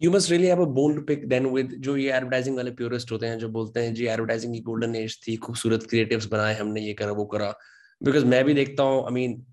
you 0.00 0.10
must 0.14 0.30
really 0.30 0.48
have 0.48 0.60
a 0.60 0.66
bone 0.78 0.94
to 0.96 1.02
pick 1.02 1.28
then 1.30 1.50
with 1.52 1.72
जो 1.86 1.96
ये 1.96 2.12
advertising 2.16 2.56
वाले 2.56 2.70
purist 2.80 3.12
होते 3.12 3.26
हैं 3.26 3.38
जो 3.38 3.48
बोलते 3.58 3.80
हैं 3.84 3.94
जी 3.94 4.06
advertising 4.06 4.54
की 4.54 4.60
गोल्डन 4.70 4.94
एज 4.96 5.18
थी 5.26 5.36
खूबसूरत 5.46 5.86
क्रिएटिव्स 5.90 6.26
बनाए 6.34 6.54
हमने 6.58 6.80
ये 6.80 6.92
करा 7.00 7.12
वो 7.20 7.24
करा 7.34 7.52
बिकॉज़ 8.00 8.24
मैं 8.34 8.44
भी 8.44 8.54
देखता 8.54 8.82
हूँ 8.82 9.04
I 9.04 9.12
mean 9.12 9.44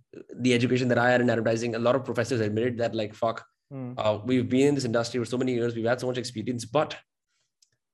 the 0.43 0.51
education 0.55 0.89
that 0.89 0.99
I 0.99 1.05
had 1.11 1.21
in 1.23 1.29
advertising, 1.31 1.73
a 1.77 1.79
lot 1.85 1.97
of 1.97 2.03
professors 2.09 2.41
admitted 2.43 2.77
that 2.81 2.93
like 2.99 3.15
fuck, 3.15 3.39
Mm. 3.73 3.95
Uh, 3.97 4.19
we've 4.23 4.47
been 4.49 4.67
in 4.67 4.75
this 4.75 4.85
industry 4.85 5.19
for 5.19 5.25
so 5.25 5.37
many 5.37 5.53
years. 5.53 5.75
We've 5.75 5.85
had 5.85 5.99
so 5.99 6.07
much 6.07 6.17
experience, 6.17 6.65
but 6.65 6.95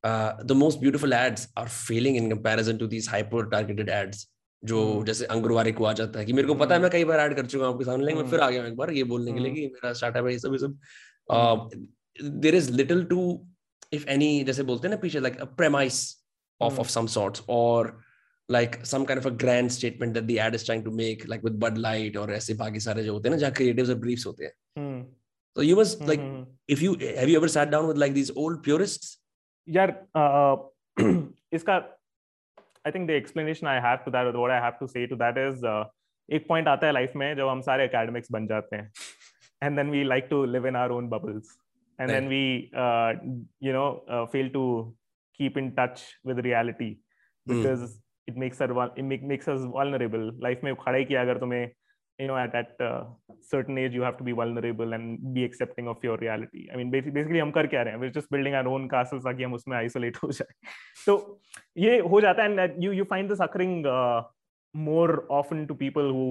uh, 0.04 0.34
the 0.44 0.56
most 0.56 0.82
beautiful 0.82 1.14
ads 1.14 1.48
are 1.56 1.68
failing 1.68 2.16
in 2.16 2.30
comparison 2.30 2.78
to 2.80 2.88
these 2.88 3.08
hyper 3.08 3.46
targeted 3.50 3.90
ads. 3.90 4.28
जो 4.64 4.80
hmm. 4.80 5.06
जैसे 5.06 5.26
अंगुरवारे 5.26 5.72
को 5.72 5.86
आ 5.86 5.92
जाता 5.94 6.20
है 6.20 6.26
कि 6.26 6.34
मेरे 6.34 6.48
को 6.48 6.56
पता 6.56 6.76
है 6.76 6.80
hmm. 6.80 6.82
मैं 6.82 6.92
कई 6.92 7.04
बार 7.06 7.20
ऐड 7.20 7.36
कर 7.36 7.46
चुका 7.46 7.66
हूँ 7.66 7.74
आपके 7.74 7.86
सामने 7.86 8.06
लेकिन 8.06 8.18
मैं 8.18 8.24
hmm. 8.24 8.32
फिर 8.32 8.40
आ 8.40 8.50
गया 8.50 8.66
एक 8.66 8.76
बार 8.78 8.92
ये 8.94 9.04
बोलने 9.12 9.32
के 9.34 9.40
लिए 9.40 9.52
कि 9.54 9.62
मेरा 9.68 9.94
स्टार्टअप 9.94 10.26
है 10.26 10.32
ये 10.32 10.40
सब 10.40 10.54
ये 10.54 10.60
सब 10.60 10.78
There 12.47 12.55
is 12.55 12.71
little 12.71 13.05
to 13.05 13.23
if 13.93 14.09
any 14.09 14.33
जैसे 14.45 14.63
बोलते 14.71 14.89
हैं 14.89 14.95
ना 14.95 15.01
पीछे 15.01 15.21
like 15.21 15.41
a 15.41 15.45
premise 15.61 16.01
of 16.61 16.79
of 16.81 16.89
some 16.89 17.07
sorts 17.19 17.43
और 17.49 17.99
like 18.49 18.75
some 18.87 19.05
kind 19.07 19.19
of 19.19 19.25
a 19.29 19.31
grand 19.43 19.73
statement 19.75 20.17
that 20.17 20.27
the 20.27 20.35
ad 20.43 20.57
is 20.57 20.65
trying 20.67 20.83
to 20.83 20.91
make 20.99 21.23
like 21.31 21.47
with 21.47 21.55
Bud 21.63 21.79
Light 21.85 22.17
और 22.17 22.33
ऐसे 22.33 22.55
बाकी 22.55 22.81
सारे 22.81 23.05
जो 23.05 23.13
होते 23.13 23.29
हैं 23.29 23.37
ना 23.37 23.41
जहाँ 23.41 23.53
creatives 23.53 23.91
और 23.95 24.01
briefs 24.05 24.27
होते 24.27 24.45
हैं 24.45 24.53
hmm. 24.79 25.01
So 25.57 25.63
you 25.63 25.77
must 25.77 26.03
like 26.03 26.21
mm-hmm. 26.21 26.43
if 26.69 26.83
you 26.83 26.95
have 27.19 27.31
you 27.31 27.37
ever 27.39 27.49
sat 27.49 27.71
down 27.71 27.87
with 27.89 27.97
like 27.97 28.13
these 28.13 28.31
old 28.37 28.63
purists? 28.63 29.19
Yeah, 29.67 29.93
uh, 30.15 30.57
iska 31.59 31.77
I 32.85 32.91
think 32.91 33.09
the 33.09 33.15
explanation 33.15 33.67
I 33.67 33.81
have 33.81 34.05
to 34.05 34.11
that 34.17 34.27
or 34.27 34.39
what 34.39 34.51
I 34.51 34.61
have 34.61 34.79
to 34.81 34.89
say 34.89 35.07
to 35.07 35.17
that 35.25 35.39
is 35.49 35.65
uh, 35.65 35.85
एक 36.29 36.47
point 36.49 36.69
आता 36.69 36.87
है 36.87 36.93
life 36.93 37.13
में 37.17 37.37
जब 37.37 37.49
हम 37.49 37.61
सारे 37.63 37.85
academics 37.85 38.31
बन 38.33 38.47
जाते 38.47 38.77
हैं 38.77 38.93
and 39.63 39.77
then 39.77 39.91
we 39.91 40.03
like 40.05 40.27
to 40.31 40.45
live 40.45 40.67
in 40.67 40.77
our 40.77 40.93
own 40.93 41.09
bubbles 41.09 41.57
And 42.01 42.11
then 42.11 42.29
we 42.29 42.45
you 43.67 43.73
know 43.73 43.89
fail 44.33 44.49
to 44.59 44.65
keep 45.39 45.57
in 45.61 45.75
touch 45.79 46.03
with 46.25 46.39
reality 46.45 46.97
because 47.47 47.81
mm. 47.81 47.97
it 48.27 48.37
makes 48.37 48.61
us 48.61 48.71
it 48.97 49.05
make, 49.05 49.23
makes 49.23 49.49
us 49.49 49.65
vulnerable 49.79 50.31
life 50.47 50.63
में 50.65 50.75
खड़ा 50.75 50.97
ही 50.99 51.05
किया 51.05 51.23
अगर 51.23 51.39
तुम्हें 51.39 51.71
you 52.19 52.27
know 52.29 52.37
at 52.43 52.53
that 52.53 52.79
uh, 52.81 53.05
certain 53.43 53.79
age 53.79 53.95
you 53.95 54.03
have 54.03 54.17
to 54.19 54.25
be 54.25 54.33
vulnerable 54.33 54.95
and 54.95 55.19
be 55.35 55.43
accepting 55.45 55.89
of 55.93 56.05
your 56.07 56.17
reality 56.17 56.63
i 56.73 56.77
mean 56.77 56.93
basically 56.95 57.15
basically 57.17 57.41
हम 57.41 57.51
कर 57.57 57.67
क्या 57.73 57.83
रहे 57.83 57.95
हैं 57.95 58.01
we're 58.01 58.15
just 58.15 58.31
building 58.37 58.57
our 58.61 58.71
own 58.77 58.87
castles 58.95 59.25
ताकि 59.25 59.43
हम 59.45 59.55
उसमें 59.55 59.77
isolate 59.81 60.23
हो 60.23 60.31
जाए 60.39 60.55
तो 61.07 61.17
ये 61.85 61.99
हो 62.15 62.21
जाता 62.21 62.43
है 62.43 62.57
and 62.57 62.83
you 62.85 62.95
you 63.01 63.07
find 63.13 63.35
this 63.35 63.45
occurring 63.49 63.77
uh, 63.97 64.23
more 64.89 65.11
often 65.41 65.67
to 65.69 65.79
people 65.85 66.11
who 66.17 66.27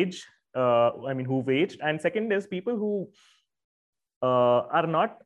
age 0.00 0.18
uh, 0.62 0.90
i 1.12 1.14
mean 1.20 1.30
who've 1.32 1.54
aged 1.60 1.86
and 1.90 2.06
second 2.08 2.36
is 2.38 2.50
people 2.56 2.82
who 2.82 2.92
uh, 3.04 3.39
are 4.22 4.86
not 4.86 5.18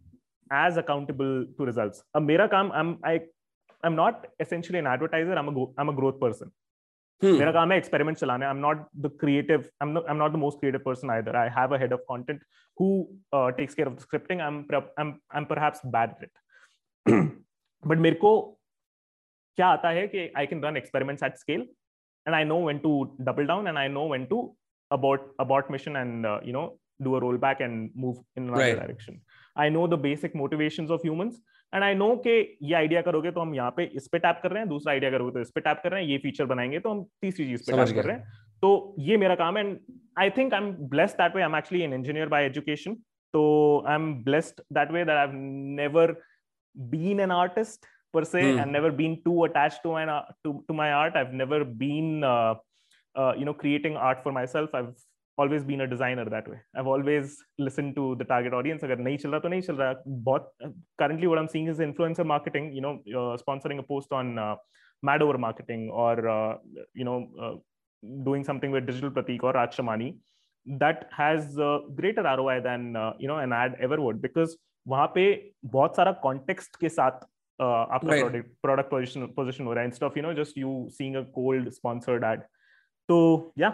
as 0.50 0.78
accountable 0.82 1.34
to 1.58 1.66
results 1.66 2.02
अब 2.14 2.22
मेरा 2.22 2.46
काम 2.54 2.70
I'm 2.80 2.94
I 3.10 3.18
I'm 3.82 3.96
not 3.96 4.26
essentially 4.44 4.80
an 4.80 4.88
advertiser 4.94 5.36
I'm 5.42 5.52
a 5.52 5.66
I'm 5.78 5.94
a 5.94 5.98
growth 6.00 6.18
person 6.24 6.56
Hmm. 7.22 7.38
मेरा 7.38 7.52
काम 7.52 7.72
है 7.72 7.76
experiment 7.78 8.16
चलाना 8.18 8.46
I 8.46 8.50
am 8.50 8.60
not 8.60 8.86
the 8.96 9.10
creative 9.20 9.64
I 9.82 9.88
am 9.88 9.98
I 9.98 10.10
am 10.10 10.16
not 10.16 10.32
the 10.32 10.36
most 10.42 10.58
creative 10.60 10.80
person 10.84 11.10
either 11.10 11.36
I 11.36 11.48
have 11.56 11.74
a 11.74 11.78
head 11.80 11.92
of 11.92 12.04
content 12.10 12.40
who 12.80 12.86
takes 13.56 13.74
care 13.74 13.88
of 13.88 13.94
the 13.94 14.00
scripting 14.00 14.40
I 14.40 14.46
am 14.46 14.64
I 15.00 15.38
am 15.38 15.44
perhaps 15.50 15.80
bad 15.96 16.10
at 16.10 16.22
it 16.24 17.12
but 17.84 17.98
मेरे 17.98 18.16
को 18.22 18.30
क्या 19.58 19.66
आता 19.68 19.88
है 19.98 20.06
कि 20.08 20.30
I 20.36 20.46
can 20.46 20.62
run 20.64 20.76
experiments 20.76 21.22
at 21.22 21.36
scale 21.38 21.68
and 22.26 22.34
I 22.34 22.44
know 22.44 22.60
when 22.64 22.78
to 22.78 22.92
double 23.20 23.46
down 23.46 23.68
and 23.68 23.78
I 23.78 23.88
know 23.88 24.08
when 24.08 24.24
to 24.32 24.40
abort 24.90 25.26
abort 25.38 25.70
mission 25.70 25.96
and 25.96 26.26
uh, 26.26 26.38
you 26.42 26.52
know 26.52 26.64
do 26.99 27.15
a 27.15 27.21
rollback 27.21 27.61
and 27.61 27.89
move 27.95 28.17
in 28.35 28.43
another 28.43 28.63
right. 28.63 28.79
direction 28.79 29.21
i 29.55 29.69
know 29.69 29.87
the 29.87 29.97
basic 29.97 30.35
motivations 30.35 30.91
of 30.91 31.01
humans 31.03 31.43
and 31.73 31.83
I 31.83 31.95
know 31.95 32.15
कि 32.25 32.33
ये 32.63 32.73
idea 32.75 33.01
करोगे 33.01 33.31
तो 33.31 33.41
हम 33.41 33.53
यहाँ 33.55 33.71
पे 33.77 33.83
इस 33.95 34.07
पे 34.07 34.19
tap 34.19 34.39
कर 34.43 34.51
रहे 34.51 34.59
हैं 34.59 34.67
दूसरा 34.69 34.91
आइडिया 34.91 35.11
करोगे 35.11 35.31
तो 35.33 35.39
इस 35.41 35.49
पे 35.55 35.61
टैप 35.61 35.79
कर 35.83 35.91
रहे 35.91 36.03
हैं 36.03 36.09
ये 36.09 36.17
फीचर 36.17 36.45
बनाएँगे 36.45 36.79
तो 36.79 36.89
हम 36.89 37.03
तीसरी 37.21 37.45
चीज़ 37.45 37.63
पे 37.69 37.77
टैप 37.77 37.95
कर 37.95 38.05
रहे 38.05 38.15
हैं 38.15 38.53
तो 38.63 38.95
ये 39.07 39.17
मेरा 39.17 39.35
काम 39.35 39.57
है 39.57 39.63
and 39.65 39.79
I 40.19 40.29
think 40.37 40.53
I 40.53 40.61
am 40.61 40.71
blessed 40.93 41.17
that 41.21 41.35
way 41.35 41.41
I 41.41 41.47
am 41.47 41.55
actually 41.55 41.83
an 41.83 41.93
engineer 41.93 42.27
by 42.35 42.45
education 42.45 42.93
तो 43.33 43.43
I 43.87 43.95
am 43.95 44.13
blessed 44.23 44.61
that 44.73 44.91
way 44.91 45.03
that 45.05 45.17
I 45.17 45.35
never 45.81 46.15
been 46.75 47.19
an 47.19 47.31
artist 47.31 47.85
per 48.15 48.23
se 48.27 48.41
hmm. 48.41 48.59
and 48.63 48.71
never 48.71 48.89
been 48.97 49.15
too 49.23 49.39
attached 49.45 49.81
to 49.85 49.93
my 49.93 50.03
to, 50.43 50.51
to 50.67 50.75
my 50.79 50.85
art 50.97 51.15
i've 51.21 51.33
never 51.39 51.57
been 51.81 52.23
uh, 52.23 52.53
uh, 53.15 53.33
you 53.39 53.45
know 53.47 53.55
creating 53.63 53.97
art 54.09 54.21
for 54.25 54.33
myself 54.37 54.77
i've 54.79 54.93
always 55.38 55.62
been 55.68 55.82
a 55.82 55.86
designer 55.92 56.24
that 56.34 56.46
way 56.52 56.58
i've 56.76 56.90
always 56.94 57.36
listened 57.66 57.94
to 57.98 58.04
the 58.20 58.26
target 58.32 58.56
audience 58.58 58.82
agar 58.86 58.98
nahi 59.06 59.20
chal 59.22 59.32
raha 59.34 59.44
to 59.44 59.52
nahi 59.52 59.66
chal 59.68 59.78
raha 59.82 60.16
bahut 60.28 60.48
currently 61.02 61.30
what 61.32 61.40
i'm 61.42 61.50
seeing 61.54 61.68
is 61.72 61.84
influencer 61.88 62.26
marketing 62.32 62.66
you 62.78 62.82
know 62.86 62.94
uh, 63.20 63.34
sponsoring 63.42 63.82
a 63.84 63.86
post 63.92 64.16
on 64.20 64.32
uh, 64.46 64.54
madover 65.02 65.38
marketing 65.46 65.84
or 66.04 66.14
uh, 66.36 66.52
you 67.02 67.06
know 67.10 67.18
uh, 67.44 67.54
doing 68.28 68.44
something 68.50 68.74
with 68.76 68.90
digital 68.90 69.14
pratik 69.18 69.46
or 69.50 69.54
raj 69.60 69.78
shamani 69.78 70.10
that 70.66 71.06
has 71.20 71.58
uh, 71.68 71.78
greater 72.00 72.24
roi 72.42 72.58
than 72.68 72.82
uh, 73.04 73.12
you 73.22 73.30
know 73.32 73.38
an 73.46 73.54
ad 73.62 73.80
ever 73.88 74.00
would 74.06 74.20
because 74.26 74.58
वहां 74.88 75.06
पे 75.14 75.22
बहुत 75.72 75.96
सारा 75.96 76.12
context 76.22 76.76
के 76.80 76.88
साथ 76.88 77.18
uh, 77.64 77.82
आपका 77.96 78.16
product 78.20 78.46
product 78.62 78.90
position 78.90 79.26
position 79.36 79.64
हो 79.64 79.72
रहा 79.72 79.82
है 79.82 79.88
instead 79.88 80.06
of 80.06 80.16
you 80.16 80.22
know 80.22 80.32
just 80.34 80.58
you 80.58 80.70
seeing 80.92 81.16
a 81.16 81.22
cold 81.34 81.68
sponsored 81.70 82.24
ad 82.24 82.42
तो 83.08 83.18
या 83.58 83.70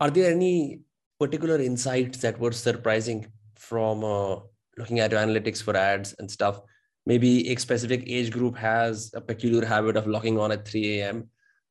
Are 0.00 0.10
there 0.10 0.30
any 0.32 0.80
particular 1.18 1.60
insights 1.60 2.18
that 2.18 2.38
were 2.38 2.52
surprising 2.52 3.26
from 3.56 4.04
uh, 4.04 4.36
looking 4.76 5.00
at 5.00 5.10
your 5.10 5.20
analytics 5.20 5.62
for 5.62 5.76
ads 5.76 6.14
and 6.18 6.30
stuff? 6.30 6.60
Maybe 7.04 7.48
a 7.50 7.56
specific 7.56 8.04
age 8.06 8.30
group 8.30 8.56
has 8.56 9.12
a 9.14 9.20
peculiar 9.20 9.64
habit 9.64 9.96
of 9.96 10.06
logging 10.06 10.38
on 10.38 10.52
at 10.52 10.66
3 10.66 11.00
a.m. 11.00 11.30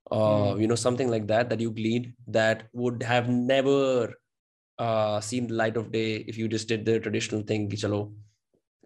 Uh, 0.10 0.18
mm. 0.18 0.62
You 0.62 0.68
know, 0.68 0.76
something 0.76 1.10
like 1.10 1.28
that 1.28 1.50
that 1.50 1.60
you 1.60 1.72
gleaned 1.72 2.14
that 2.28 2.68
would 2.74 3.04
have 3.04 3.28
never 3.28 4.14
uh, 4.78 5.20
seen 5.20 5.48
the 5.48 5.54
light 5.54 5.78
of 5.78 5.91
day 5.91 6.18
if 6.28 6.38
you 6.38 6.48
just 6.48 6.68
did 6.68 6.86
the 6.86 7.00
traditional 7.00 7.41
thing. 7.41 7.70
Ki 7.70 7.78
chalo, 7.78 8.14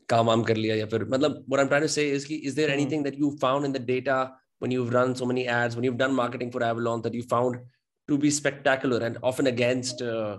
काम 0.10 0.26
वाम 0.26 0.44
कर 0.44 0.58
लिया 0.58 0.76
या 0.76 0.86
फिर 0.92 1.04
मतलब 1.10 1.44
what 1.48 1.60
I'm 1.60 1.68
trying 1.72 1.84
to 1.86 1.94
say 1.96 2.10
is 2.10 2.26
कि 2.26 2.42
is 2.44 2.56
there 2.56 2.70
mm. 2.70 2.74
anything 2.74 3.04
that 3.04 3.18
you 3.18 3.38
found 3.42 3.66
in 3.66 3.74
the 3.74 3.80
data 3.80 4.32
when 4.60 4.72
you've 4.72 4.94
run 4.94 5.16
so 5.16 5.26
many 5.26 5.48
ads 5.48 5.76
when 5.76 5.86
you've 5.86 6.00
done 6.00 6.16
marketing 6.16 6.52
for 6.52 6.64
Avalon 6.64 7.04
that 7.04 7.14
you 7.14 7.22
found 7.24 7.60
to 8.09 8.19
be 8.19 8.31
spectacular 8.31 9.05
and 9.05 9.19
often 9.23 9.47
against 9.47 10.03
uh, 10.03 10.39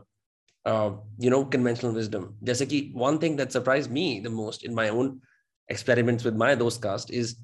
uh, 0.65 0.91
you 1.19 1.29
know 1.29 1.45
conventional 1.45 1.93
wisdom. 1.93 2.35
just 2.43 2.61
like 2.61 2.91
one 2.93 3.19
thing 3.19 3.35
that 3.35 3.51
surprised 3.51 3.91
me 3.91 4.19
the 4.19 4.29
most 4.29 4.63
in 4.63 4.73
my 4.73 4.89
own 4.89 5.21
experiments 5.69 6.23
with 6.23 6.35
my 6.35 6.53
those 6.55 6.77
cast 6.77 7.11
is 7.11 7.35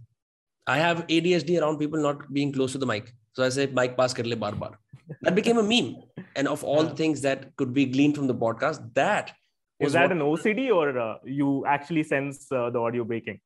i 0.68 0.78
have 0.78 1.06
adhd 1.08 1.60
around 1.60 1.78
people 1.78 2.00
not 2.00 2.32
being 2.34 2.52
close 2.52 2.72
to 2.72 2.78
the 2.78 2.86
mic. 2.86 3.14
So 3.34 3.44
i 3.44 3.50
say 3.50 3.68
mic 3.68 3.98
pass 3.98 4.14
kar 4.14 4.36
bar 4.36 4.52
bar 4.54 4.80
that 5.22 5.36
became 5.36 5.58
a 5.58 5.64
meme. 5.64 5.96
And 6.36 6.48
of 6.48 6.64
all 6.64 6.86
yeah. 6.86 6.94
things 6.96 7.22
that 7.22 7.56
could 7.58 7.74
be 7.74 7.86
gleaned 7.86 8.16
from 8.16 8.28
the 8.28 8.36
podcast 8.36 8.94
that 8.94 9.34
is 9.80 9.94
that 9.94 10.10
what... 10.10 10.12
an 10.12 10.20
ocd 10.20 10.74
or 10.74 10.98
uh, 10.98 11.16
you 11.26 11.66
actually 11.66 12.04
sense 12.04 12.52
uh, 12.52 12.70
the 12.70 12.80
audio 12.80 13.04
breaking? 13.04 13.40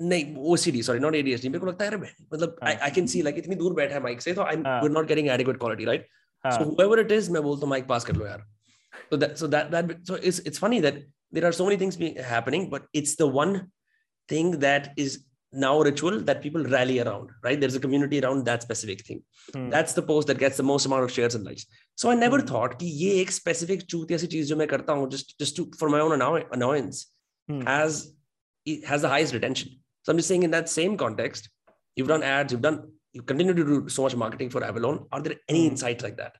नहीं 0.00 0.34
OCD 0.52 0.82
sorry 0.82 0.98
not 1.00 1.14
ADHD 1.14 1.48
मेरे 1.48 1.60
को 1.60 1.66
लगता 1.66 1.84
है 1.84 1.90
अरे 1.90 2.10
मतलब 2.32 2.58
आई 2.62 2.74
आई 2.74 2.90
can 2.96 3.06
see 3.06 3.22
like 3.22 3.38
इतनी 3.38 3.56
दूर 3.56 3.74
बैठा 3.74 3.94
है 3.94 4.02
माइक 4.02 4.20
से 4.22 4.32
तो 4.34 4.42
I 4.42 4.56
we 4.56 4.88
not 4.94 5.08
getting 5.08 5.28
adequate 5.28 5.58
quality 5.58 5.84
right 5.84 6.06
so 6.44 6.64
however 6.64 7.00
it 7.00 7.12
is 7.12 7.30
मैं 7.32 7.42
बोलता 7.42 7.66
हूँ 7.66 7.70
माइक 7.70 7.86
पास 7.88 8.04
कर 8.04 8.16
लो 8.16 8.26
यार 8.26 8.44
so 9.10 9.16
that 9.16 9.38
so 9.38 9.46
that 9.46 9.70
that 9.70 9.90
so 10.04 10.14
it's 10.14 10.38
it's 10.40 10.58
funny 10.58 10.80
that 10.80 10.98
there 11.32 11.46
are 11.46 11.52
so 11.52 11.64
many 11.64 11.76
things 11.76 11.96
being 11.96 12.16
happening 12.16 12.68
but 12.70 12.84
it's 12.92 13.16
the 13.16 13.26
one 13.26 13.68
thing 14.28 14.58
that 14.60 14.92
is 14.96 15.24
now 15.52 15.80
ritual 15.80 16.20
that 16.20 16.42
people 16.42 16.64
rally 16.64 16.98
around 17.00 17.30
right 17.44 17.60
there's 17.60 17.76
a 17.76 17.80
community 17.80 18.20
around 18.20 18.44
that 18.44 18.62
specific 18.62 19.04
thing 19.06 19.22
hmm. 19.54 19.68
that's 19.70 19.92
the 19.94 20.02
post 20.02 20.26
that 20.26 20.38
gets 20.38 20.56
the 20.56 20.62
most 20.62 20.86
amount 20.86 21.04
of 21.04 21.10
shares 21.10 21.34
and 21.34 21.44
likes 21.44 21.66
so 21.94 22.10
i 22.10 22.14
never 22.14 22.40
hmm. 22.40 22.48
thought 22.48 22.78
कि 22.80 22.86
ये 23.04 23.12
एक 23.20 23.32
specific 23.32 23.86
चूतिया 23.90 24.18
सी 24.18 24.26
चीज़ 24.26 24.48
जो 24.48 24.56
मैं 24.56 24.66
करता 24.68 24.92
हूँ 24.92 25.10
just 25.10 25.38
just 25.40 25.56
to 25.56 25.66
for 25.78 25.88
my 25.88 26.00
own 26.00 26.20
annoyance 26.58 27.06
hmm. 27.48 27.60
has 27.66 28.04
has 28.90 29.02
the 29.02 29.08
highest 29.08 29.34
retention 29.34 29.76
so 30.05 30.11
I'm 30.11 30.17
just 30.17 30.27
saying 30.27 30.43
in 30.43 30.51
that 30.51 30.69
same 30.69 30.97
context, 30.97 31.49
you've 31.95 32.07
done 32.07 32.23
ads, 32.23 32.51
you've 32.51 32.61
done, 32.61 32.91
you 33.13 33.21
continue 33.21 33.53
to 33.53 33.63
do 33.63 33.89
so 33.89 34.03
much 34.03 34.15
marketing 34.15 34.49
for 34.49 34.63
Avalon. 34.63 35.05
Are 35.11 35.21
there 35.21 35.35
any 35.47 35.65
hmm. 35.65 35.71
insights 35.71 36.03
like 36.03 36.17
that? 36.17 36.37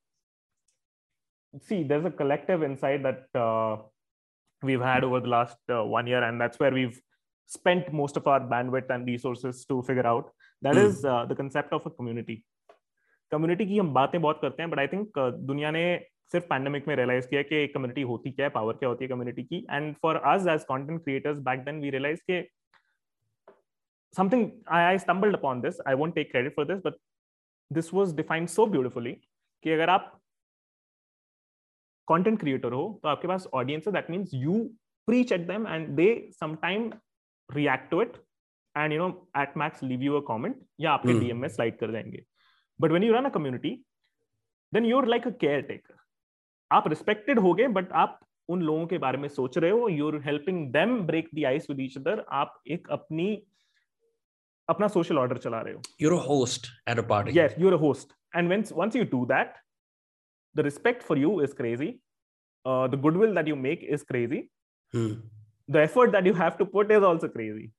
See, 1.67 1.84
there's 1.84 2.05
a 2.05 2.11
collective 2.11 2.63
insight 2.63 3.03
that 3.03 3.39
uh, 3.39 3.77
we've 4.63 4.82
had 4.82 5.03
over 5.03 5.19
the 5.19 5.27
last 5.27 5.57
uh, 5.69 5.84
one 5.84 6.07
year, 6.07 6.23
and 6.23 6.39
that's 6.39 6.59
where 6.59 6.71
we've 6.71 6.99
spent 7.47 7.91
most 7.91 8.15
of 8.15 8.25
our 8.25 8.39
bandwidth 8.39 8.89
and 8.89 9.05
resources 9.05 9.65
to 9.65 9.82
figure 9.84 10.07
out. 10.07 10.32
That 10.61 10.75
mm. 10.75 10.86
is 10.86 11.03
uh, 11.03 11.25
the 11.25 11.36
concept 11.36 11.73
of 11.73 11.86
a 11.86 11.89
community. 11.89 12.43
Community 13.32 13.65
की 13.65 13.77
हम 13.77 13.93
बातें 13.93 14.21
बहुत 14.21 14.39
करते 14.41 14.61
हैं 14.61 14.69
but 14.71 14.79
I 14.79 14.88
think 14.88 15.17
दुनिया 15.49 15.69
ने 15.71 15.84
सिर्फ 16.32 16.45
pandemic 16.49 16.88
में 16.88 16.95
रियलाइज 16.95 17.25
किया 17.25 17.41
कि 17.41 17.67
कम्युनिटी 17.75 18.01
होती 18.09 18.32
क्या 18.32 18.45
है 18.45 18.49
पावर 18.51 18.73
क्या 18.79 18.89
होती 18.89 19.05
है 19.05 19.09
कम्युनिटी 19.09 19.43
की 19.43 19.65
and 19.71 19.95
for 20.01 20.15
us 20.32 20.47
as 20.53 20.63
content 20.71 21.03
creators 21.03 21.38
back 21.47 21.59
then 21.65 21.79
we 21.82 21.89
realize 21.89 22.21
के 22.29 22.41
something 24.18 24.44
I, 24.72 24.94
I 24.94 24.96
stumbled 24.96 25.34
upon 25.34 25.62
this. 25.64 25.80
I 25.86 25.94
won't 25.94 26.14
take 26.18 26.30
credit 26.30 26.54
for 26.58 26.64
this, 26.70 26.82
but 26.86 26.94
this 27.76 27.92
was 27.92 28.14
defined 28.20 28.50
so 28.58 28.66
beautifully 28.72 29.14
कि 29.62 29.70
अगर 29.70 29.90
आप 29.90 30.20
content 32.12 32.40
creator 32.40 32.72
हो 32.72 33.00
तो 33.02 33.08
आपके 33.08 33.28
पास 33.28 33.48
audience 33.54 33.86
है 33.86 33.92
that 33.92 34.14
means 34.14 34.46
you 34.46 34.56
preach 35.10 35.32
at 35.38 35.48
them 35.50 35.66
and 35.66 35.96
they 35.96 36.12
sometime 36.42 36.84
react 37.56 37.90
to 37.90 38.00
it 38.04 38.14
and 38.76 38.92
you 38.92 39.00
know 39.00 39.12
at 39.36 39.56
max 39.62 39.84
leave 39.90 40.04
you 40.08 40.16
a 40.16 40.22
comment 40.30 40.54
या 40.80 40.92
आपके 40.92 41.08
mm. 41.08 41.22
DM 41.22 41.34
में 41.34 41.48
slide 41.48 41.78
कर 41.80 41.92
जाएँगे 41.92 42.24
but 42.82 42.92
when 42.92 43.06
you 43.06 43.14
run 43.14 43.30
a 43.30 43.36
community 43.36 43.74
then 44.74 44.90
you're 44.92 45.10
like 45.14 45.26
a 45.26 45.34
caretaker 45.44 45.96
आप 46.72 46.84
respected 46.84 47.42
हो 47.42 47.54
गए 47.54 47.66
but 47.66 47.92
आप 47.92 48.20
उन 48.48 48.62
लोगों 48.62 48.86
के 48.86 48.98
बारे 48.98 49.18
में 49.18 49.28
सोच 49.28 49.58
रहे 49.58 49.70
हो 49.70 49.90
you're 49.90 50.26
helping 50.26 50.72
them 50.72 51.00
break 51.06 51.24
the 51.34 51.44
ice 51.44 51.66
with 51.70 51.78
each 51.78 52.02
other 52.02 52.20
आप 52.32 52.62
एक 52.66 52.88
अपनी 52.90 53.46
अपना 54.69 54.88
सोशल 54.88 55.17
ऑर्डर 55.17 55.38
चला 55.45 55.61
रहे 55.61 55.73
हो 55.73 55.82
you're 56.03 56.17
a 56.17 56.23
host 56.27 56.71
at 56.93 57.01
a 57.03 57.07
party 57.11 57.36
yes 57.39 57.57
you're 57.63 57.73
a 57.79 57.82
host 57.84 58.15
and 58.39 58.53
when 58.53 58.63
once 58.84 58.97
you 58.99 59.05
do 59.17 59.25
that 59.34 59.59
the 60.59 60.65
respect 60.69 61.03
for 61.09 61.17
you 61.23 61.34
is 61.47 61.53
crazy 61.61 61.89
uh, 62.65 62.88
the 62.93 62.99
goodwill 63.05 63.38
that 63.39 63.51
you 63.51 63.57
make 63.67 63.84
is 63.97 64.07
crazy 64.13 64.41
hmm. 64.95 65.13
the 65.75 65.82
effort 65.89 66.17
that 66.17 66.25
you 66.32 66.34
have 66.41 66.57
to 66.61 66.67
put 66.77 66.91
is 66.97 67.07
also 67.11 67.29
crazy 67.38 67.71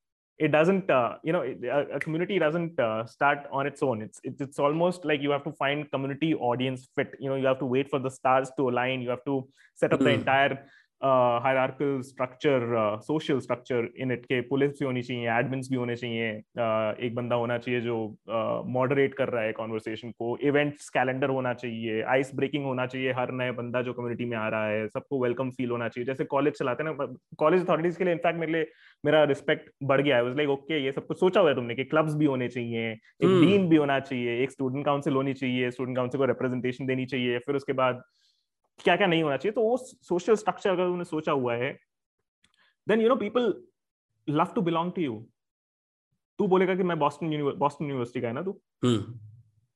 it 0.45 0.51
doesn't 0.51 0.89
uh, 0.89 1.15
you 1.23 1.33
know 1.35 1.41
a, 1.43 1.81
a 1.97 1.99
community 1.99 2.37
doesn't 2.39 2.79
uh, 2.79 3.05
start 3.05 3.47
on 3.51 3.67
its 3.71 3.83
own 3.83 4.01
it's, 4.01 4.19
it's 4.23 4.41
it's 4.41 4.59
almost 4.59 5.05
like 5.05 5.21
you 5.21 5.31
have 5.35 5.43
to 5.43 5.53
find 5.63 5.89
community 5.91 6.33
audience 6.51 6.87
fit 6.95 7.13
you 7.19 7.29
know 7.29 7.35
you 7.35 7.45
have 7.45 7.59
to 7.59 7.65
wait 7.65 7.89
for 7.89 7.99
the 7.99 8.13
stars 8.19 8.51
to 8.57 8.69
align 8.69 9.01
you 9.01 9.09
have 9.09 9.25
to 9.25 9.47
set 9.75 9.93
up 9.93 9.99
mm. 9.99 10.05
the 10.05 10.13
hmm. 10.13 10.19
entire 10.19 10.65
hierarchical 11.02 12.00
structure 12.00 12.98
social 13.02 13.38
structure 13.38 13.88
in 13.98 14.12
it 14.12 14.24
के 14.24 14.40
police 14.40 14.70
भी 14.70 14.84
होनी 14.84 15.02
चाहिए 15.02 15.28
admins 15.30 15.68
भी 15.70 15.76
होने 15.76 15.96
चाहिए 15.96 16.30
uh, 16.32 17.00
एक 17.00 17.14
बंदा 17.14 17.36
होना 17.36 17.58
चाहिए 17.58 17.80
जो 17.80 17.96
मॉडरेट 18.66 19.10
uh, 19.10 19.16
कर 19.18 19.28
रहा 19.28 19.42
है 19.42 19.52
कॉन्वर्सेशन 19.52 20.10
को 20.10 20.36
इवेंट्स 20.42 20.88
कैलेंडर 20.88 21.28
होना 21.28 21.52
चाहिए 21.54 22.02
आइस 22.02 22.30
ब्रेकिंग 22.34 22.64
होना 22.64 22.86
चाहिए 22.86 23.12
हर 23.12 23.32
नए 23.32 23.50
बंदा 23.50 23.82
जो 23.82 23.92
कम्युनिटी 23.92 24.24
में 24.24 24.36
आ 24.36 24.48
रहा 24.48 24.66
है 24.66 24.88
सबको 24.88 25.22
वेलकम 25.22 25.50
फील 25.50 25.70
होना 25.70 25.88
चाहिए 25.88 26.06
जैसे 26.06 26.24
कॉलेज 26.24 26.58
चलाते 26.58 26.84
हैं 26.84 26.96
ना 26.96 27.06
कॉलेज 27.38 27.64
अथॉरिटीज 27.68 27.96
के 27.96 28.04
लिए 28.04 28.12
इनफैक्ट 28.12 28.40
मेरे 28.40 28.52
लिए 28.52 28.66
मेरा 29.04 29.24
रिस्पेक्ट 29.24 29.70
बढ़ 29.82 30.00
गया 30.00 30.16
है 30.16 30.36
लाइक 30.36 30.48
ओके 30.48 30.84
ये 30.84 30.92
सब 30.92 31.06
कुछ 31.06 31.20
सोचा 31.20 31.40
हुआ 31.40 31.50
है 31.50 31.56
तुमने 31.56 31.74
कि 31.74 31.84
क्लब्स 31.84 32.14
भी 32.14 32.26
होने 32.26 32.48
चाहिए 32.48 32.90
एक 32.90 32.98
डीन 33.22 33.60
hmm. 33.60 33.70
भी 33.70 33.76
होना 33.76 34.00
चाहिए 34.00 34.42
एक 34.42 34.50
स्टूडेंट 34.50 34.84
काउंसिल 34.84 35.14
होनी 35.14 35.34
चाहिए 35.34 35.70
स्टूडेंट 35.70 35.96
काउंसिल 35.96 36.18
को 36.18 36.24
रिप्रेजेंटेशन 36.24 36.86
देनी 36.86 37.06
चाहिए 37.06 37.38
फिर 37.38 37.56
उसके 37.56 37.72
बाद 37.72 38.02
क्या 38.84 38.96
क्या 38.96 39.06
नहीं 39.06 39.22
होना 39.22 39.36
चाहिए 39.36 39.52
तो 39.54 39.62
वो 39.62 39.76
सोशल 40.08 40.34
स्ट्रक्चर 40.42 40.70
अगर 40.70 40.82
उन्होंने 40.82 41.04
सोचा 41.04 41.32
हुआ 41.32 41.54
है 41.62 41.72
then 42.88 43.00
you 43.00 43.08
know 43.08 43.16
people 43.22 43.54
love 44.28 44.52
to 44.54 44.60
belong 44.70 44.92
to 44.92 45.02
you 45.02 45.14
तू 46.38 46.46
बोलेगा 46.48 46.74
कि 46.76 46.82
मैं 46.90 46.98
बॉस्टन 46.98 47.42
बॉस्टन 47.58 47.84
यूनिवर्सिटी 47.84 48.20
का 48.20 48.28
है 48.28 48.34
ना 48.34 48.42
तू 48.42 48.60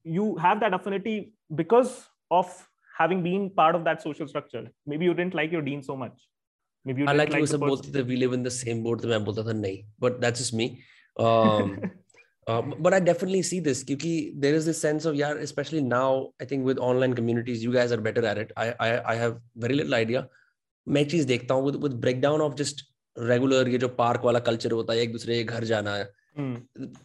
you 0.06 0.34
have 0.42 0.58
that 0.58 0.74
affinity 0.74 1.18
because 1.62 1.96
of 2.32 2.60
having 2.94 3.22
been 3.22 3.44
part 3.50 3.74
of 3.74 3.84
that 3.84 4.02
social 4.02 4.28
structure 4.30 4.62
maybe 4.86 5.06
you 5.08 5.14
didn't 5.20 5.34
like 5.34 5.52
your 5.56 5.62
dean 5.68 5.82
so 5.82 5.96
much 5.96 6.16
maybe 6.86 7.02
you 7.02 7.08
I 7.08 7.14
like, 7.18 7.32
like 7.34 7.44
you 7.44 7.50
सब 7.52 7.60
बोलते 7.60 7.92
थे 7.94 8.02
we 8.08 8.18
live 8.22 8.34
in 8.38 8.42
the 8.48 8.54
same 8.56 8.82
boat 8.86 9.02
तो 9.02 9.08
मैं 9.08 9.24
बोलता 9.24 9.44
था 9.46 9.52
नहीं 9.60 9.78
but 10.04 10.20
that's 10.24 10.42
just 10.42 10.54
me 10.60 10.66
um, 11.16 11.72
uh, 12.47 12.61
but 12.61 12.93
I 12.93 12.99
definitely 12.99 13.41
see 13.41 13.59
this 13.59 13.83
because 13.83 14.31
there 14.35 14.53
is 14.53 14.65
this 14.65 14.79
sense 14.79 15.05
of 15.05 15.15
yeah, 15.15 15.33
especially 15.33 15.81
now. 15.81 16.29
I 16.41 16.45
think 16.45 16.65
with 16.65 16.77
online 16.77 17.13
communities, 17.13 17.63
you 17.63 17.73
guys 17.73 17.91
are 17.91 17.99
better 17.99 18.25
at 18.25 18.37
it. 18.37 18.51
I 18.55 18.73
I, 18.79 19.13
I 19.13 19.15
have 19.15 19.39
very 19.55 19.75
little 19.75 19.95
idea. 19.95 20.27
मैं 20.87 21.03
चीज 21.09 21.25
देखता 21.25 21.53
हूँ 21.53 21.65
with 21.65 21.75
with 21.85 21.99
breakdown 22.05 22.41
of 22.41 22.55
just 22.55 22.83
regular 23.31 23.67
ये 23.67 23.77
जो 23.77 23.87
park 23.99 24.23
वाला 24.25 24.43
culture 24.45 24.71
होता 24.71 24.93
है 24.93 24.99
एक 24.99 25.11
दूसरे 25.11 25.37
के 25.37 25.43
घर 25.43 25.63
जाना 25.73 25.95
है. 25.95 26.07
Hmm. 26.37 26.55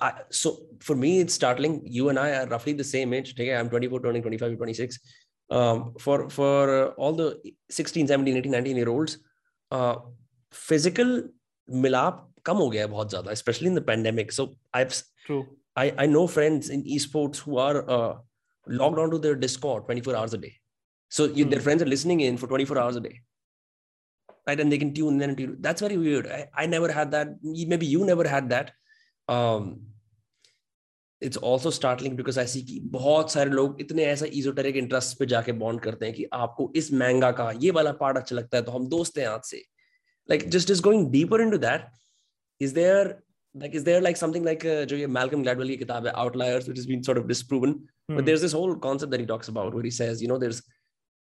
I, 0.01 0.13
so 0.31 0.53
for 0.81 0.95
me 0.95 1.21
it's 1.21 1.35
startling. 1.35 1.81
You 1.99 2.09
and 2.11 2.19
I 2.19 2.31
are 2.39 2.47
roughly 2.47 2.75
the 2.81 2.85
same 2.85 3.13
age. 3.13 3.35
Okay, 3.35 3.53
I'm 3.57 3.69
24, 3.69 4.01
turning 4.01 4.23
25, 4.23 4.57
26. 4.57 4.99
Um, 5.51 5.95
for 5.99 6.29
for 6.31 6.91
all 6.93 7.13
the 7.13 7.29
16, 7.69 8.07
17, 8.07 8.37
18, 8.37 8.53
19 8.53 8.77
year 8.77 8.89
olds, 8.89 9.19
uh, 9.71 9.97
physical 10.53 11.23
मिलाप 11.71 12.29
कम 12.47 12.57
हो 12.57 12.69
गया 12.71 12.83
है 12.83 12.89
बहुत 12.89 13.11
ज्यादा 13.11 13.33
especially 13.33 13.73
in 13.73 13.75
the 13.75 13.87
pandemic. 13.91 14.33
So 14.39 14.47
I've 14.75 15.03
True. 15.27 15.47
I, 15.77 15.95
I 15.99 16.07
know 16.07 16.27
friends 16.27 16.69
in 16.69 16.85
esports 16.85 17.39
who 17.39 17.59
are 17.59 17.89
uh, 17.89 18.15
logged 18.67 18.99
onto 18.99 19.19
their 19.19 19.35
Discord 19.35 19.85
24 19.87 20.17
hours 20.17 20.35
a 20.35 20.39
day. 20.39 20.55
So 21.09 21.25
you, 21.25 21.45
their 21.45 21.59
hmm. 21.59 21.65
friends 21.65 21.83
are 21.83 21.87
listening 21.87 22.21
in 22.21 22.37
for 22.37 22.47
24 22.47 22.79
hours 22.79 22.97
a 22.97 23.01
day. 23.01 23.21
Right. 24.47 24.59
And 24.59 24.73
they 24.73 24.79
can 24.79 24.93
tune 24.93 25.15
in 25.15 25.29
and 25.29 25.37
tune. 25.37 25.57
That's 25.61 25.81
very 25.81 25.97
weird. 25.97 26.27
I, 26.27 26.49
I 26.55 26.67
never 26.67 26.91
had 26.91 27.13
that. 27.13 27.29
Maybe 27.43 27.87
you 27.87 28.05
never 28.05 28.27
had 28.27 28.51
that. 28.51 28.73
Um, 29.29 29.83
it's 31.21 31.37
also 31.37 31.71
startling 31.71 32.17
because 32.17 32.37
I 32.37 32.45
see 32.45 32.63
कि 32.63 32.81
बहुत 32.93 33.33
सारे 33.33 33.51
लोग 33.51 33.81
इतने 33.81 34.05
ऐसा 34.05 34.27
esoteric 34.27 34.77
interest 34.77 35.19
पे 35.19 35.27
जाके 35.27 35.53
bond 35.59 35.83
करते 35.85 36.07
हैं 36.07 36.15
कि 36.15 36.25
आपको 36.35 36.73
इस 36.77 36.93
महंगा 36.93 37.31
का 37.41 37.51
ये 37.63 37.71
वाला 37.71 37.93
part 37.99 38.17
अच्छा 38.17 38.37
लगता 38.37 38.57
है 38.57 38.63
तो 38.65 38.73
हम 38.73 38.89
दोस्त 38.89 39.19
हैं 39.19 39.27
आज 39.27 39.45
से 39.51 39.63
like 40.31 40.49
just 40.55 40.73
just 40.73 40.85
going 40.87 41.05
deeper 41.13 41.41
into 41.45 41.59
that 41.59 41.87
is 42.61 42.73
there 42.73 43.23
like 43.60 43.74
is 43.74 43.84
there 43.84 44.02
like 44.02 44.18
something 44.18 44.44
like 44.44 44.66
uh, 44.66 44.86
Malcolm 45.08 45.44
Gladwell 45.44 46.12
Outliers 46.16 46.68
which 46.68 46.78
has 46.78 46.86
been 46.86 47.04
sort 47.04 47.18
of 47.18 47.28
disproven 47.28 47.88
hmm. 48.08 48.16
but 48.16 48.26
there's 48.26 48.42
this 48.42 48.54
whole 48.54 48.76
concept 48.76 49.12
that 49.12 49.20
he 49.20 49.26
talks 49.26 49.48
about 49.48 49.74
where 49.74 49.84
he 49.84 49.92
says 49.92 50.22
you 50.22 50.28
know 50.28 50.38
there's 50.38 50.62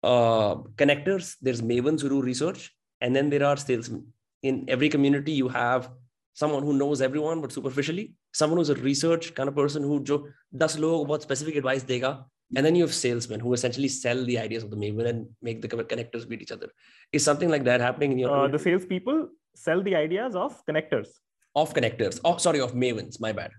uh, 0.03 0.55
connectors 0.81 1.35
there's 1.41 1.61
mavens 1.61 2.01
who 2.01 2.09
do 2.09 2.21
research 2.21 2.71
and 3.01 3.15
then 3.15 3.29
there 3.29 3.45
are 3.45 3.57
salesmen. 3.57 4.05
In 4.43 4.65
every 4.67 4.89
community 4.89 5.31
you 5.31 5.49
have 5.49 5.89
someone 6.33 6.63
who 6.63 6.73
knows 6.73 7.01
everyone 7.01 7.41
but 7.41 7.51
superficially 7.51 8.13
someone 8.33 8.57
who's 8.57 8.69
a 8.69 8.75
research 8.75 9.33
kind 9.33 9.49
of 9.49 9.55
person 9.55 9.83
who 9.83 10.03
jo 10.03 10.27
does 10.55 10.77
logo 10.77 11.03
about 11.05 11.21
specific 11.21 11.55
advice 11.55 11.83
dega 11.83 12.25
and 12.55 12.65
then 12.65 12.75
you 12.75 12.83
have 12.83 12.93
salesmen 12.93 13.39
who 13.39 13.53
essentially 13.53 13.87
sell 13.87 14.23
the 14.25 14.37
ideas 14.37 14.63
of 14.63 14.69
the 14.69 14.75
maven 14.75 15.07
and 15.07 15.27
make 15.41 15.61
the 15.61 15.67
connectors 15.67 16.27
beat 16.27 16.41
each 16.41 16.51
other. 16.51 16.69
Is 17.11 17.23
something 17.23 17.49
like 17.49 17.63
that 17.63 17.81
happening 17.81 18.11
in 18.11 18.19
your 18.19 18.29
uh, 18.29 18.47
the 18.47 18.59
salespeople 18.59 19.29
sell 19.55 19.81
the 19.81 19.95
ideas 19.95 20.35
of 20.35 20.63
connectors 20.65 21.07
of 21.55 21.73
connectors 21.73 22.19
oh 22.25 22.37
sorry 22.37 22.59
of 22.59 22.73
mavens 22.73 23.19
my 23.19 23.31
bad 23.31 23.51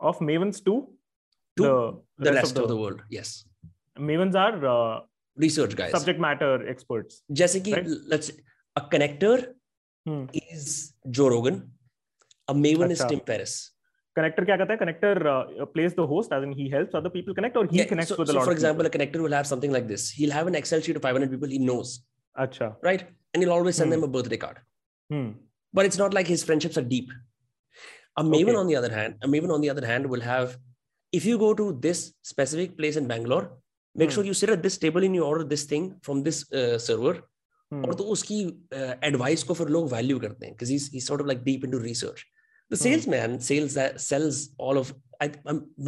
of 0.00 0.18
mavens 0.18 0.58
to, 0.64 0.74
to 1.56 1.62
the, 1.62 1.72
the 2.18 2.32
rest, 2.32 2.42
rest 2.42 2.50
of, 2.50 2.54
the, 2.54 2.62
of, 2.62 2.68
the, 2.68 2.76
world 2.76 3.02
yes 3.10 3.44
mavens 3.98 4.34
are 4.34 4.56
uh, 4.74 5.00
research 5.36 5.74
guys 5.76 5.92
subject 5.92 6.20
matter 6.20 6.68
experts 6.68 7.22
jesse 7.32 7.62
right? 7.72 7.86
let's 8.08 8.28
say 8.28 8.34
a 8.76 8.82
connector 8.92 9.36
hmm. 10.06 10.24
is 10.52 10.94
joe 11.10 11.28
rogan 11.28 11.70
a 12.48 12.54
maven 12.54 12.88
Achha. 12.88 12.96
is 12.96 13.04
tim 13.10 13.20
ferriss 13.30 13.54
connector 14.18 14.44
kya 14.48 14.68
hai? 14.70 14.76
connector 14.82 15.14
uh, 15.34 15.66
plays 15.74 15.94
the 16.00 16.06
host 16.12 16.32
as 16.36 16.42
in 16.46 16.52
he 16.60 16.68
helps 16.76 16.94
other 17.00 17.12
people 17.16 17.34
connect 17.38 17.56
or 17.56 17.66
he 17.66 17.78
yeah, 17.78 17.90
connects 17.92 18.12
so, 18.14 18.20
with 18.20 18.28
a 18.28 18.32
so 18.32 18.38
lot 18.38 18.44
for 18.50 18.52
example 18.58 18.84
people. 18.84 19.00
a 19.00 19.06
connector 19.06 19.22
will 19.26 19.36
have 19.38 19.46
something 19.52 19.72
like 19.76 19.88
this 19.92 20.10
he'll 20.10 20.36
have 20.38 20.46
an 20.52 20.56
excel 20.60 20.80
sheet 20.80 20.96
of 20.96 21.02
500 21.02 21.30
people 21.30 21.48
he 21.48 21.58
knows 21.58 22.00
Achha. 22.38 22.76
right 22.82 23.06
and 23.32 23.42
he'll 23.42 23.52
always 23.52 23.76
send 23.76 23.88
hmm. 23.88 24.00
them 24.00 24.08
a 24.08 24.12
birthday 24.16 24.40
card 24.44 24.58
hmm. 25.10 25.30
but 25.72 25.84
it's 25.86 25.98
not 25.98 26.14
like 26.14 26.26
his 26.26 26.44
friendships 26.44 26.78
are 26.78 26.88
deep 26.96 27.10
A 28.16 28.24
Maven, 28.24 28.48
okay. 28.48 28.56
on 28.56 28.66
the 28.66 28.76
other 28.76 28.92
hand, 28.92 29.14
a 29.22 29.28
Maven, 29.28 29.50
on 29.50 29.60
the 29.60 29.70
other 29.70 29.86
hand, 29.86 30.06
will 30.06 30.20
have, 30.20 30.58
if 31.12 31.24
you 31.24 31.38
go 31.38 31.54
to 31.54 31.78
this 31.80 32.12
specific 32.22 32.76
place 32.76 32.96
in 32.96 33.06
Bangalore, 33.06 33.52
make 33.94 34.10
hmm. 34.10 34.14
sure 34.14 34.24
you 34.24 34.34
sit 34.34 34.50
at 34.50 34.62
this 34.62 34.78
table 34.78 35.04
and 35.04 35.14
you 35.14 35.22
order 35.24 35.44
this 35.44 35.64
thing 35.64 35.94
from 36.02 36.22
this 36.22 36.50
uh, 36.52 36.78
server. 36.78 37.14
Hmm. 37.72 37.84
और 37.84 37.94
तो 37.94 38.04
उसकी 38.12 38.40
advice 39.08 39.40
uh, 39.40 39.46
को 39.48 39.54
फिर 39.54 39.68
लोग 39.68 39.92
value 39.92 40.18
करते 40.20 40.46
हैं 40.46 40.54
because 40.54 40.68
he's 40.68 40.88
he's 40.94 41.06
sort 41.06 41.20
of 41.20 41.28
like 41.30 41.44
deep 41.44 41.64
into 41.64 41.78
research. 41.78 42.26
The 42.70 42.76
hmm. 42.76 42.82
salesman 42.82 43.38
sales 43.40 43.74
that 43.74 44.00
sells 44.00 44.40
all 44.58 44.78
of 44.78 44.92
I, 45.22 45.28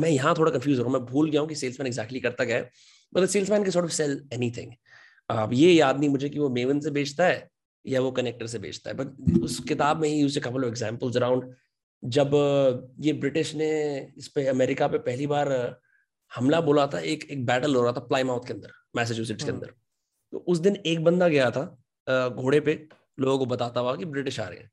मैं 0.00 0.10
यहाँ 0.10 0.34
थोड़ा 0.38 0.50
कंफ्यूज 0.52 0.78
हो 0.78 0.84
रहा 0.84 0.92
हूँ 0.92 1.00
मैं 1.00 1.06
भूल 1.12 1.30
गया 1.30 1.40
हूँ 1.40 1.48
कि 1.48 1.54
सेल्समैन 1.54 1.86
एग्जैक्टली 1.86 2.20
करता 2.20 2.44
क्या 2.44 2.56
है 2.56 2.70
मतलब 3.16 3.28
सेल्समैन 3.28 3.64
के 3.64 3.70
sort 3.70 3.88
of 3.90 3.94
sell 4.00 4.16
anything. 4.38 4.74
अब 5.30 5.52
ये 5.54 5.72
याद 5.72 5.98
नहीं 5.98 6.10
मुझे 6.10 6.28
कि 6.28 6.38
वो 6.38 6.48
मेवन 6.50 6.80
से 6.80 6.90
बेचता 6.90 7.26
है 7.26 7.48
या 7.86 8.00
वो 8.00 8.10
कनेक्टर 8.10 8.46
से 8.46 8.58
बेचता 8.58 8.90
है 8.90 8.96
बट 8.96 9.42
उस 9.42 9.58
किताब 9.68 10.00
में 10.00 10.08
ही 10.08 10.14
use 10.20 10.38
couple 10.40 10.64
of 10.64 10.70
examples 10.70 11.16
around 11.16 11.50
जब 12.02 12.30
ये 13.00 13.12
ब्रिटिश 13.12 13.54
ने 13.54 13.70
इस 14.18 14.28
पे 14.28 14.46
अमेरिका 14.46 14.88
पे 14.88 14.98
पहली 14.98 15.26
बार 15.26 15.52
हमला 16.32 16.60
बोला 16.60 16.86
था 16.86 17.00
एक 17.00 17.30
एक 17.30 17.44
बैटल 17.46 17.74
हो 17.74 17.82
रहा 17.82 17.92
था 17.92 18.00
प्लाईमाउथ 18.00 18.46
के 18.46 18.52
अंदर 18.52 18.70
मैसेच्यूसेट्स 18.96 19.44
के 19.44 19.50
हाँ। 19.50 19.58
अंदर। 19.58 19.72
तो 20.32 20.38
उस 20.48 20.58
दिन 20.58 20.76
एक 20.86 21.04
बंदा 21.04 21.28
गया 21.28 21.50
था 21.50 21.64
घोड़े 22.30 22.60
पे 22.60 22.74
लोगों 23.20 23.38
को 23.38 23.46
बताता 23.46 23.80
हुआ 23.80 23.94
कि 23.96 24.04
ब्रिटिश 24.04 24.40
आ 24.40 24.46
रहे 24.48 24.58
हैं। 24.58 24.70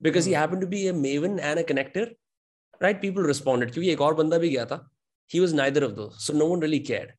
because 0.00 0.28
he. 0.28 0.34
Happen 0.34 0.60
to 0.60 0.66
be 0.66 0.82
a 0.86 0.92
maven 0.92 1.38
and 1.38 1.58
a 1.58 1.62
connector 1.62 2.14
right 2.80 3.00
people 3.02 3.26
responded 3.26 3.72
क्योंकि 3.72 3.90
एक 3.90 4.00
और 4.00 4.14
बंदा 4.14 4.38
भी 4.38 4.48
गया 4.48 4.64
था। 4.66 4.88
ही 5.30 5.40
was 5.40 5.54
neither 5.54 5.84
of 5.84 5.92
those 5.92 6.08
so 6.10 6.32
no 6.32 6.46
one 6.46 6.62
really 6.62 6.78
care 6.78 7.14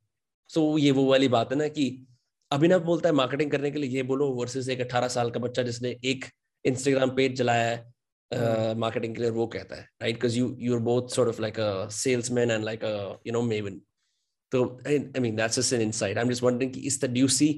so 0.50 0.78
ये 0.78 0.92
वो 0.92 1.06
वाली 1.06 1.28
बात 1.28 1.52
है 1.52 1.58
ना 1.58 1.68
कि 1.68 1.86
अभिनव 2.52 2.80
बोलता 2.80 3.10
है 3.10 3.16
मार्केटिंग 3.16 3.52
करने 3.52 3.72
के 3.72 3.80
लिए 3.80 3.90
ये 3.90 4.04
बोलो 4.04 4.30
वर्सेस 4.32 4.70
एक 4.70 4.82
अट्ठारह 4.82 5.08
साल 5.08 5.32
का 5.32 5.40
बच्चा 5.40 5.64
जिसने 5.64 5.90
एक 6.06 6.26
इंस्टाग्राम 6.66 7.10
पेज 7.10 7.38
चलाया 7.38 7.70
है। 7.70 7.93
मार्केटिंग 8.78 9.16
के 9.16 9.22
लिए 9.22 9.30
वो 9.32 9.48
कहता 9.48 9.76
है 9.76 9.90
right 10.02 10.16
because 10.16 10.38
you 10.38 10.56
your 10.60 10.80
both 10.82 11.16
sort 11.16 11.30
of 11.30 11.42
like 11.42 11.60
a 11.60 11.88
salesman 11.94 12.52
and 12.52 12.64
like 12.64 12.84
a 12.84 12.94
you 13.28 13.34
know 13.34 13.42
maven 13.42 13.80
तो 14.52 14.64
I 14.88 15.20
mean 15.20 15.36
that's 15.36 15.74
an 15.74 15.82
inside 15.82 16.18
I 16.18 16.24
am 16.24 16.32
just 16.32 16.44
wondering 16.44 16.78
is 16.86 17.00
the 17.06 17.10
due 17.14 17.28
see 17.38 17.50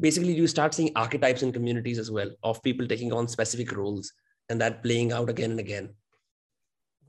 basically 0.00 0.32
you 0.34 0.46
start 0.46 0.74
seeing 0.74 0.90
archetypes 0.96 1.42
in 1.42 1.52
communities 1.52 1.98
as 2.00 2.10
well 2.12 2.34
of 2.44 2.60
people 2.64 2.86
taking 2.86 3.12
on 3.12 3.26
specific 3.26 3.72
roles 3.72 4.12
and 4.48 4.60
that 4.62 4.82
playing 4.82 5.12
out 5.12 5.30
again 5.30 5.50
and 5.50 5.60
again 5.60 5.94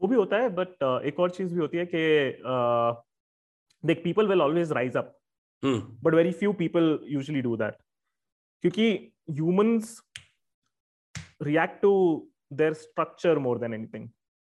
वो 0.01 0.07
भी 0.07 0.15
होता 0.15 0.38
है 0.38 0.49
but 0.49 0.84
uh, 0.84 1.01
एक 1.03 1.19
और 1.19 1.30
चीज़ 1.32 1.53
भी 1.53 1.59
होती 1.59 1.78
है 1.78 1.86
कि 1.86 2.01
uh, 2.45 3.03
देख 3.84 4.03
people 4.03 4.28
will 4.28 4.41
always 4.41 4.71
rise 4.71 4.97
up 4.97 5.15
but 5.63 6.13
very 6.13 6.32
few 6.34 6.53
people 6.53 6.99
usually 7.09 7.41
do 7.41 7.55
that 7.57 7.76
क्योंकि 8.63 8.88
humans 9.30 9.99
react 11.41 11.82
to 11.82 11.91
their 12.51 12.73
structure 12.73 13.39
more 13.39 13.57
than 13.57 13.73
anything. 13.73 14.09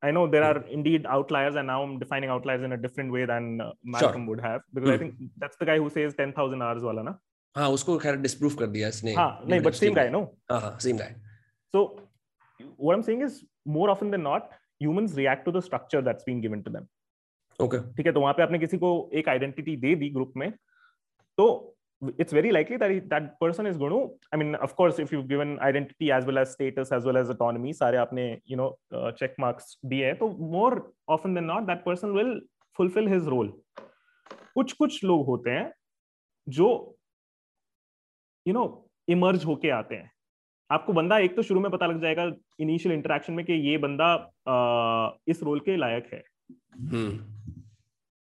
I 0.03 0.11
know 0.11 0.27
there 0.27 0.45
are 0.45 0.65
indeed 0.69 1.07
outliers, 1.07 1.57
and 1.57 1.67
now 1.67 1.83
I'm 1.83 1.99
defining 1.99 2.31
outliers 2.31 2.63
in 2.63 2.73
a 2.73 2.77
different 2.77 3.11
way 3.13 3.25
than 3.25 3.61
uh, 3.61 3.73
Malcolm 3.83 4.23
sure. 4.23 4.29
would 4.31 4.41
have 4.41 4.61
because 4.75 4.91
mm. 4.91 4.95
I 4.95 4.99
think 4.99 5.15
that's 5.39 5.57
the 5.57 5.65
guy 5.65 5.79
who 5.79 5.89
says 5.91 6.15
10,000 6.15 6.63
hours 6.63 6.83
wala 6.83 7.03
na. 7.03 7.15
हाँ 7.57 7.69
उसको 7.73 7.97
खैर 7.99 8.17
disprove 8.21 8.55
कर 8.55 8.67
दिया 8.67 8.89
इसने 8.89 9.13
हाँ 9.15 9.45
नहीं 9.49 9.61
but 9.63 9.75
same 9.75 9.95
guy 9.95 10.09
no 10.15 10.21
हाँ 10.51 10.61
हाँ 10.61 10.79
same 10.79 10.99
guy 10.99 11.15
so 11.75 12.01
what 12.77 12.97
I'm 12.97 13.03
saying 13.03 13.23
is 13.27 13.39
more 13.77 13.89
often 13.91 14.11
than 14.11 14.23
not 14.23 14.51
humans 14.79 15.15
react 15.15 15.47
to 15.47 15.55
the 15.55 15.63
structure 15.63 16.03
that's 16.03 16.25
being 16.25 16.43
given 16.43 16.65
to 16.67 16.73
them 16.75 16.89
okay 17.67 17.81
ठीक 17.97 18.07
है 18.07 18.13
तो 18.13 18.21
वहाँ 18.21 18.35
पे 18.35 18.43
आपने 18.43 18.59
किसी 18.59 18.79
को 18.79 18.91
एक 19.21 19.29
आइडेंटिटी 19.29 19.77
दे 19.87 19.95
दी 20.03 20.11
ग्रुप 20.19 20.33
में 20.37 20.51
तो 21.39 21.76
it's 22.03 22.33
very 22.33 22.53
likely 22.53 22.77
that 22.77 22.91
he, 22.91 23.01
that 23.01 23.41
person 23.41 23.67
is 23.67 23.77
going 23.77 23.91
to 23.91 24.01
i 24.33 24.37
mean 24.37 24.55
of 24.57 24.77
course 24.77 24.99
if 24.99 25.13
you've 25.13 25.29
given 25.29 25.59
identity 25.61 26.11
as 26.13 26.27
well 26.27 26.39
as 26.39 26.51
status 26.51 26.93
as 26.93 27.05
well 27.05 27.17
as 27.17 27.31
autonomy 27.31 27.73
sare 27.73 28.01
aapne 28.01 28.27
you 28.47 28.59
know 28.61 28.69
uh, 28.95 29.13
check 29.13 29.39
marks 29.39 29.71
diye 29.93 30.13
to 30.21 30.29
more 30.57 30.75
often 31.09 31.39
than 31.39 31.49
not 31.53 31.67
that 31.71 31.85
person 31.85 32.15
will 32.19 32.35
fulfill 32.79 33.09
his 33.15 33.31
role 33.37 33.53
कुछ 34.55 34.73
कुछ 34.73 35.05
लोग 35.05 35.27
होते 35.27 35.51
हैं 35.51 35.73
जो 36.49 36.97
you 38.47 38.55
know 38.55 38.91
emerge 39.09 39.45
होके 39.45 39.71
आते 39.71 39.95
हैं 39.95 40.11
आपको 40.71 40.93
बंदा 40.93 41.19
एक 41.19 41.37
तो 41.37 41.43
शुरू 41.43 41.61
में 41.61 41.71
पता 41.71 41.87
लग 41.87 42.01
जाएगा 42.01 42.33
इनिशियल 42.61 42.95
इंटरेक्शन 42.95 43.33
में 43.33 43.47
कि 43.47 43.53
ये 43.53 43.79
बंदा 43.79 44.07
आ, 44.49 45.19
इस 45.29 45.43
रोल 45.43 45.61
के 45.61 45.77
लायक 45.77 46.11
है 46.13 46.23
hmm. 46.85 47.19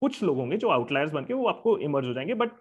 कुछ 0.02 0.24
लोग 0.24 0.38
होंगे 0.38 0.58
जो 0.58 0.70
आउटलायर्स 0.70 1.12
बन 1.12 1.26
के 1.26 1.34
वो 1.34 1.48
आपको 1.48 1.78
इमर्ज 1.78 2.08
हो 2.08 2.14
जाएँगे 2.14 2.34
but 2.34 2.52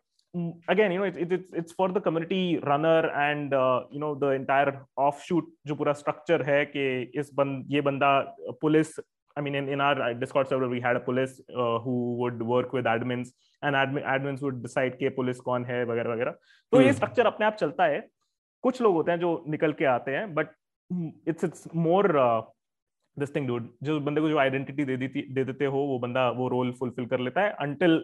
again 0.68 0.91
you 0.93 0.99
know 0.99 1.05
it, 1.05 1.16
it, 1.16 1.33
it's 1.33 1.53
it's 1.53 1.72
for 1.72 1.89
the 1.89 2.01
community 2.01 2.59
runner 2.59 3.11
and 3.11 3.53
uh, 3.55 3.80
you 3.91 4.01
know 4.01 4.14
the 4.14 4.30
entire 4.30 4.72
offshoot 4.97 5.45
जो 5.66 5.74
पूरा 5.74 5.95
structure 5.95 6.43
है 6.47 6.64
कि 6.66 6.87
इस 7.20 7.30
बंद 7.35 7.66
ये 7.70 7.80
बंदा 7.80 8.18
police 8.61 8.99
I 9.37 9.41
mean, 9.41 9.55
in, 9.55 9.68
in 9.68 9.80
our 9.80 10.14
Discord 10.14 10.49
server, 10.49 10.68
we 10.68 10.80
had 10.80 10.97
a 10.97 11.01
police 11.01 11.41
uh, 11.57 11.78
who 11.78 12.16
would 12.16 12.43
work 12.43 12.72
with 12.72 12.85
admins, 12.85 13.28
and 13.62 13.74
admin, 13.74 14.05
admins 14.05 14.43
would 14.43 14.62
decide 14.62 14.97
के 14.99 15.09
police 15.16 15.41
कौन 15.41 15.64
है 15.64 15.85
वगैरह 15.85 16.12
वगैरह 16.12 16.35
तो 16.72 16.80
ये 16.80 16.93
स्ट्रक्चर 16.93 17.26
अपने 17.26 17.47
आप 17.47 17.57
चलता 17.61 17.85
है 17.85 18.01
कुछ 18.64 18.80
लोग 18.83 18.95
होते 18.95 19.11
हैं 19.11 19.18
जो 19.20 19.33
निकल 19.49 19.72
के 19.78 19.85
आते 19.85 20.16
हैं 20.16 20.33
but 20.35 20.51
it's 21.28 21.45
it's 21.45 21.68
more 21.74 22.12
this 23.16 23.35
thing 23.37 23.47
dude 23.49 23.68
जो 23.83 23.99
बंदे 24.01 24.20
को 24.20 24.28
जो 24.28 24.39
आइडेंटिटी 24.39 24.85
दे 24.85 24.97
देती 24.97 25.22
दे 25.35 25.45
देते 25.45 25.64
हो 25.64 25.78
वो 25.87 25.99
बंदा 25.99 26.28
वो 26.41 26.49
रोल 26.49 26.72
फुलफिल 26.78 27.07
कर 27.07 27.20
लेता 27.20 27.41
है 27.43 27.51
until 27.61 28.03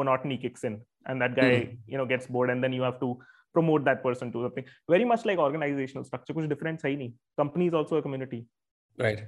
monotony 0.00 0.36
kicks 0.38 0.64
in 0.64 0.82
And 1.09 1.21
that 1.21 1.35
guy 1.39 1.55
you 1.89 1.97
know 1.97 2.05
gets 2.05 2.31
bored 2.31 2.51
and 2.51 2.61
then 2.61 2.73
you 2.73 2.83
have 2.83 2.97
to 3.01 3.17
promote 3.55 3.83
that 3.87 4.01
person 4.03 4.31
to 4.31 4.43
something 4.45 4.65
very 4.93 5.05
much 5.09 5.21
like 5.29 5.41
organizational 5.43 6.05
structure 6.07 6.33
kuch 6.37 6.47
different 6.53 6.81
hai 6.87 6.93
nahi 7.01 7.07
company 7.41 7.67
is 7.71 7.77
also 7.79 7.99
a 7.99 8.03
community 8.07 8.39
right 9.03 9.21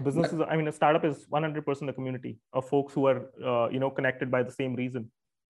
a 0.00 0.02
business 0.06 0.32
is 0.36 0.44
i 0.54 0.56
mean 0.60 0.70
a 0.72 0.74
startup 0.76 1.04
is 1.10 1.26
100% 1.40 1.92
a 1.92 1.96
community 1.98 2.32
of 2.60 2.68
folks 2.72 2.96
who 2.98 3.04
are 3.10 3.18
uh, 3.50 3.66
you 3.74 3.82
know 3.84 3.90
connected 3.98 4.32
by 4.36 4.42
the 4.48 4.54
same 4.56 4.78
reason 4.82 5.06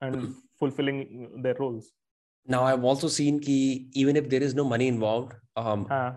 and 0.06 0.20
mm. 0.20 0.28
fulfilling 0.62 1.00
their 1.46 1.56
roles 1.62 1.92
now 2.46 2.62
i've 2.70 2.86
also 2.92 3.12
seen 3.20 3.40
ki 3.48 3.58
even 4.04 4.22
if 4.22 4.30
there 4.34 4.46
is 4.50 4.60
no 4.62 4.68
money 4.74 4.92
involved 4.96 5.40
um 5.64 5.90
uh, 5.98 6.12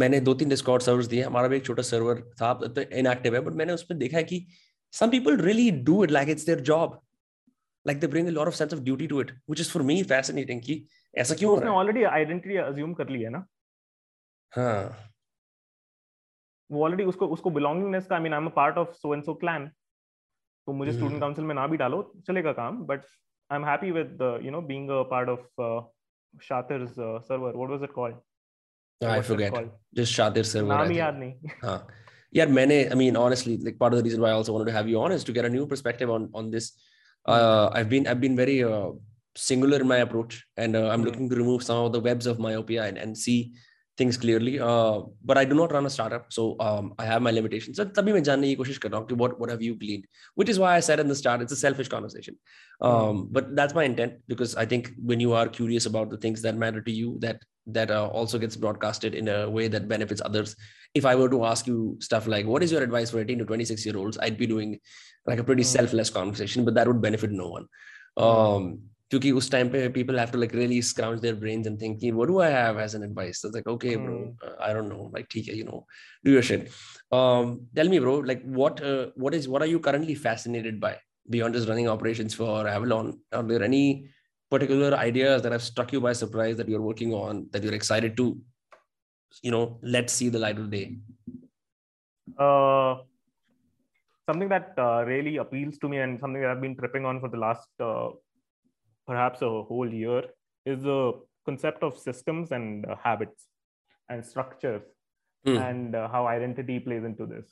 मैंने 0.00 0.18
दो 0.20 0.32
तीन 0.40 0.48
Discord 0.48 0.82
servers 0.82 1.06
दिए 1.12 1.22
हमारा 1.22 1.48
भी 1.48 1.56
एक 1.56 1.64
छोटा 1.66 1.82
server 1.82 2.20
था 2.40 2.52
तो 2.54 2.80
इनएक्टिव 2.98 3.34
है 3.34 3.40
बट 3.46 3.52
मैंने 3.60 3.72
उसमें 3.72 3.98
देखा 3.98 4.16
है 4.16 4.22
कि 4.24 4.46
some 4.98 5.10
people 5.14 5.40
really 5.46 5.64
do 5.88 5.96
it 6.04 6.12
like 6.16 6.28
it's 6.34 6.44
their 6.48 6.60
job 6.68 6.92
like 7.84 8.00
they 8.00 8.10
bring 8.14 8.28
a 8.28 8.34
lot 8.38 8.48
of 8.52 8.56
sense 8.60 8.72
of 8.76 8.84
duty 8.86 9.08
to 9.10 9.20
it 9.24 9.30
which 9.46 9.60
is 9.64 9.70
for 9.74 9.82
me 9.90 9.96
fascinating 10.12 10.60
कि 10.60 10.76
ऐसा 11.24 11.34
क्यों 11.34 11.56
उसने 11.56 11.70
ऑलरेडी 11.80 12.02
आइडेंटिटी 12.04 12.56
अज्यूम 12.64 12.94
कर 12.94 13.08
ली 13.08 13.22
है 13.22 13.30
ना 13.30 13.44
हाँ 14.52 14.82
वो 16.70 16.84
ऑलरेडी 16.84 17.04
उसको 17.12 17.28
उसको 17.36 17.50
बिलोंगिंगनेस 17.50 18.06
का 18.06 18.16
I 18.16 18.22
mean 18.22 18.32
I 18.32 18.40
am 18.40 18.46
a 18.46 18.54
part 18.56 18.78
of 18.78 18.92
so 19.02 19.14
and 19.14 19.24
so 19.24 19.34
clan 19.44 19.68
तो 20.66 20.72
मुझे 20.80 20.92
स्टूडेंट 20.92 21.20
काउंसिल 21.20 21.44
में 21.44 21.54
ना 21.54 21.66
भी 21.66 21.76
डालो 21.76 22.02
चलेगा 22.26 22.52
काम 22.62 22.84
but 22.86 23.04
I 23.50 23.58
am 23.58 23.64
happy 23.66 23.90
with 23.98 24.18
you 24.44 24.50
know 24.50 24.60
being 24.72 24.90
a 24.90 25.02
part 25.12 25.28
of 25.36 25.92
शातिर's 26.46 26.98
uh, 27.04 27.20
server 27.26 27.50
what 27.58 27.70
was 27.74 27.84
it 27.84 27.92
called 27.92 28.16
I 29.00 29.22
forget. 29.22 29.52
Just 29.94 30.12
Shadir 30.12 30.44
server. 30.44 30.68
नाम 30.68 30.92
याद 30.92 31.18
नहीं. 31.18 31.50
हाँ. 31.62 31.86
Yeah, 32.32 32.46
मैंने 32.46 32.90
I 32.90 32.94
mean 32.94 33.16
honestly 33.16 33.56
like 33.56 33.78
part 33.78 33.92
of 33.92 33.98
the 33.98 34.04
reason 34.04 34.20
why 34.20 34.30
I 34.30 34.32
also 34.32 34.52
wanted 34.52 34.66
to 34.66 34.72
have 34.72 34.88
you 34.88 35.00
on 35.00 35.12
is 35.12 35.24
to 35.24 35.32
get 35.32 35.44
a 35.44 35.48
new 35.48 35.66
perspective 35.66 36.10
on 36.10 36.28
on 36.34 36.50
this. 36.50 36.70
uh, 37.25 37.69
I've 37.71 37.89
been 37.89 38.07
I've 38.07 38.19
been 38.19 38.35
very 38.35 38.63
uh, 38.63 38.91
singular 39.35 39.79
in 39.79 39.87
my 39.87 39.97
approach 39.97 40.45
and 40.57 40.75
uh, 40.75 40.89
I'm 40.89 41.01
mm. 41.01 41.05
looking 41.05 41.29
to 41.29 41.35
remove 41.35 41.63
some 41.63 41.85
of 41.85 41.93
the 41.93 41.99
webs 41.99 42.27
of 42.27 42.39
myopia 42.39 42.83
and, 42.85 42.97
and 42.97 43.17
see 43.17 43.53
things 43.98 44.16
clearly. 44.16 44.58
Uh, 44.60 45.00
but 45.24 45.36
I 45.36 45.44
do 45.44 45.54
not 45.54 45.72
run 45.72 45.84
a 45.84 45.90
startup, 45.90 46.32
so 46.32 46.56
um, 46.60 46.94
I 46.98 47.04
have 47.04 47.20
my 47.20 47.32
limitations. 47.38 47.76
So 47.76 47.84
तभी 47.84 48.12
मैं 48.12 48.22
जानने 48.22 48.48
की 48.48 48.54
कोशिश 48.62 48.78
कर 48.78 48.90
रहा 48.90 49.00
हूँ 49.00 49.08
कि 49.08 49.16
what 49.22 49.38
what 49.40 49.50
have 49.50 49.62
you 49.66 49.74
gleaned? 49.82 50.06
Which 50.36 50.48
is 50.54 50.58
why 50.64 50.74
I 50.76 50.80
said 50.88 51.00
in 51.04 51.08
the 51.08 51.18
start, 51.20 51.42
it's 51.42 51.56
a 51.58 51.60
selfish 51.62 51.88
conversation. 51.88 52.36
Um, 52.80 52.92
mm. 52.92 53.26
But 53.38 53.54
that's 53.60 53.74
my 53.74 53.84
intent 53.84 54.18
because 54.34 54.56
I 54.64 54.66
think 54.72 54.92
when 55.12 55.24
you 55.26 55.32
are 55.42 55.46
curious 55.60 55.86
about 55.92 56.10
the 56.10 56.20
things 56.26 56.42
that 56.48 56.62
matter 56.64 56.82
to 56.88 56.98
you, 57.00 57.16
that 57.26 57.48
that 57.78 57.90
uh, 57.90 58.06
also 58.20 58.38
gets 58.42 58.56
broadcasted 58.56 59.14
in 59.14 59.28
a 59.28 59.38
way 59.50 59.68
that 59.68 59.88
benefits 59.88 60.22
others. 60.24 60.54
If 60.94 61.04
I 61.04 61.14
were 61.14 61.28
to 61.32 61.44
ask 61.44 61.66
you 61.66 61.96
stuff 62.00 62.26
like, 62.26 62.46
what 62.46 62.62
is 62.62 62.72
your 62.72 62.82
advice 62.82 63.10
for 63.10 63.20
18 63.20 63.40
to 63.40 63.44
26 63.44 63.84
year 63.84 63.96
olds? 63.96 64.18
I'd 64.18 64.38
be 64.38 64.46
doing 64.46 64.78
like 65.26 65.38
a 65.38 65.44
pretty 65.44 65.62
mm. 65.62 65.72
selfless 65.78 66.10
conversation, 66.10 66.64
but 66.64 66.74
that 66.74 66.86
would 66.86 67.02
benefit 67.02 67.30
no 67.30 67.48
one. 67.48 67.66
Um, 68.16 68.80
क्योंकि 69.12 69.30
उस 69.40 69.50
time 69.52 69.68
पे 69.72 69.88
people 69.92 70.18
have 70.18 70.30
to 70.32 70.38
like 70.40 70.54
really 70.60 70.80
scrounge 70.88 71.20
their 71.20 71.36
brains 71.42 71.66
and 71.70 71.78
think 71.82 72.02
what 72.18 72.28
do 72.28 72.40
I 72.46 72.48
have 72.54 72.78
as 72.84 72.94
an 72.98 73.02
advice 73.02 73.40
so 73.40 73.48
it's 73.48 73.56
like 73.56 73.70
okay 73.74 73.96
bro 73.96 74.16
uh, 74.46 74.54
I 74.68 74.72
don't 74.72 74.90
know 74.94 75.10
like 75.14 75.28
ठीक 75.34 75.48
है 75.48 75.56
you 75.60 75.64
know 75.68 75.80
do 76.24 76.34
your 76.36 76.42
shit 76.50 76.68
um 77.18 77.54
tell 77.78 77.92
me 77.94 78.00
bro 78.06 78.18
like 78.32 78.44
what 78.60 78.82
uh, 78.90 79.06
what 79.24 79.38
is 79.40 79.48
what 79.54 79.66
are 79.66 79.70
you 79.72 79.80
currently 79.88 80.18
fascinated 80.26 80.80
by 80.86 80.94
beyond 81.36 81.58
just 81.60 81.68
running 81.68 81.88
operations 81.94 82.38
for 82.42 82.68
Avalon 82.74 83.10
are 83.32 83.42
there 83.54 83.64
any 83.70 83.84
particular 84.50 84.94
ideas 84.98 85.42
that 85.42 85.52
have 85.52 85.66
struck 85.70 85.92
you 85.92 86.00
by 86.00 86.12
surprise 86.12 86.56
that 86.58 86.68
you're 86.68 86.86
working 86.90 87.12
on 87.24 87.46
that 87.52 87.62
you're 87.62 87.80
excited 87.80 88.16
to 88.22 88.30
you 89.42 89.50
know 89.50 89.64
let's 89.82 90.12
see 90.12 90.28
the 90.28 90.42
light 90.46 90.58
of 90.58 90.70
day 90.70 90.86
uh 92.38 92.96
something 94.28 94.48
that 94.48 94.74
uh, 94.76 95.04
really 95.06 95.36
appeals 95.38 95.78
to 95.78 95.88
me 95.88 95.98
and 95.98 96.20
something 96.20 96.42
that 96.42 96.50
I've 96.50 96.60
been 96.60 96.76
tripping 96.76 97.04
on 97.10 97.20
for 97.20 97.30
the 97.34 97.38
last 97.38 97.68
uh, 97.80 98.08
perhaps 99.06 99.42
a 99.42 99.48
whole 99.48 99.92
year 99.92 100.22
is 100.66 100.82
the 100.82 101.12
concept 101.44 101.82
of 101.82 101.96
systems 101.96 102.52
and 102.52 102.86
uh, 102.86 102.96
habits 103.02 103.46
and 104.08 104.24
structures 104.24 104.82
mm. 105.46 105.70
and 105.70 105.94
uh, 105.94 106.08
how 106.08 106.26
identity 106.26 106.78
plays 106.78 107.04
into 107.04 107.26
this 107.26 107.46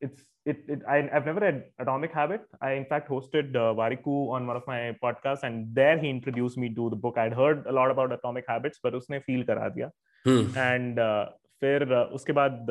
it's 0.00 0.20
it, 0.46 0.64
it 0.68 0.80
I, 0.88 1.08
have 1.12 1.26
never 1.26 1.40
read 1.40 1.64
atomic 1.78 2.12
habit 2.12 2.42
i 2.60 2.72
in 2.72 2.86
fact 2.86 3.10
hosted 3.10 3.56
uh, 3.56 3.74
variku 3.80 4.30
on 4.30 4.46
one 4.46 4.56
of 4.56 4.66
my 4.66 4.96
podcasts 5.02 5.42
and 5.42 5.74
there 5.74 5.98
he 5.98 6.08
introduced 6.08 6.56
me 6.56 6.74
to 6.74 6.88
the 6.90 6.96
book 6.96 7.18
i'd 7.18 7.34
heard 7.34 7.66
a 7.66 7.72
lot 7.72 7.90
about 7.90 8.12
atomic 8.12 8.46
habits 8.48 8.78
but 8.82 8.94
usne 9.00 9.18
feel 9.26 9.44
kara 9.50 9.68
diya 9.76 9.90
hmm. 10.28 10.46
and 10.70 10.98
uh, 11.10 11.26
फिर 11.62 11.82
uh, 11.92 12.06
उसके 12.16 12.32
बाद 12.32 12.68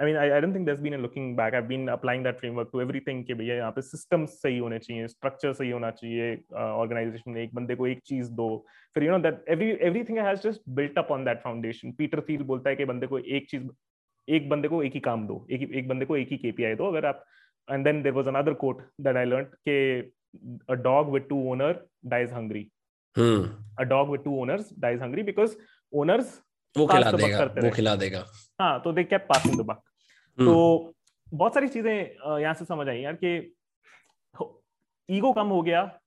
I 0.00 0.06
mean 0.06 0.16
I 0.16 0.40
don't 0.40 0.54
think 0.54 0.64
there 0.66 0.80
been 0.80 0.94
looking 1.00 1.36
back 1.36 1.54
I 1.54 1.60
been 1.68 1.88
applying 1.88 2.24
that 2.24 2.38
framework 2.38 2.68
to 2.72 2.80
everything 2.80 3.24
कि 3.24 3.34
भैया 3.34 3.56
यहाँ 3.56 3.70
पे 3.72 3.82
systems 3.82 4.30
सही 4.42 4.58
होने 4.58 4.78
चाहिए 4.78 5.06
स्ट्रक्चर 5.08 5.52
सही 5.52 5.70
होना 5.70 5.90
चाहिए 5.90 6.34
ऑर्गेनाइजेशन 6.54 7.30
में 7.30 7.42
एक 7.42 7.54
बंदे 7.54 7.74
को 7.74 7.86
एक 7.86 8.00
चीज़ 8.06 8.30
दो। 8.40 8.48
फिर 8.94 9.04
you 9.04 9.10
know 9.10 9.18
that 9.28 9.44
every 9.48 9.70
everything 9.88 10.18
has 10.18 10.40
just 10.48 10.60
built 10.78 10.98
up 10.98 11.12
on 11.12 11.24
that 11.24 11.40
foundation 11.44 11.92
Peter 11.98 12.20
Thiel 12.28 12.42
बोलता 12.52 12.70
है 12.70 12.76
कि 12.76 12.84
बंदे 12.84 13.06
को 13.06 13.18
एक 13.18 13.48
चीज़ 13.50 13.68
एक 14.28 14.48
बंदे 14.48 14.68
को 14.68 14.82
एक 14.82 14.94
ही 14.94 15.00
काम 15.00 15.26
दो 15.26 15.46
एक 15.50 15.70
एक 15.70 15.88
बंदे 15.88 16.04
को 16.04 16.16
एक 16.16 16.28
ही 16.30 16.36
केपीआई 16.36 16.74
दो। 16.74 16.86
अगर 16.88 17.06
आप 17.06 17.24
and 17.68 17.84
then 17.84 18.02
there 18.02 18.14
was 18.14 18.28
another 18.28 18.54
quote 18.64 18.82
that 19.00 19.16
I 19.16 19.24
learn 19.24 19.44
के 19.68 19.78
a 20.72 20.76
dog 20.84 21.10
with 21.14 21.26
two 21.28 21.36
owner 21.50 21.66
dies 22.12 22.32
hungry. 22.36 22.62
hmm. 23.16 23.42
a 23.78 23.84
dog 23.84 24.08
with 24.08 24.24
two 24.24 24.32
owners 24.38 24.70
dies 24.84 25.00
hungry 25.00 25.24
because 25.28 25.52
owners 25.92 26.32
वो 26.76 26.86
खिला 26.86 27.10
तो 27.10 27.16
देगा 27.16 27.44
वो 27.44 27.70
खिला 27.70 27.94
देगा। 27.96 28.24
हाँ 28.60 28.80
तो 28.82 28.92
दे 28.92 29.04
कैप 29.04 29.26
पासिंग 29.28 29.60
द 29.60 29.76
तो 30.38 30.94
बहुत 31.34 31.54
सारी 31.54 31.68
चीज़ें 31.68 32.40
यहाँ 32.40 32.54
से 32.54 32.64
समझ 32.64 32.88
आई 32.88 33.00
यार 33.00 33.18
कि 33.24 33.56
ईगो 35.08 35.32
कम 35.32 35.46
हो 35.46 35.62
गया 35.62 36.00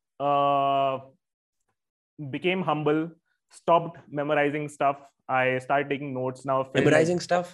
became 2.21 2.63
humble 2.63 3.09
stopped 3.51 4.01
memorising 4.13 4.69
stuff 4.69 5.31
I 5.31 5.59
start 5.59 5.87
taking 5.87 6.13
notes 6.13 6.45
now 6.45 6.63
memorising 6.75 7.19
stuff 7.19 7.47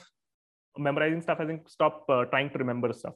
memorising 0.79 1.21
stuff 1.21 1.41
I 1.41 1.47
think 1.47 1.69
stop 1.69 2.05
trying 2.11 2.49
to 2.49 2.59
remember 2.59 2.91
stuff 2.91 3.13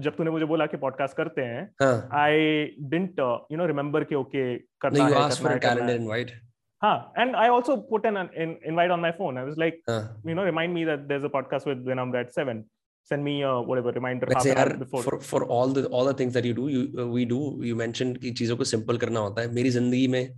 जब 0.00 0.16
तूने 0.16 0.30
मुझे 0.30 0.44
बोला 0.44 0.66
कि 0.66 0.76
पॉडकास्ट 0.76 1.16
करते 1.16 1.40
हैं 1.40 1.74
I 2.18 2.64
didn't 2.80 3.20
you 3.52 3.56
know 3.56 3.66
remember 3.66 4.04
के 4.04 4.14
ओके 4.14 4.58
करना 4.58 5.56
करना 5.56 6.14
है 6.14 6.49
Huh. 6.81 7.05
And 7.15 7.35
I 7.35 7.49
also 7.49 7.77
put 7.77 8.05
an, 8.05 8.17
an 8.17 8.57
invite 8.63 8.91
on 8.91 9.01
my 9.01 9.11
phone. 9.11 9.37
I 9.37 9.43
was 9.43 9.57
like, 9.57 9.81
uh. 9.87 10.07
you 10.23 10.35
know, 10.35 10.43
remind 10.43 10.73
me 10.73 10.83
that 10.85 11.07
there's 11.07 11.23
a 11.23 11.29
podcast 11.29 11.65
with 11.65 11.85
Vinamra 11.85 12.21
at 12.25 12.33
seven. 12.33 12.65
Send 13.03 13.23
me 13.23 13.43
a 13.43 13.61
whatever 13.61 13.91
reminder 13.91 14.27
half 14.33 14.45
an 14.45 14.57
hour 14.57 14.77
before. 14.77 15.03
For, 15.03 15.19
for 15.19 15.45
all 15.45 15.67
the 15.67 15.85
all 15.87 16.05
the 16.05 16.13
things 16.13 16.33
that 16.33 16.43
you 16.43 16.53
do, 16.53 16.67
you 16.67 17.01
uh, 17.01 17.07
we 17.07 17.23
do. 17.23 17.59
You 17.61 17.75
mentioned 17.75 18.19
कि 18.21 18.31
चीजों 18.39 18.57
को 18.57 18.65
simple 18.65 18.97
करना 18.99 19.19
होता 19.19 19.41
है. 19.41 19.53
मेरी 19.53 19.69
जिंदगी 19.69 20.07
में 20.07 20.33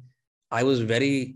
I 0.52 0.64
was 0.64 0.82
very 0.82 1.36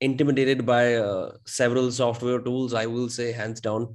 intimidated 0.00 0.66
by 0.66 0.96
uh, 0.96 1.32
several 1.46 1.90
software 1.90 2.40
tools. 2.40 2.74
I 2.74 2.84
will 2.86 3.08
say 3.08 3.32
hands 3.32 3.64
down. 3.68 3.88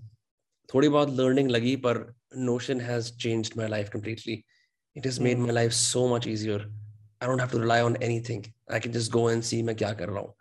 थोड़ी 0.73 0.89
बहुत 0.89 1.15
learning 1.17 1.47
लगी 1.57 1.75
पर 1.85 2.05
Notion 2.33 2.79
has 2.79 3.11
changed 3.11 3.55
my 3.55 3.67
life 3.67 3.91
completely. 3.91 4.45
It 4.95 5.05
has 5.05 5.19
made 5.19 5.37
mm. 5.37 5.47
my 5.47 5.51
life 5.51 5.73
so 5.73 6.07
much 6.07 6.27
easier. 6.27 6.65
I 7.21 7.27
don't 7.27 7.39
have 7.39 7.51
to 7.51 7.59
rely 7.59 7.81
on 7.81 7.95
anything. 7.97 8.45
I 8.69 8.79
can 8.79 8.91
just 8.91 9.11
go 9.11 9.27
and 9.27 9.45
see 9.45 9.61
मैं 9.63 9.75
क्या 9.75 9.91
कर 9.99 10.09
रहा 10.09 10.19
हूँ. 10.19 10.33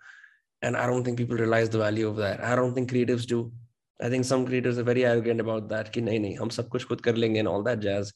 And 0.63 0.77
I 0.77 0.87
don't 0.87 1.05
think 1.05 1.19
people 1.19 1.37
realize 1.37 1.69
the 1.71 1.79
value 1.79 2.09
of 2.09 2.17
that. 2.17 2.43
I 2.45 2.55
don't 2.55 2.75
think 2.75 2.91
creatives 2.91 3.27
do. 3.27 3.53
I 4.03 4.09
think 4.09 4.25
some 4.25 4.47
creators 4.47 4.79
are 4.79 4.83
very 4.83 5.05
arrogant 5.05 5.41
about 5.41 5.69
that 5.69 5.93
कि 5.93 6.01
नहीं 6.03 6.21
नहीं 6.21 6.37
हम 6.39 6.49
सब 6.59 6.69
कुछ 6.69 6.85
खुद 6.89 7.01
कर 7.01 7.17
लेंगे 7.17 7.41
and 7.41 7.49
all 7.49 7.63
that 7.63 7.81
jazz. 7.81 8.13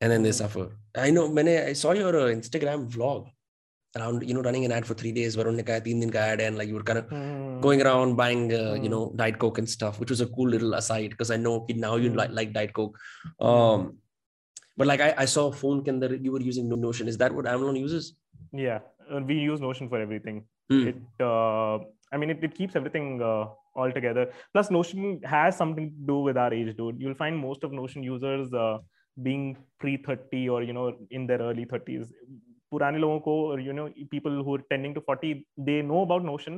And 0.00 0.12
then 0.12 0.22
they 0.22 0.32
suffer. 0.32 0.68
I 0.96 1.10
know 1.10 1.28
मैंने 1.28 1.56
I 1.68 1.72
saw 1.72 1.92
your 1.92 2.14
uh, 2.16 2.28
Instagram 2.34 2.88
vlog 2.96 3.26
around 3.96 4.22
you 4.28 4.34
know 4.34 4.42
running 4.42 4.64
an 4.64 4.72
ad 4.72 4.86
for 4.86 4.94
three 4.94 5.12
days 5.18 5.36
where 5.36 5.46
उन्होंने 5.46 5.62
कहा 5.68 5.78
तीन 5.84 6.00
दिन 6.00 6.10
का 6.16 6.24
ad 6.32 6.40
and 6.46 6.58
like 6.58 6.68
you 6.68 6.74
were 6.74 6.86
kind 6.90 6.98
of 6.98 7.06
mm. 7.10 7.60
going 7.66 7.82
around 7.82 8.16
buying 8.16 8.52
uh, 8.52 8.74
mm. 8.74 8.82
you 8.84 8.90
know 8.94 9.12
diet 9.16 9.38
coke 9.44 9.58
and 9.58 9.70
stuff 9.76 10.00
which 10.00 10.10
was 10.14 10.20
a 10.20 10.26
cool 10.38 10.48
little 10.56 10.74
aside 10.80 11.10
because 11.10 11.30
I 11.30 11.38
know 11.44 11.54
now 11.84 11.96
you 11.96 12.10
mm. 12.10 12.16
like 12.22 12.34
like 12.40 12.52
diet 12.52 12.74
coke 12.80 12.98
um 13.40 13.86
but 14.80 14.86
like 14.86 15.00
I, 15.00 15.14
I 15.18 15.24
saw 15.24 15.50
phone 15.50 15.82
ke 15.82 15.92
andar 15.94 16.10
you 16.22 16.32
were 16.32 16.40
using 16.40 16.68
Notion. 16.68 17.08
Is 17.08 17.18
that 17.18 17.34
what 17.34 17.46
Avalon 17.46 17.76
uses? 17.76 18.14
Yeah, 18.52 18.80
uh, 19.10 19.20
we 19.20 19.34
use 19.34 19.60
Notion 19.60 19.88
for 19.88 20.00
everything. 20.00 20.44
Hmm. 20.70 20.88
It, 20.88 20.96
uh, 21.20 21.78
I 22.12 22.18
mean, 22.18 22.30
it, 22.30 22.42
it 22.42 22.54
keeps 22.54 22.76
everything 22.76 23.22
uh, 23.22 23.46
all 23.74 23.92
together. 23.92 24.30
Plus, 24.52 24.70
Notion 24.70 25.20
has 25.24 25.56
something 25.56 25.90
to 25.90 26.06
do 26.06 26.18
with 26.20 26.36
our 26.36 26.52
age, 26.52 26.76
dude. 26.76 27.00
You'll 27.00 27.14
find 27.14 27.38
most 27.38 27.64
of 27.64 27.72
Notion 27.72 28.02
users 28.02 28.52
uh, 28.52 28.78
being 29.22 29.56
pre 29.80 29.96
30 29.96 30.48
or 30.48 30.62
you 30.62 30.72
know 30.72 30.94
in 31.10 31.26
their 31.26 31.38
early 31.38 31.66
30s. 31.66 32.12
पुराने 32.70 32.98
लोगों 32.98 33.18
को 33.26 33.64
you 33.64 33.72
know 33.72 33.88
people 34.10 34.42
who 34.46 34.54
are 34.56 34.62
tending 34.70 34.94
to 34.94 35.00
40 35.00 35.28
they 35.66 35.82
know 35.82 36.00
about 36.06 36.24
notion 36.28 36.56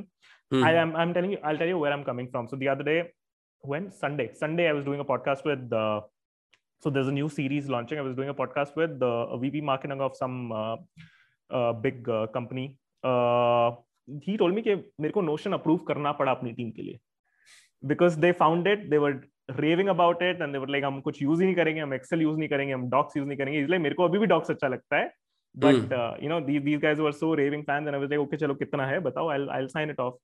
hmm. 0.51 0.63
i 0.69 0.71
am 0.83 0.95
i'm 0.95 1.13
telling 1.17 1.33
you 1.33 1.37
i'll 1.43 1.59
tell 1.63 1.71
you 1.71 1.77
where 1.83 1.93
i'm 1.93 2.03
coming 2.03 2.29
from 2.31 2.47
so 2.47 2.57
the 2.63 2.69
other 2.73 2.85
day 2.87 2.97
when 3.73 3.91
sunday 3.91 4.25
sunday 4.39 4.67
i 4.69 4.73
was 4.77 4.87
doing 4.87 5.03
a 5.03 5.07
podcast 5.11 5.45
with 5.49 5.77
uh, 5.81 6.01
so 6.84 6.90
there's 6.90 7.08
a 7.08 7.16
new 7.18 7.28
series 7.30 7.68
launching. 7.74 7.98
I 7.98 8.02
was 8.02 8.14
doing 8.14 8.28
a 8.28 8.34
podcast 8.34 8.76
with 8.76 8.98
the 9.00 9.12
a 9.34 9.38
VP 9.38 9.62
marketing 9.62 10.00
of 10.06 10.16
some 10.22 10.52
uh, 10.52 10.76
uh, 11.50 11.72
big 11.72 12.08
uh, 12.08 12.26
company. 12.26 12.76
Uh, 13.02 13.70
he 14.26 14.36
told 14.42 14.54
me 14.54 14.62
कि 14.62 14.74
मेरे 15.00 15.12
को 15.12 15.22
Notion 15.28 15.56
approve 15.58 15.86
करना 15.88 16.12
पड़ा 16.18 16.32
अपनी 16.32 16.52
team 16.52 16.70
के 16.70 16.82
लिए 16.82 16.98
because 17.92 18.18
they 18.24 18.32
found 18.32 18.66
it, 18.66 18.90
they 18.90 18.98
were 18.98 19.14
raving 19.58 19.88
about 19.94 20.22
it 20.22 20.42
and 20.42 20.54
they 20.54 20.60
were 20.64 20.70
like 20.74 20.84
हम 20.84 21.00
कुछ 21.06 21.22
use 21.22 21.40
ही 21.40 21.46
नहीं 21.46 21.54
करेंगे, 21.54 21.80
हम 21.80 21.94
Excel 21.98 22.24
use 22.26 22.38
नहीं 22.38 22.48
करेंगे, 22.48 22.72
हम 22.72 22.88
Docs 22.90 23.16
use 23.18 23.26
नहीं 23.28 23.38
करेंगे. 23.38 23.60
इसलिए 23.60 23.78
मेरे 23.78 23.94
को 23.94 24.04
अभी 24.08 24.18
भी 24.18 24.26
Docs 24.34 24.50
अच्छा 24.50 24.68
लगता 24.68 24.96
है. 24.96 25.10
But 25.54 25.74
mm. 25.74 25.92
uh, 25.92 26.14
you 26.20 26.28
know 26.28 26.40
these 26.50 26.62
these 26.68 26.80
guys 26.84 27.02
were 27.06 27.12
so 27.12 27.34
raving 27.42 27.64
fans 27.64 27.86
and 27.86 27.96
I 27.96 27.98
was 28.04 28.10
like 28.10 28.22
okay 28.26 28.40
चलो 28.44 28.54
कितना 28.60 28.86
है 28.86 29.00
बताओ 29.00 29.32
I'll 29.34 29.50
I'll 29.56 29.72
sign 29.74 29.96
it 29.96 30.06
off. 30.06 30.14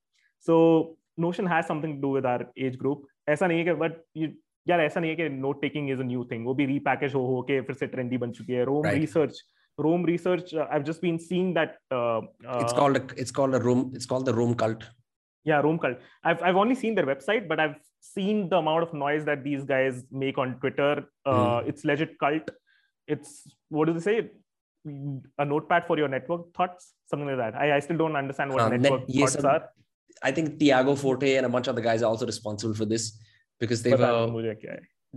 So 0.49 0.95
Notion 1.17 1.51
has 1.55 1.67
something 1.67 1.95
to 1.95 2.01
do 2.07 2.15
with 2.19 2.31
our 2.35 2.49
age 2.65 2.79
group. 2.85 3.05
ऐसा 3.29 3.47
नहीं 3.47 3.59
है 3.59 3.65
कि 3.65 3.79
but 3.79 4.01
you 4.21 4.33
यार 4.68 4.80
ऐसा 4.80 5.00
नहीं 5.00 5.10
है 5.10 5.16
कि 5.16 5.28
note 5.28 5.60
taking 5.62 5.90
is 5.90 6.00
a 6.00 6.04
new 6.04 6.24
thing 6.30 6.46
वो 6.46 6.54
भी 6.54 6.66
रीपैकेज 6.66 7.14
हो 7.14 7.26
हो 7.26 7.42
के 7.50 7.60
फिर 7.68 7.76
से 7.76 7.86
ट्रेंडी 7.86 8.18
बन 8.18 8.32
चुकी 8.38 8.52
है 8.52 8.64
Roam 8.64 8.86
Research 8.86 9.42
Rome 9.78 10.04
research. 10.04 10.54
Uh, 10.54 10.66
I've 10.70 10.84
just 10.84 11.02
been 11.02 11.18
seeing 11.18 11.52
that. 11.54 11.76
Uh, 11.90 12.20
uh, 12.48 12.60
it's 12.60 12.72
called 12.72 12.96
a, 12.96 13.06
it's 13.16 13.30
called 13.30 13.54
a 13.54 13.60
Rome. 13.60 13.92
It's 13.94 14.06
called 14.06 14.24
the 14.24 14.34
Rome 14.34 14.54
cult. 14.54 14.84
Yeah, 15.44 15.60
Rome 15.60 15.78
cult. 15.78 15.98
I've 16.24 16.42
I've 16.42 16.56
only 16.56 16.74
seen 16.74 16.94
their 16.94 17.06
website, 17.06 17.46
but 17.46 17.60
I've 17.60 17.76
seen 18.00 18.48
the 18.48 18.56
amount 18.56 18.84
of 18.84 18.94
noise 18.94 19.24
that 19.26 19.44
these 19.44 19.64
guys 19.64 20.02
make 20.10 20.38
on 20.38 20.58
Twitter. 20.60 21.04
Uh, 21.24 21.60
mm. 21.60 21.68
It's 21.68 21.84
legit 21.84 22.18
cult. 22.18 22.50
It's 23.06 23.42
what 23.68 23.86
do 23.86 23.92
they 23.92 24.00
say? 24.00 24.30
A 25.38 25.44
notepad 25.44 25.86
for 25.86 25.98
your 25.98 26.08
network 26.08 26.54
thoughts, 26.54 26.94
something 27.10 27.28
like 27.28 27.36
that. 27.36 27.54
I, 27.54 27.76
I 27.76 27.80
still 27.80 27.96
don't 27.96 28.16
understand 28.16 28.52
what 28.52 28.62
uh, 28.62 28.68
network 28.68 29.00
net, 29.00 29.08
yes, 29.08 29.34
thoughts 29.34 29.44
are. 29.44 29.68
I 30.22 30.30
think 30.30 30.58
Tiago 30.58 30.94
Forte 30.94 31.36
and 31.36 31.44
a 31.44 31.48
bunch 31.48 31.66
of 31.66 31.74
the 31.76 31.82
guys 31.82 32.02
are 32.02 32.06
also 32.06 32.24
responsible 32.24 32.74
for 32.74 32.84
this 32.84 33.20
Because 33.61 33.81
they've 33.83 34.03
uh, 34.09 34.27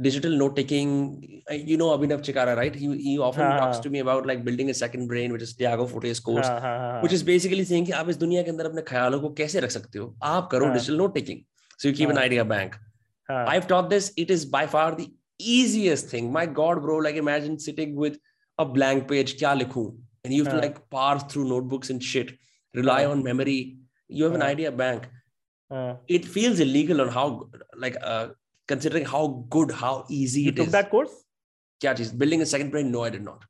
digital 0.06 0.32
note 0.38 0.56
taking 0.60 0.88
you 1.70 1.76
know 1.80 1.88
abhinav 1.96 2.22
chikara 2.28 2.54
right 2.60 2.74
he, 2.74 2.86
he 3.06 3.18
often 3.18 3.44
uh, 3.46 3.58
talks 3.58 3.78
to 3.84 3.90
me 3.90 4.00
about 4.04 4.26
like 4.30 4.44
building 4.46 4.70
a 4.70 4.74
second 4.74 5.06
brain 5.12 5.32
which 5.34 5.44
is 5.46 5.52
tiago 5.60 5.86
forte's 5.92 6.20
course 6.28 6.48
uh, 6.48 6.98
which 7.04 7.14
is 7.18 7.22
basically 7.32 7.64
saying 7.72 7.86
कि 7.90 7.92
आप 8.00 8.08
इस 8.14 8.16
दुनिया 8.22 8.42
के 8.42 8.50
अंदर 8.50 8.70
अपने 8.70 8.82
ख्यालों 8.88 9.20
को 9.20 9.30
कैसे 9.42 9.60
रख 9.66 9.70
सकते 9.76 9.98
हो 9.98 10.14
आप 10.30 10.48
करो 10.54 10.72
digital 10.76 11.00
note 11.02 11.14
taking 11.18 11.44
so 11.78 11.88
you 11.88 11.94
keep 12.00 12.14
an 12.16 12.22
idea 12.24 12.44
bank 12.54 12.78
i've 13.54 13.68
taught 13.74 13.90
this 13.94 14.12
it 14.24 14.34
is 14.38 14.46
by 14.56 14.64
far 14.76 14.88
the 15.02 15.08
easiest 15.56 16.14
thing 16.14 16.32
my 16.38 16.46
god 16.60 16.82
bro 16.86 16.96
like 17.08 17.20
imagine 17.24 17.58
sitting 17.68 17.94
with 18.04 18.18
a 18.58 18.66
blank 18.76 19.08
page 19.12 19.36
kya 19.42 19.54
likhu 19.62 19.86
and 20.24 20.34
you 20.34 20.44
have 20.44 20.52
to 20.54 20.60
like 20.66 20.76
parse 20.96 21.24
through 21.32 21.46
notebooks 21.54 21.94
and 21.94 22.02
shit 22.10 22.34
rely 22.80 23.00
on 23.12 23.22
memory 23.30 23.58
you 24.18 24.24
have 24.28 24.36
an 24.40 24.46
idea 24.52 24.70
bank 24.82 25.08
uh, 25.73 25.93
it 26.07 26.25
feels 26.25 26.59
illegal 26.59 27.01
on 27.01 27.09
how 27.09 27.49
like 27.75 27.97
uh, 28.01 28.27
considering 28.67 29.05
how 29.05 29.45
good 29.49 29.71
how 29.71 30.05
easy 30.09 30.41
you 30.41 30.49
it 30.49 30.55
took 30.55 30.67
is. 30.67 30.71
that 30.71 30.89
course 30.89 31.13
yeah 31.83 31.93
geez, 31.93 32.11
building 32.11 32.41
a 32.41 32.45
second 32.45 32.71
brain 32.71 32.91
no 32.91 33.03
i 33.03 33.09
did 33.09 33.23
not 33.23 33.45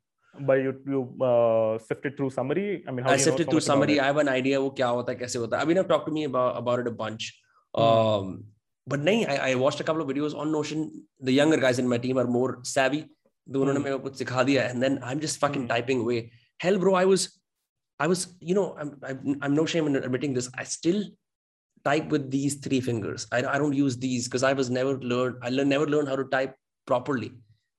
but 0.47 0.61
you 0.65 0.71
you 0.93 1.01
uh, 1.29 1.77
sifted 1.89 2.15
through 2.17 2.29
summary 2.29 2.83
i 2.87 2.91
mean 2.91 3.05
i 3.05 3.17
sifted 3.17 3.49
through 3.49 3.65
summary 3.69 3.99
i 3.99 4.05
have 4.11 4.21
an 4.25 4.31
idea 4.39 4.61
wo 4.65 4.71
kya 4.79 4.91
hota 4.99 5.13
hai 5.13 5.19
kaise 5.21 5.37
hota 5.43 5.61
i 5.61 5.65
mean 5.69 5.81
i've 5.81 5.91
talked 5.93 6.09
to 6.11 6.15
me 6.17 6.25
about 6.31 6.57
about 6.63 6.83
it 6.83 6.89
a 6.93 6.95
bunch 7.03 7.29
hmm. 7.75 7.83
um 7.83 8.43
but 8.91 9.01
nahi, 9.07 9.17
I, 9.31 9.51
I 9.51 9.55
watched 9.63 9.81
a 9.81 9.87
couple 9.87 10.01
of 10.03 10.07
videos 10.11 10.35
on 10.43 10.51
notion 10.51 10.85
the 11.27 11.33
younger 11.39 11.57
guys 11.65 11.81
in 11.81 11.89
my 11.93 11.99
team 12.05 12.21
are 12.23 12.29
more 12.39 12.51
savvy 12.75 13.03
तो 13.53 13.61
उन्होंने 13.61 13.79
मेरे 13.83 13.97
को 13.97 13.99
कुछ 14.03 14.15
सिखा 14.21 14.43
दिया 14.47 14.63
and 14.71 14.83
then 14.85 14.97
i'm 15.09 15.21
just 15.25 15.39
fucking 15.43 15.63
hmm. 15.63 15.69
typing 15.73 16.01
away 16.05 16.17
hell 16.63 16.77
bro 16.81 16.91
i 16.97 17.05
was 17.11 17.23
i 18.05 18.07
was 18.11 18.25
you 18.49 18.55
know 18.57 18.65
i'm 18.81 18.91
i'm, 19.09 19.37
I'm 19.45 19.55
no 19.59 19.65
shame 19.73 19.87
in 19.91 19.95
admitting 19.95 20.35
this 20.35 20.49
i 20.63 20.65
still 20.73 20.99
type 21.85 22.09
with 22.09 22.29
these 22.31 22.55
three 22.55 22.81
fingers. 22.81 23.27
I, 23.31 23.43
I 23.43 23.57
don't 23.57 23.73
use 23.73 23.97
these 23.97 24.27
because 24.27 24.43
I 24.43 24.53
was 24.53 24.69
never 24.69 24.97
learned. 24.99 25.37
I 25.41 25.49
learned, 25.49 25.69
never 25.69 25.87
learned 25.87 26.07
how 26.07 26.15
to 26.15 26.25
type 26.25 26.55
properly. 26.85 27.31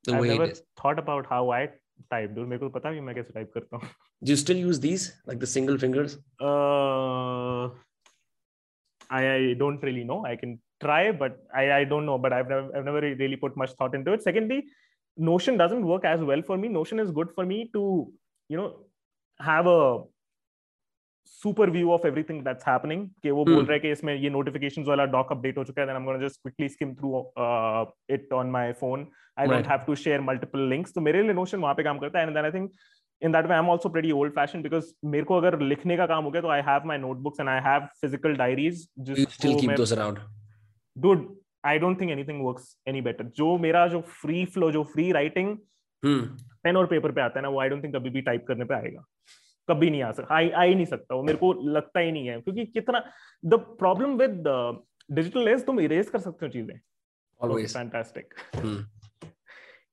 The 0.04 0.14
I've 0.14 0.20
way 0.20 0.28
never 0.28 0.44
it 0.44 0.52
is. 0.52 0.62
thought 0.80 0.98
about 0.98 1.26
how 1.26 1.50
I 1.50 1.68
type. 2.10 2.34
Dude, 2.34 2.48
मेरे 2.48 2.58
को 2.58 2.68
पता 2.78 2.90
भी 2.92 3.00
मैं 3.00 3.14
कैसे 3.14 3.32
type 3.34 3.52
करता 3.56 3.76
हूँ. 3.76 3.88
Do 4.24 4.32
you 4.32 4.36
still 4.36 4.56
use 4.56 4.80
these 4.80 5.12
like 5.26 5.40
the 5.40 5.46
single 5.46 5.78
fingers? 5.78 6.18
Uh, 6.40 7.66
I, 9.10 9.20
I 9.34 9.54
don't 9.54 9.82
really 9.82 10.04
know. 10.04 10.24
I 10.24 10.36
can 10.36 10.58
try, 10.80 11.12
but 11.12 11.38
I, 11.54 11.72
I 11.72 11.84
don't 11.84 12.06
know. 12.06 12.18
But 12.18 12.32
I've 12.32 12.48
never 12.48 12.76
I've 12.76 12.84
never 12.84 13.00
really 13.00 13.36
put 13.36 13.56
much 13.56 13.72
thought 13.72 13.94
into 13.94 14.12
it. 14.12 14.22
Secondly, 14.22 14.64
Notion 15.16 15.56
doesn't 15.56 15.84
work 15.84 16.04
as 16.04 16.20
well 16.20 16.42
for 16.42 16.56
me. 16.56 16.68
Notion 16.68 17.00
is 17.00 17.10
good 17.10 17.32
for 17.34 17.44
me 17.44 17.70
to 17.74 18.12
you 18.48 18.56
know 18.56 18.68
have 19.40 19.66
a 19.66 20.02
super 21.27 21.69
view 21.69 21.91
of 21.91 22.07
everything 22.07 22.41
that's 22.45 22.67
happening 22.67 23.07
कि 23.23 23.31
वो 23.31 23.45
बोल 23.45 23.63
रहा 23.63 23.73
है 23.73 23.79
कि 23.79 23.91
इसमें 23.91 24.13
ये 24.15 24.29
notifications 24.29 24.87
वाला 24.87 25.05
doc 25.13 25.31
update 25.31 25.57
हो 25.57 25.63
चुका 25.63 25.81
है 25.81 25.87
then 25.87 25.95
I 25.95 26.01
am 26.01 26.05
gonna 26.05 26.25
just 26.25 26.41
quickly 26.41 26.69
skim 26.69 26.93
through 26.95 27.19
it 28.15 28.33
on 28.33 28.49
my 28.51 28.73
phone 28.81 29.07
I 29.39 29.47
don't 29.47 29.67
have 29.67 29.79
to 29.87 29.95
share 30.03 30.21
multiple 30.21 30.67
links 30.69 30.93
तो 30.93 31.01
मेरे 31.01 31.21
लिए 31.23 31.33
नोशन 31.33 31.59
वहाँ 31.59 31.75
पे 31.75 31.83
काम 31.83 31.99
करता 31.99 32.19
है 32.19 32.25
and 32.27 32.35
then 32.35 32.45
I 32.45 32.51
think 32.59 32.71
in 33.21 33.33
that 33.33 33.45
way 33.49 33.55
i'm 33.55 33.69
also 33.71 33.89
pretty 33.91 34.09
old 34.21 34.33
fashioned 34.37 34.65
because 34.67 34.87
मेरे 35.11 35.23
को 35.25 35.35
अगर 35.37 35.59
लिखने 35.59 35.95
का 35.97 36.05
काम 36.07 36.23
हो 36.23 36.31
गया 36.31 36.41
तो 36.41 36.49
I 36.55 36.61
have 36.69 36.87
my 36.89 36.97
notebooks 37.01 37.39
and 37.41 37.49
I 37.49 37.53
have 37.67 37.85
physical 38.01 38.33
diaries 38.41 38.81
just 39.09 39.21
you 39.21 39.27
still 39.35 39.53
keep 39.59 39.71
those 39.77 39.93
around. 39.97 40.19
Dude 40.95 41.21
I 41.63 41.77
don't 41.83 42.01
think 42.01 42.15
anything 42.15 42.41
works 42.47 42.65
any 42.91 43.03
better. 43.05 43.25
जो 43.37 43.57
मेरा 43.57 43.85
जो 43.93 44.01
फ्री 44.21 44.43
फ्लो 44.55 44.71
जो 44.71 44.83
free 44.95 45.07
writing 45.17 45.55
पेन 46.03 46.77
और 46.77 46.85
पेपर 46.87 47.11
पे 47.11 47.21
आता 47.21 47.39
है 47.39 47.43
ना 47.43 47.49
वो 47.49 47.61
आई 47.61 47.69
डोंट 47.69 47.83
थिंक 47.83 47.95
कभी 47.95 48.09
भी 48.09 48.21
टाइप 48.21 48.45
करने 48.47 48.65
पे 48.65 48.75
आएगा. 48.75 49.05
कभी 49.69 49.89
नहीं 49.89 50.01
आ 50.03 50.11
सकता 50.11 50.35
आ 50.35 50.63
ही 50.63 50.75
नहीं 50.75 50.85
सकता 50.85 51.15
वो 51.15 51.23
मेरे 51.23 51.37
को 51.37 51.53
लगता 51.53 51.99
ही 51.99 52.11
नहीं 52.11 52.27
है। 52.27 52.39
क्योंकि 52.41 52.65
कितना 52.65 53.03
the 53.45 53.59
problem 53.79 54.17
with 54.17 54.43
digital 55.11 55.47
is 55.49 55.65
तुम 55.65 55.79
इरेज 55.79 56.09
कर 56.09 56.19
सकते 56.19 56.45
हो 56.45 56.51
चीज़ें। 56.51 56.79
ऑलवेज 57.41 57.73
फैंटास्टिक 57.73 58.33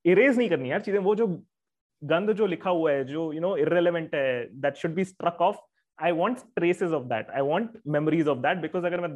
इरेज 0.05 0.39
नहीं 0.39 0.49
करनी 0.49 0.70
यार 0.70 0.81
चीज़ें 0.81 0.99
वो 1.01 1.14
जो 1.14 1.27
गंद 2.03 2.33
जो 2.33 2.47
लिखा 2.47 2.70
हुआ 2.70 2.93
है 2.93 3.05
जो 3.05 3.33
यू 3.33 3.41
नो 3.41 3.57
इरेलीवेंट 3.57 4.14
है 4.14 4.45
that 4.61 4.77
should 4.77 4.95
be 4.95 5.05
struck 5.05 5.41
off 5.41 5.57
I 5.99 6.12
want 6.12 6.39
traces 6.57 6.93
of 6.93 7.05
that 7.05 7.31
I 7.31 7.41
want 7.41 7.79
memories 7.89 8.29
of 8.29 8.39
that 8.39 8.59
because 8.59 8.87
अगर 8.87 9.01
मैं 9.01 9.11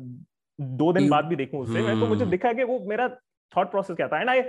दो 0.58 0.92
दिन 0.92 1.08
बाद 1.10 1.24
भी 1.24 1.36
देखूँ 1.36 1.60
उससे 1.60 1.80
hmm. 1.80 2.00
तो 2.00 2.06
मुझे 2.06 2.26
दिखा 2.26 2.52
कि 2.52 2.64
वो 2.64 2.78
मेरा 2.88 3.08
थॉट 3.52 3.70
प्रोसेस 3.70 3.96
क्या 3.96 4.08
था। 4.08 4.20
And 4.20 4.30
I 4.30 4.42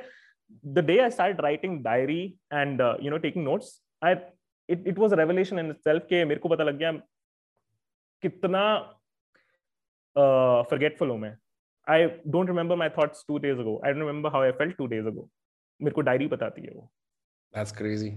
the 0.66 0.86
day 0.86 0.98
I 1.00 1.10
start 1.10 1.42
writing 1.42 1.84
diary 1.84 2.24
and 2.54 2.82
you 3.04 3.10
know 3.12 3.18
taking 3.18 3.46
notes 3.46 3.72
I 4.04 4.16
It 4.69 4.87
it 4.89 4.99
was 4.99 5.15
revelation 5.21 5.59
in 5.59 5.71
itself 5.71 6.07
के 6.09 6.25
मेरे 6.25 6.41
को 6.41 6.49
पता 6.49 6.65
लग 6.65 6.79
गया 6.79 6.93
कितना 8.23 8.65
फॉरगेटफुल 10.71 11.11
हूं 11.11 11.19
मैं 11.19 11.37
I 11.87 12.07
don't 12.35 12.49
remember 12.49 12.77
my 12.77 12.91
thoughts 12.99 13.25
two 13.29 13.39
days 13.47 13.59
ago 13.59 13.81
I 13.85 13.93
don't 13.93 14.07
remember 14.07 14.31
how 14.33 14.43
I 14.43 14.51
felt 14.61 14.77
two 14.77 14.87
days 14.95 15.07
ago 15.07 15.29
मेरे 15.83 15.95
को 15.95 16.01
डायरी 16.11 16.27
बताती 16.37 16.63
है 16.63 16.75
वो 16.75 16.91
that's 17.55 17.77
crazy 17.77 18.15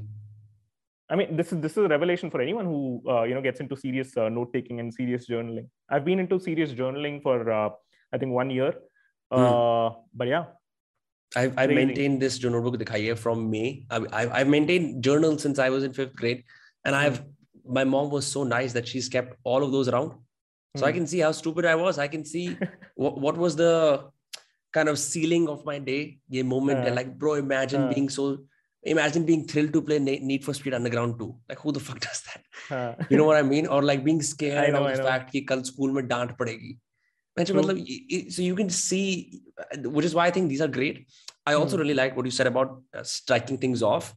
I 1.09 1.15
mean, 1.15 1.35
this 1.37 1.51
is 1.53 1.59
this 1.61 1.73
is 1.73 1.85
a 1.85 1.87
revelation 1.87 2.31
for 2.31 2.41
anyone 2.41 2.65
who 2.65 2.77
uh, 3.07 3.23
you 3.23 3.35
know 3.35 3.41
gets 3.41 3.59
into 3.59 3.75
serious 3.77 4.15
uh, 4.17 4.27
note 4.27 4.51
taking 4.53 4.79
and 4.79 4.93
serious 4.93 5.27
journaling. 5.27 5.67
I've 5.87 6.05
been 6.05 6.19
into 6.19 6.39
serious 6.39 6.71
journaling 6.71 7.21
for 7.21 7.51
uh, 7.51 7.69
I 8.11 8.17
think 8.17 8.33
one 8.33 8.49
year, 8.49 8.73
mm. 9.31 9.95
but 10.13 10.27
yeah, 10.27 10.45
I've, 11.36 11.56
I've 11.56 11.70
maintained 11.70 12.20
this 12.20 12.42
notebook 12.42 12.78
dikhaiye 12.80 13.16
from 13.16 13.50
May. 13.50 13.86
I've, 13.90 14.06
I've 14.12 14.48
maintained 14.48 15.04
journal 15.04 15.38
since 15.38 15.58
I 15.58 15.68
was 15.70 15.84
in 15.84 15.92
fifth 15.92 16.16
grade. 16.16 16.44
And 16.84 16.96
I've, 16.96 17.18
hmm. 17.18 17.72
my 17.72 17.84
mom 17.84 18.10
was 18.10 18.26
so 18.26 18.42
nice 18.42 18.72
that 18.72 18.88
she's 18.88 19.08
kept 19.08 19.36
all 19.44 19.62
of 19.62 19.70
those 19.70 19.88
around. 19.88 20.14
So 20.76 20.84
mm. 20.84 20.88
I 20.88 20.90
hmm. 20.90 20.98
can 20.98 21.06
see 21.06 21.18
how 21.18 21.32
stupid 21.32 21.64
I 21.64 21.74
was. 21.74 21.98
I 21.98 22.08
can 22.08 22.24
see 22.24 22.56
what, 22.94 23.18
what 23.18 23.36
was 23.36 23.56
the 23.56 24.10
kind 24.72 24.88
of 24.88 24.98
ceiling 24.98 25.48
of 25.48 25.64
my 25.64 25.78
day, 25.78 26.18
the 26.28 26.42
moment. 26.42 26.80
Uh, 26.80 26.82
and 26.86 26.96
like, 26.96 27.18
bro, 27.18 27.34
imagine 27.34 27.82
uh, 27.82 27.92
being 27.92 28.08
so, 28.08 28.38
imagine 28.82 29.24
being 29.24 29.46
thrilled 29.46 29.72
to 29.72 29.82
play 29.82 29.98
Need 29.98 30.44
for 30.44 30.54
Speed 30.54 30.74
Underground 30.74 31.18
2. 31.18 31.34
Like, 31.48 31.58
who 31.58 31.72
the 31.72 31.80
fuck 31.88 32.00
does 32.00 32.22
that? 32.22 32.74
Uh, 32.74 33.04
you 33.08 33.16
know 33.16 33.24
what 33.24 33.36
I 33.36 33.42
mean? 33.42 33.66
Or 33.66 33.82
like 33.82 34.04
being 34.04 34.22
scared 34.22 34.72
know, 34.72 34.84
of 34.84 34.96
the 34.96 35.02
fact 35.02 35.32
that 35.32 35.46
kal 35.46 35.64
school 35.64 35.92
mein 35.92 36.08
padegi. 36.08 36.78
So 38.30 38.42
you 38.42 38.54
can 38.54 38.70
see 38.70 39.40
which 39.84 40.04
is 40.04 40.14
why 40.14 40.26
i 40.26 40.30
think 40.30 40.48
these 40.48 40.60
are 40.60 40.68
great 40.68 41.06
i 41.46 41.54
also 41.54 41.76
mm. 41.76 41.80
really 41.80 41.94
like 41.94 42.16
what 42.16 42.24
you 42.24 42.30
said 42.30 42.46
about 42.46 42.82
uh, 42.94 43.02
striking 43.02 43.58
things 43.58 43.82
off 43.82 44.14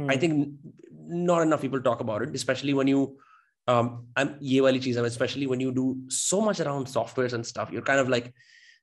mm. 0.00 0.10
i 0.10 0.16
think 0.16 0.54
not 1.06 1.42
enough 1.42 1.60
people 1.60 1.80
talk 1.80 2.00
about 2.00 2.22
it 2.22 2.34
especially 2.34 2.74
when 2.74 2.86
you 2.86 3.18
um 3.68 4.06
ye 4.40 4.60
wali 4.60 4.80
cheez. 4.80 4.96
i'm 4.96 5.04
especially 5.04 5.46
when 5.46 5.60
you 5.60 5.72
do 5.72 5.96
so 6.08 6.40
much 6.40 6.60
around 6.60 6.86
softwares 6.86 7.32
and 7.32 7.46
stuff 7.46 7.70
you're 7.72 7.88
kind 7.90 8.00
of 8.00 8.08
like 8.08 8.32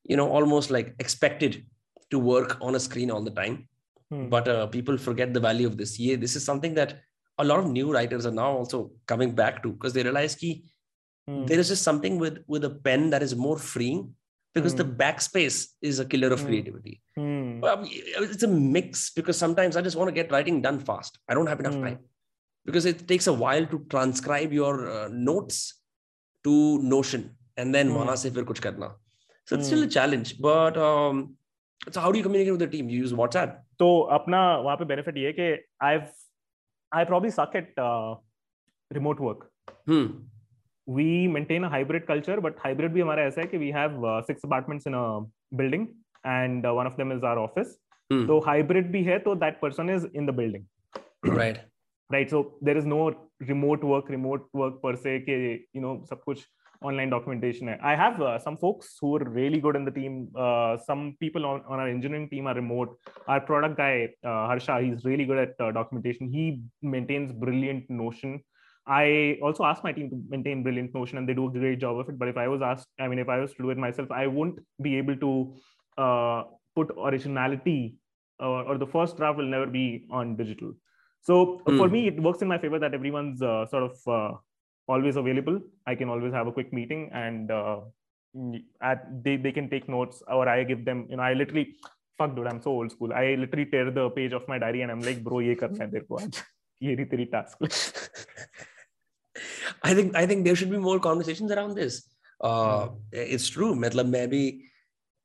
you 0.03 0.17
know 0.17 0.29
almost 0.29 0.71
like 0.71 0.93
expected 0.99 1.65
to 2.09 2.19
work 2.19 2.57
on 2.61 2.75
a 2.75 2.79
screen 2.79 3.11
all 3.11 3.21
the 3.21 3.31
time 3.31 3.67
mm. 4.13 4.29
but 4.29 4.47
uh, 4.47 4.67
people 4.67 4.97
forget 4.97 5.33
the 5.33 5.39
value 5.39 5.67
of 5.67 5.77
this 5.77 5.99
yeah 5.99 6.15
this 6.15 6.35
is 6.35 6.43
something 6.43 6.73
that 6.73 6.99
a 7.39 7.43
lot 7.43 7.59
of 7.59 7.69
new 7.69 7.91
writers 7.91 8.25
are 8.25 8.31
now 8.31 8.51
also 8.51 8.91
coming 9.05 9.31
back 9.31 9.61
to 9.63 9.71
because 9.71 9.93
they 9.93 10.03
realize 10.03 10.35
key 10.35 10.65
Hmm. 11.28 11.44
there 11.46 11.60
is 11.60 11.68
just 11.68 11.84
something 11.84 12.18
with 12.18 12.38
with 12.48 12.64
a 12.64 12.70
pen 12.70 13.10
that 13.10 13.22
is 13.22 13.34
more 13.36 13.56
freeing 13.56 14.14
because 14.54 14.74
mm. 14.74 14.78
the 14.78 14.84
hmm. 14.84 14.96
backspace 15.02 15.58
is 15.80 15.98
a 15.98 16.04
killer 16.04 16.30
of 16.36 16.40
mm. 16.40 16.46
creativity 16.46 17.00
mm. 17.18 17.62
it's 18.34 18.42
a 18.42 18.48
mix 18.48 19.10
because 19.18 19.38
sometimes 19.38 19.76
i 19.76 19.80
just 19.80 19.96
want 19.96 20.08
to 20.08 20.16
get 20.16 20.32
writing 20.32 20.60
done 20.60 20.80
fast 20.88 21.20
i 21.28 21.34
don't 21.34 21.46
have 21.46 21.60
enough 21.60 21.74
hmm. 21.74 21.84
time 21.84 22.00
because 22.64 22.84
it 22.84 23.06
takes 23.06 23.28
a 23.28 23.32
while 23.32 23.64
to 23.66 23.78
transcribe 23.88 24.52
your 24.52 24.90
uh, 24.90 25.08
notes 25.12 25.82
to 26.44 26.82
notion 26.82 27.30
and 27.56 27.74
then 27.74 27.88
mm. 27.90 28.16
se 28.24 28.30
fir 28.30 28.44
kuch 28.50 28.60
karna 28.66 28.90
so 29.46 29.56
it's 29.56 29.66
still 29.70 29.84
a 29.84 29.92
challenge 29.98 30.34
but 30.48 30.76
um, 30.88 31.22
so 31.90 32.00
how 32.00 32.10
do 32.12 32.18
you 32.18 32.24
communicate 32.24 32.52
with 32.56 32.64
the 32.66 32.72
team 32.74 32.90
you 32.94 33.00
use 33.04 33.14
whatsapp 33.22 33.60
तो 33.78 33.88
अपना 34.16 34.40
वहां 34.64 34.76
पे 34.76 34.84
benefit 34.90 35.16
ये 35.18 35.32
कि 35.38 35.46
I 35.82 35.98
I 36.98 37.04
probably 37.04 37.30
suck 37.38 37.52
at 37.56 37.74
remote 38.98 39.20
work 39.20 39.48
we 40.87 41.27
maintain 41.27 41.63
a 41.65 41.69
hybrid 41.69 42.07
culture 42.07 42.39
but 42.45 42.57
hybrid 42.65 42.93
bhi 42.95 43.03
hamara 43.05 43.23
aisa 43.27 43.41
hai 43.43 43.49
ki 43.53 43.59
we 43.63 43.71
have 43.79 43.95
uh, 44.11 44.19
six 44.29 44.45
apartments 44.49 44.85
in 44.89 44.95
a 45.03 45.05
building 45.61 45.85
and 46.37 46.65
uh, 46.65 46.73
one 46.79 46.87
of 46.91 46.97
them 46.99 47.11
is 47.17 47.23
our 47.31 47.39
office. 47.47 47.77
Hmm. 48.11 48.25
so 48.27 48.35
hybrid 48.49 48.91
bhi 48.91 49.05
hai 49.07 49.21
so 49.23 49.31
that 49.45 49.55
person 49.63 49.89
is 49.95 50.05
in 50.19 50.25
the 50.31 50.35
building. 50.41 50.65
Right. 51.39 51.57
Right 52.15 52.29
so 52.33 52.37
there 52.67 52.77
is 52.81 52.85
no 52.85 52.99
remote 53.51 53.83
work 53.93 54.13
remote 54.15 54.45
work 54.61 54.77
per 54.83 54.93
se 55.01 55.15
you 55.77 55.81
know 55.85 55.93
kuch 56.27 56.43
online 56.89 57.09
documentation 57.13 57.69
i 57.91 57.95
have 58.01 58.21
uh, 58.21 58.37
some 58.45 58.57
folks 58.63 58.89
who 59.01 59.09
are 59.17 59.25
really 59.37 59.59
good 59.59 59.75
in 59.75 59.85
the 59.87 59.93
team. 59.99 60.29
Uh, 60.45 60.77
some 60.89 61.15
people 61.19 61.45
on, 61.45 61.63
on 61.67 61.79
our 61.79 61.87
engineering 61.87 62.29
team 62.29 62.47
are 62.47 62.53
remote. 62.53 62.89
Our 63.27 63.41
product 63.41 63.77
guy 63.77 64.09
uh, 64.23 64.45
harsha 64.49 64.79
he's 64.83 65.03
really 65.09 65.25
good 65.25 65.39
at 65.45 65.53
uh, 65.59 65.71
documentation. 65.71 66.29
He 66.37 66.61
maintains 66.81 67.33
brilliant 67.33 67.89
notion 67.89 68.43
I 68.87 69.37
also 69.41 69.65
ask 69.65 69.83
my 69.83 69.91
team 69.91 70.09
to 70.09 70.17
maintain 70.29 70.63
brilliant 70.63 70.93
notion 70.93 71.17
and 71.17 71.27
they 71.27 71.33
do 71.33 71.47
a 71.47 71.51
great 71.51 71.79
job 71.79 71.97
of 71.99 72.07
it. 72.07 72.17
But 72.17 72.29
if 72.29 72.37
I 72.37 72.47
was 72.47 72.61
asked, 72.61 72.87
I 72.99 73.07
mean, 73.07 73.19
if 73.19 73.27
I 73.27 73.39
was 73.39 73.53
to 73.55 73.63
do 73.63 73.69
it 73.69 73.77
myself, 73.77 74.09
I 74.11 74.27
wouldn't 74.27 74.59
be 74.81 74.97
able 74.97 75.17
to 75.17 75.55
uh, 75.97 76.43
put 76.73 76.91
originality 76.97 77.95
uh, 78.41 78.63
or 78.63 78.77
the 78.77 78.87
first 78.87 79.17
draft 79.17 79.37
will 79.37 79.45
never 79.45 79.65
be 79.65 80.07
on 80.09 80.37
digital. 80.37 80.71
So 81.21 81.61
mm. 81.67 81.77
for 81.77 81.89
me, 81.89 82.07
it 82.07 82.21
works 82.21 82.41
in 82.41 82.47
my 82.47 82.57
favor 82.57 82.79
that 82.79 82.93
everyone's 82.93 83.41
uh, 83.41 83.65
sort 83.65 83.83
of 83.83 84.07
uh, 84.07 84.37
always 84.87 85.17
available. 85.17 85.59
I 85.85 85.95
can 85.95 86.07
always 86.07 86.31
have 86.31 86.47
a 86.47 86.51
quick 86.53 86.71
meeting 86.71 87.09
and 87.13 87.51
uh, 87.51 87.81
at, 88.81 89.21
they, 89.21 89.35
they 89.35 89.51
can 89.51 89.69
take 89.69 89.89
notes 89.89 90.23
or 90.29 90.47
I 90.47 90.63
give 90.63 90.85
them, 90.85 91.07
you 91.09 91.17
know, 91.17 91.23
I 91.23 91.33
literally, 91.33 91.75
fuck 92.17 92.37
dude, 92.37 92.47
I'm 92.47 92.61
so 92.61 92.71
old 92.71 92.91
school. 92.91 93.11
I 93.11 93.35
literally 93.35 93.65
tear 93.65 93.91
the 93.91 94.09
page 94.11 94.31
of 94.31 94.47
my 94.47 94.59
diary 94.59 94.83
and 94.83 94.91
I'm 94.91 95.01
like, 95.01 95.21
bro, 95.21 95.39
ye 95.39 95.55
karna 95.55 95.89
hai 95.91 96.27
ye 96.79 96.95
teri 96.95 97.29
task. 97.29 97.57
I 99.82 99.94
think 99.94 100.16
I 100.16 100.26
think 100.26 100.44
there 100.44 100.56
should 100.56 100.70
be 100.70 100.78
more 100.78 100.98
conversations 101.00 101.50
around 101.50 101.74
this. 101.74 102.02
Uh, 102.40 102.88
mm. 102.88 102.96
It's 103.12 103.48
true. 103.48 103.74
मतलब 103.74 104.06
मैं 104.06 104.28
भी 104.28 104.44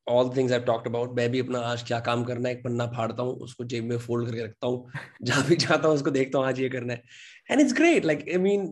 all 0.07 0.29
the 0.29 0.35
things 0.35 0.51
I've 0.51 0.65
talked 0.65 0.87
about 0.87 1.15
मैं 1.15 1.29
भी 1.31 1.39
अपना 1.39 1.59
आज 1.71 1.81
क्या 1.87 1.99
काम 2.07 2.23
करना 2.23 2.49
है 2.49 2.55
एक 2.55 2.63
पन्ना 2.63 2.85
फाड़ता 2.95 3.23
हूँ 3.23 3.33
उसको 3.47 3.63
जेब 3.73 3.83
में 3.85 3.97
फोल्ड 3.97 4.29
करके 4.29 4.43
रखता 4.43 4.67
हूँ 4.67 4.91
जहाँ 5.29 5.43
भी 5.47 5.55
जाता 5.55 5.87
हूँ 5.87 5.95
उसको 5.95 6.11
देखता 6.17 6.37
हूँ 6.37 6.47
आज 6.47 6.59
ये 6.59 6.69
करना 6.75 6.93
है 6.93 7.01
and 7.51 7.63
it's 7.63 7.73
great 7.79 8.05
like 8.09 8.23
I 8.35 8.37
mean 8.45 8.63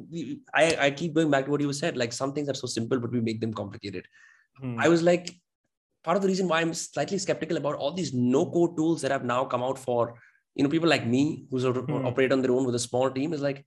I 0.62 0.64
I 0.86 0.90
keep 1.02 1.14
going 1.18 1.34
back 1.36 1.46
to 1.48 1.56
what 1.56 1.66
you 1.66 1.74
said 1.80 2.00
like 2.04 2.16
some 2.20 2.34
things 2.38 2.54
are 2.54 2.58
so 2.62 2.70
simple 2.76 3.04
but 3.06 3.18
we 3.18 3.22
make 3.28 3.42
them 3.44 3.54
complicated 3.60 4.08
hmm. 4.62 4.80
I 4.86 4.90
was 4.94 5.06
like 5.10 5.30
part 6.08 6.18
of 6.18 6.24
the 6.26 6.32
reason 6.32 6.52
why 6.54 6.62
I'm 6.62 6.74
slightly 6.82 7.20
skeptical 7.26 7.62
about 7.62 7.76
all 7.76 7.94
these 8.00 8.14
no 8.14 8.46
code 8.58 8.76
tools 8.80 9.06
that 9.06 9.16
have 9.18 9.30
now 9.32 9.44
come 9.56 9.64
out 9.70 9.80
for 9.86 10.02
you 10.56 10.64
know 10.64 10.74
people 10.76 10.94
like 10.96 11.08
me 11.16 11.24
who 11.52 11.64
sort 11.68 11.82
of 11.84 11.94
hmm. 11.94 12.06
operate 12.12 12.38
on 12.38 12.46
their 12.48 12.56
own 12.58 12.70
with 12.72 12.82
a 12.82 12.86
small 12.88 13.10
team 13.20 13.40
is 13.40 13.48
like 13.50 13.66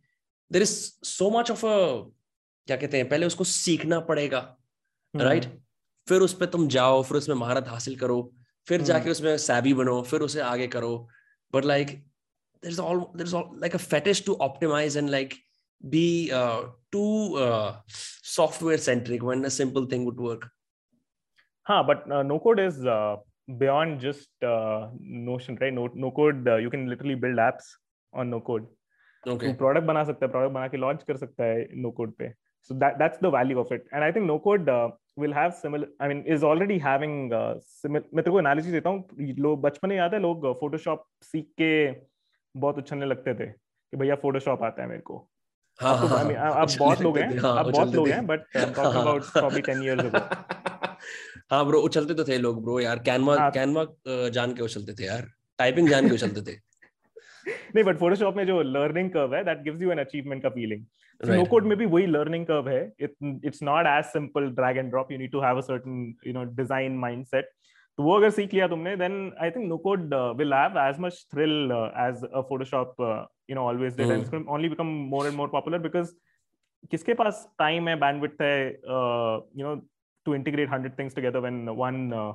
There 0.52 0.62
is 0.62 0.74
so 1.04 1.30
much 1.30 1.50
of 1.50 1.64
a 1.64 1.76
क्या 2.66 2.76
कहते 2.76 2.96
हैं 2.96 3.08
पहले 3.08 3.26
उसको 3.26 3.44
सीखना 3.44 4.00
पड़ेगा 4.10 4.40
right 5.14 5.42
right? 5.42 5.56
फिर 6.08 6.20
उस 6.22 6.34
पर 6.38 6.46
तुम 6.46 6.68
जाओ 6.68 7.02
फिर 7.02 7.18
उसमें 7.18 7.36
महारत 7.36 7.68
हासिल 7.68 7.96
करो 7.96 8.20
फिर 8.68 8.82
जाके 8.82 9.10
उसमें 9.10 9.36
सैबी 9.38 9.74
बनो 9.74 10.00
फिर 10.02 10.20
उसे 10.20 10.40
आगे 10.40 10.66
करो 10.68 11.08
but 11.54 11.64
like 11.64 11.88
there 12.62 12.72
is 12.72 12.78
all 12.80 13.00
there 13.16 13.26
is 13.26 13.34
like 13.34 13.74
a 13.74 13.78
fetish 13.78 14.24
to 14.26 14.34
optimize 14.48 14.96
and 14.96 15.10
like 15.10 15.34
be 15.82 16.30
uh, 16.32 16.64
too 16.90 17.36
uh, 17.36 17.80
software 18.22 18.78
centric 18.78 19.22
when 19.22 19.44
a 19.44 19.50
simple 19.50 19.86
thing 19.86 20.04
would 20.04 20.18
work 20.18 20.48
huh 21.66 21.82
but 21.82 22.10
uh, 22.10 22.22
no 22.22 22.38
code 22.38 22.58
is 22.58 22.84
uh, 22.84 23.16
beyond 23.58 24.00
just 24.00 24.28
uh, 24.42 24.88
notion 24.98 25.56
right 25.60 25.72
no, 25.72 25.88
no 25.94 26.10
code 26.10 26.46
uh, 26.48 26.56
you 26.56 26.70
can 26.70 26.88
literally 26.88 27.14
build 27.14 27.36
apps 27.36 27.64
on 28.12 28.28
no 28.30 28.40
code 28.40 28.66
okay. 29.27 29.47
तो 29.47 29.53
product 29.53 29.85
बना 29.87 30.03
सकता 30.03 30.25
है 30.25 30.31
product 30.31 30.53
बना 30.53 30.67
के 30.67 30.77
launch 30.77 31.03
कर 31.03 31.17
सकता 31.17 31.43
है 31.43 31.67
no 31.75 31.91
code 31.91 32.11
पे। 32.11 32.33
So 32.69 32.75
that 32.81 32.99
that's 32.99 33.17
the 33.23 33.29
value 33.31 33.57
of 33.61 33.71
it. 33.75 33.87
And 33.91 34.05
i 34.05 34.11
think 34.11 34.25
no 34.25 34.35
code 34.43 34.69
uh, 34.69 34.89
will 35.17 35.33
have 35.37 35.55
similar 35.55 35.87
i 35.99 36.07
mean 36.07 36.19
is 36.35 36.43
already 36.49 36.77
having 36.83 37.15
uh, 37.33 37.55
similar 37.81 38.03
मैं 38.13 38.23
तेरे 38.23 38.31
को 38.31 38.39
एनालिसिस 38.39 38.71
देता 38.71 38.89
हूँ 38.89 39.35
लोग 39.39 39.61
बचपन 39.61 39.89
में 39.89 39.95
याद 39.95 40.13
है 40.13 40.19
लोग 40.19 40.47
फोटोशॉप 40.59 41.03
सीख 41.21 41.45
के 41.61 41.71
बहुत 42.55 42.77
उछलने 42.77 43.05
लगते 43.05 43.33
थे 43.33 43.47
कि 43.47 43.97
भैया 43.97 44.15
फोटोशॉप 44.15 44.63
आता 44.63 44.81
है 44.81 44.87
मेरे 44.89 45.01
को। 45.01 45.17
हाँ, 45.79 45.97
हाँ, 45.97 46.07
हाँ, 46.07 46.51
अब 46.61 46.67
बहुत 46.79 47.01
लोग 47.01 47.17
हैं 47.17 47.29
अब 47.37 47.71
बहुत 47.71 47.95
लोग 47.95 48.07
हैं 48.07 48.25
but 48.27 48.57
about 48.57 49.23
probably 49.23 49.61
10 49.61 49.83
years 49.83 50.05
ago 50.05 50.19
हाँ 51.51 51.65
ब्रो 51.65 51.79
उछलते 51.79 52.13
तो 52.13 52.23
थे 52.23 52.37
लोग 52.37 52.63
ब्रो 52.63 52.79
यार 52.79 52.99
कैनवा 52.99 53.49
कैनवा 53.49 53.85
जान 54.07 54.53
के 54.53 54.63
उछलते 54.63 54.93
थे 54.93 55.05
यार। 55.05 55.27
टाइपिंग 55.57 55.89
जान 55.89 56.07
के 56.07 56.13
उछलते 56.15 56.41
थे। 56.41 56.55
नहीं 57.75 57.83
बट 57.83 57.97
फोटोशॉप 57.97 58.35
में 58.35 58.45
जो 58.47 58.61
लर्निंग 58.61 59.09
कर्व 59.11 59.35
है 59.35 59.43
that 59.43 59.63
gives 59.63 59.81
you 59.81 59.91
an 59.91 59.99
achievement 59.99 60.43
का 60.43 60.49
फीलिंग 60.49 60.85
नो 61.21 61.43
कोड 61.45 61.65
में 61.65 61.77
भी 61.77 61.85
वही 61.85 62.05
लर्निंग 62.05 62.45
कर्व 62.45 62.69
है. 62.69 62.81
It's 62.99 63.63
not 63.63 63.87
as 63.87 64.03
simple 64.05 64.49
drag 64.55 64.77
and 64.77 64.89
drop 64.89 65.11
you 65.11 65.17
need 65.17 65.31
to 65.31 65.41
have 65.41 65.57
a 65.57 65.61
certain 65.61 66.13
you 66.27 66.33
know 66.33 66.43
design 66.55 66.97
mindset 66.97 67.49
तो 67.97 68.03
वो 68.03 68.15
अगर 68.17 68.29
सीख 68.29 68.53
लिया 68.53 68.67
तुमने 68.67 68.95
then 68.95 69.31
I 69.41 69.51
think 69.51 69.67
no 69.69 69.77
code 69.77 70.13
will 70.37 70.53
have 70.53 70.79
as 70.79 70.99
much 70.99 71.25
thrill 71.33 71.71
as 72.07 72.23
a 72.25 72.41
Photoshop 72.49 73.01
you 73.49 73.55
know 73.55 73.65
always 73.67 73.97
did 73.97 74.11
and 74.11 74.47
only 74.49 74.69
become 74.69 74.87
more 75.09 75.27
and 75.27 75.35
more 75.37 75.49
popular 75.49 75.79
because 75.79 76.13
किसके 76.91 77.13
पास 77.13 77.47
time 77.59 77.87
है 77.89 77.95
bandwidth 77.99 78.41
है 78.41 78.55
you 78.67 79.65
know 79.65 79.75
to 80.25 80.33
integrate 80.33 80.69
100 80.69 80.95
things 80.95 81.13
together 81.13 81.41
when 81.41 81.55
one 81.75 82.13
uh, 82.13 82.33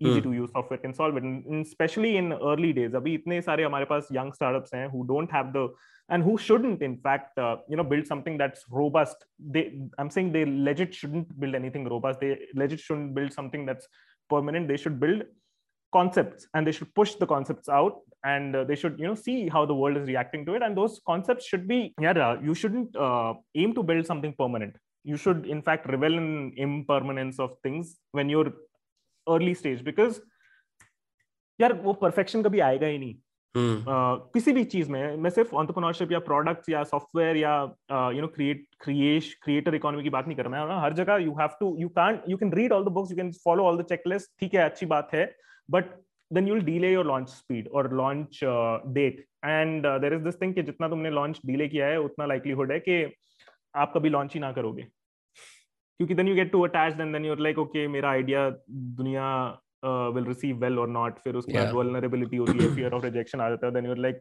easy 0.00 0.20
to 0.20 0.32
use 0.32 0.50
software 0.52 0.78
can 0.78 0.94
solve 0.94 1.16
it. 1.16 1.24
Especially 1.66 2.16
in 2.16 2.32
early 2.32 2.72
days 2.72 2.92
abhi 2.92 3.18
itne 3.18 3.42
sare 3.44 3.68
hamare 3.68 3.88
paas 3.92 4.10
young 4.10 4.32
startups 4.32 4.72
hain 4.72 4.90
who 4.90 5.06
don't 5.06 5.30
have 5.30 5.52
the 5.52 5.68
and 6.08 6.22
who 6.22 6.36
shouldn't 6.38 6.82
in 6.82 6.96
fact 6.98 7.38
uh, 7.38 7.56
you 7.68 7.76
know 7.76 7.84
build 7.84 8.06
something 8.06 8.36
that's 8.36 8.64
robust. 8.70 9.24
They 9.38 9.64
i'm 9.98 10.10
saying 10.10 10.32
they 10.32 10.44
legit 10.44 10.94
shouldn't 10.94 11.38
build 11.40 11.54
anything 11.54 11.88
robust. 11.94 12.20
They 12.20 12.38
legit 12.54 12.80
shouldn't 12.80 13.14
build 13.14 13.32
something 13.32 13.66
that's 13.66 13.88
permanent. 14.28 14.68
They 14.68 14.76
should 14.76 15.00
build 15.00 15.24
concepts 15.92 16.46
and 16.54 16.66
they 16.66 16.72
should 16.72 16.94
push 16.94 17.14
the 17.14 17.26
concepts 17.26 17.68
out 17.68 18.00
and 18.24 18.56
uh, 18.56 18.64
they 18.64 18.74
should 18.74 18.98
you 18.98 19.06
know 19.06 19.14
see 19.14 19.48
how 19.48 19.64
the 19.64 19.74
world 19.74 19.96
is 19.96 20.06
reacting 20.08 20.44
to 20.46 20.54
it. 20.54 20.62
And 20.62 20.76
those 20.76 21.00
concepts 21.06 21.46
should 21.46 21.66
be 21.66 21.94
yeah 22.00 22.36
you 22.40 22.54
shouldn't 22.54 22.94
uh, 22.96 23.34
aim 23.54 23.74
to 23.74 23.82
build 23.82 24.06
something 24.06 24.34
permanent. 24.38 24.76
You 25.04 25.16
should 25.16 25.46
in 25.46 25.62
fact 25.62 25.88
revel 25.88 26.14
in 26.18 26.52
impermanence 26.56 27.38
of 27.38 27.52
things 27.62 27.98
when 28.12 28.28
you're 28.28 28.52
early 29.28 29.54
stage 29.54 29.82
because 29.82 30.20
यार 31.60 31.72
वो 31.82 31.92
perfection 31.92 32.42
कभी 32.42 32.60
आएगा 32.60 32.86
ही 32.86 32.98
नहीं। 32.98 33.14
Hmm. 33.54 33.76
Uh, 33.80 34.16
किसी 34.32 34.52
भी 34.52 34.62
चीज़ 34.64 34.90
में 34.92 35.16
मैं 35.16 35.30
सिर्फ़ 35.30 35.54
ऑन्टरप्रनोरशिप 35.56 36.10
या 36.12 36.18
प्रोडक्ट्स 36.20 36.68
या 36.68 36.82
सॉफ्टवेयर 36.84 37.36
या 37.36 37.52
you 38.14 38.20
know 38.20 38.26
create 38.28 38.64
create 38.80 39.32
creator 39.44 39.74
economy 39.74 40.02
की 40.02 40.10
बात 40.10 40.26
नहीं 40.26 40.36
कर 40.36 40.46
रहा 40.46 40.66
मैं। 40.66 40.76
हर 40.82 40.92
जगह 40.94 41.16
you 41.16 41.32
have 41.38 41.56
to 41.60 41.74
you 41.80 41.88
can 41.98 42.18
you 42.28 42.36
can 42.36 42.52
read 42.52 42.72
all 42.72 42.84
the 42.84 42.88
books 42.88 43.10
you 43.10 43.16
can 43.16 43.30
follow 43.44 43.64
all 43.64 43.78
the 43.78 43.84
checklist 43.84 44.30
ठीक 44.40 44.54
है 44.54 44.64
अच्छी 44.64 44.86
बात 44.86 45.14
है। 45.14 45.24
But 45.68 45.94
then 46.30 46.48
you'll 46.48 46.60
delay 46.62 46.92
your 46.92 47.06
launch 47.06 47.28
speed 47.28 47.68
और 47.68 47.92
launch 47.94 48.40
date 48.44 49.24
and 49.44 49.86
there 49.86 50.14
is 50.14 50.22
this 50.22 50.40
thing 50.42 50.54
कि 50.54 50.62
जितना 50.62 50.88
तुमने 50.88 51.10
launch 51.10 51.40
delay 51.46 51.68
किया 51.68 51.86
है 51.86 52.00
उतना 52.00 52.26
लाइकलीहुड 52.26 52.72
है 52.72 52.78
कि 52.80 53.04
आप 53.74 53.92
कभी 53.94 54.08
लॉन्च 54.08 54.34
ही 54.34 54.40
ना 54.40 54.52
करोगे। 54.52 54.86
क्योंकि 55.98 56.14
then 56.14 56.28
you 56.28 56.34
get 56.34 56.52
to 56.52 56.62
attach 56.62 57.00
and 57.00 57.12
then 57.12 57.24
you're 57.24 57.40
like 57.40 57.58
okay 57.58 57.88
मेरा 57.88 58.10
आइडिया 58.10 58.50
दुनिया 58.70 59.60
विल 60.14 60.24
रिसीव 60.24 60.56
वेल 60.56 60.78
और 60.78 60.88
नॉट 60.88 61.18
फिर 61.18 61.34
उसके 61.34 61.52
बाद 61.52 61.74
वल्नरेबिलिटी 61.74 62.36
होती 62.36 62.58
है 62.58 62.74
फियर 62.74 62.92
ऑफ़ 62.92 63.04
रिजेक्शन 63.04 63.40
आ 63.40 63.48
जाता 63.48 63.66
है 63.66 63.74
देन 63.74 63.86
यूर 63.86 63.98
लाइक 63.98 64.20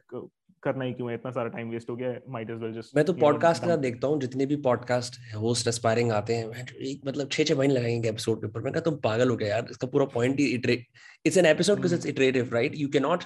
करना 0.63 0.85
ही 0.85 0.93
क्यों 0.93 1.09
है? 1.09 1.15
इतना 1.15 1.31
सारा 1.31 1.47
टाइम 1.47 1.69
वेस्ट 1.69 1.89
हो 1.89 1.95
गया 1.95 2.13
माइट 2.29 2.49
एज 2.49 2.57
वेल 2.57 2.71
जस्ट 2.71 2.95
मैं 2.95 3.05
तो 3.05 3.13
पॉडकास्ट 3.13 3.65
का 3.65 3.75
देखता 3.75 4.07
हूँ 4.07 4.19
जितने 4.21 4.45
भी 4.45 4.55
पॉडकास्ट 4.55 5.35
होस्ट 5.35 5.67
एस्पायरिंग 5.67 6.11
आते 6.11 6.35
हैं 6.35 6.67
एक 6.75 7.01
मतलब 7.07 7.29
6 7.29 7.51
6 7.51 7.57
महीने 7.57 7.73
लगाएँगे 7.73 8.09
एपिसोड 8.09 8.41
के 8.41 8.47
ऊपर। 8.47 8.61
मैं 8.61 8.73
कहता 8.73 8.91
तुम 8.91 8.99
पागल 8.99 9.29
हो 9.29 9.35
गया 9.35 9.49
यार 9.49 9.67
इसका 9.71 9.87
पूरा 9.87 10.05
point 10.05 10.39
he 10.39 10.45
iterate 10.45 10.85
it's 11.25 11.37
an 11.37 11.45
episode 11.45 11.75
because 11.75 11.95
it's 11.95 12.05
iterative 12.05 12.49
right 12.53 12.73
you 12.75 12.87
can 12.87 13.01
not 13.01 13.23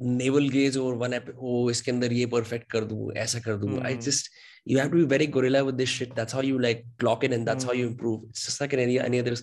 navel 0.00 0.48
gaze 0.48 0.78
और 0.78 0.94
वन 1.02 1.12
एप 1.14 1.34
ओ 1.38 1.70
इसके 1.70 1.90
अंदर 1.90 2.12
ये 2.12 2.26
परफेक्ट 2.34 2.70
कर 2.72 2.84
दूँ 2.84 3.12
ऐसा 3.24 3.38
कर 3.40 3.56
दूँ 3.56 3.80
I 3.86 3.96
just 4.08 4.30
you 4.66 4.78
have 4.78 4.90
to 4.90 4.96
be 4.96 5.04
very 5.04 5.26
gorilla 5.26 5.64
with 5.64 5.76
this 5.76 5.90
shit. 5.90 6.14
That's 6.14 6.32
how 6.32 6.40
you 6.40 6.58
like 6.58 6.84
clock 6.98 7.24
in 7.24 7.32
and 7.34 7.46
that's 7.46 7.64
mm. 7.64 7.68
how 7.68 7.72
you 7.74 7.86
improve. 7.86 8.22
It's 8.30 8.44
just 8.44 8.60
like 8.60 8.72
in 8.72 8.80
any 8.80 8.98
any 8.98 9.18
other. 9.20 9.34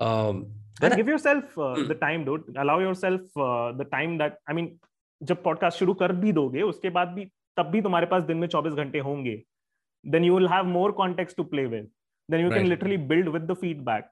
Um, 0.00 0.46
and 0.80 0.96
give 0.96 1.08
yourself 1.08 1.58
uh, 1.58 1.74
mm. 1.74 1.88
the 1.88 1.94
time, 1.94 2.24
dude. 2.24 2.56
Allow 2.56 2.78
yourself 2.80 3.20
uh, 3.36 3.72
the 3.72 3.84
time 3.84 4.16
that 4.18 4.38
I 4.48 4.54
mean, 4.54 4.78
जब 5.22 5.42
podcast 5.42 5.78
शुरू 5.78 5.92
कर 5.94 6.12
भी 6.22 6.32
दोगे 6.32 6.62
उसके 6.62 6.90
बाद 6.90 7.08
भी 7.08 7.24
तब 7.56 7.66
भी 7.72 7.80
तुम्हारे 7.82 8.06
पास 8.06 8.22
दिन 8.24 8.36
में 8.36 8.46
24 8.48 8.74
घंटे 8.82 8.98
होंगे 8.98 9.42
then 10.12 10.24
you 10.26 10.32
will 10.36 10.48
have 10.52 10.66
more 10.70 10.88
context 10.96 11.36
to 11.36 11.44
play 11.52 11.66
with 11.74 11.86
then 12.32 12.42
you 12.44 12.48
right. 12.50 12.58
can 12.58 12.68
literally 12.68 12.98
build 13.12 13.30
with 13.36 13.46
the 13.50 13.56
feedback 13.60 14.10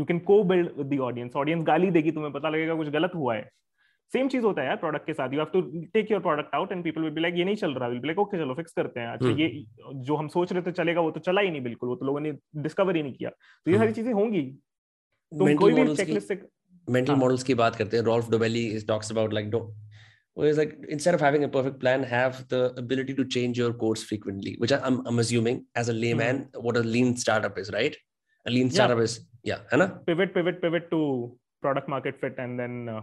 you 0.00 0.04
can 0.10 0.20
co-build 0.30 0.74
with 0.80 0.90
the 0.90 0.98
audience 1.06 1.38
audience 1.42 1.66
गाली 1.66 1.90
देगी 1.90 2.10
तुम्हें 2.18 2.32
पता 2.32 2.48
लगेगा 2.48 2.74
कुछ 2.82 2.88
गलत 2.98 3.14
हुआ 3.14 3.34
है 3.34 3.48
सेम 4.12 4.28
चीज़ 4.28 4.44
होता 4.44 4.62
है 4.62 4.66
यार 4.66 4.76
प्रोडक्ट 4.76 5.06
के 5.06 5.12
साथ 5.12 5.32
you 5.32 5.38
have 5.40 5.48
to 5.52 5.60
take 5.94 6.10
your 6.10 6.20
product 6.20 6.54
out 6.54 6.72
and 6.72 6.82
people 6.84 7.02
will 7.02 7.10
be 7.12 7.20
like 7.20 7.34
ये 7.36 7.44
नहीं 7.44 7.56
चल 7.56 7.74
रहा 7.74 7.88
विल 7.88 7.98
बी 8.00 8.08
लाइक 8.08 8.18
ओके 8.18 8.38
चलो 8.38 8.54
फिक्स 8.54 8.72
करते 8.72 9.00
हैं 9.00 9.08
अच्छा 9.08 9.26
हम्म। 9.26 9.38
ये 9.38 9.64
जो 10.08 10.16
हम 10.16 10.28
सोच 10.28 10.52
रहे 10.52 10.62
थे 10.62 10.72
चलेगा 10.72 11.00
वो 11.00 11.10
तो 11.10 11.20
चला 11.20 11.40
ही 11.40 11.50
नहीं 11.50 11.62
बिल्कुल 11.62 11.88
वो 11.88 11.96
तो 11.96 12.06
लोगों 12.06 12.20
ने 12.20 12.32
डिस्कवर 12.58 12.96
ही 12.96 13.02
नहीं 13.02 13.14
किया 13.14 13.30
तो 13.30 13.70
ये 13.70 13.76
सारी 13.76 13.86
हम्म। 13.86 13.94
चीज़ें 13.94 14.12
होंगी 14.12 14.42
तुम 15.32 15.54
कोई 15.56 15.74
भी 15.74 15.94
चेकलिस्ट 15.94 16.28
से 16.28 16.34
हाँ. 16.34 17.16
models 17.16 17.42
की 17.42 17.54
बात 17.54 17.76
करते 17.76 17.96
हैं 17.96 18.04
Rolf 18.04 18.30
Dobelli 18.30 18.64
talks 18.86 19.10
about 19.10 19.32
like 19.32 19.50
do 19.50 19.62
was 20.36 20.58
like 20.58 20.76
instead 20.88 21.14
of 21.14 21.20
having 21.20 21.44
a 21.44 21.48
perfect 21.48 21.80
plan 21.80 22.02
have 22.04 22.46
the 22.48 22.60
ability 22.76 23.14
to 23.14 23.24
change 23.26 23.58
your 23.58 23.72
course 23.72 24.02
frequently 24.02 24.54
which 24.58 24.72
I'm, 24.72 25.06
I'm 25.06 25.18
assuming 25.18 25.64
as 25.74 25.88
a 25.88 25.92
layman 25.94 26.36
mm-hmm. 26.36 26.62
what 26.62 26.76
a 26.76 26.80
lean 26.80 27.16
startup 27.16 27.58
is 27.58 27.70
right 27.72 27.96
a 28.46 28.50
lean 28.50 28.70
startup 28.70 28.98
yeah. 28.98 29.04
is 29.04 29.20
yeah 29.44 29.60
है 29.72 29.88
pivot 30.06 30.34
pivot 30.34 30.60
pivot 30.60 30.90
to 30.90 31.00
product 31.62 31.88
market 31.88 32.20
fit 32.20 32.38
and 32.38 32.60
then 32.60 32.88
uh, 32.88 33.00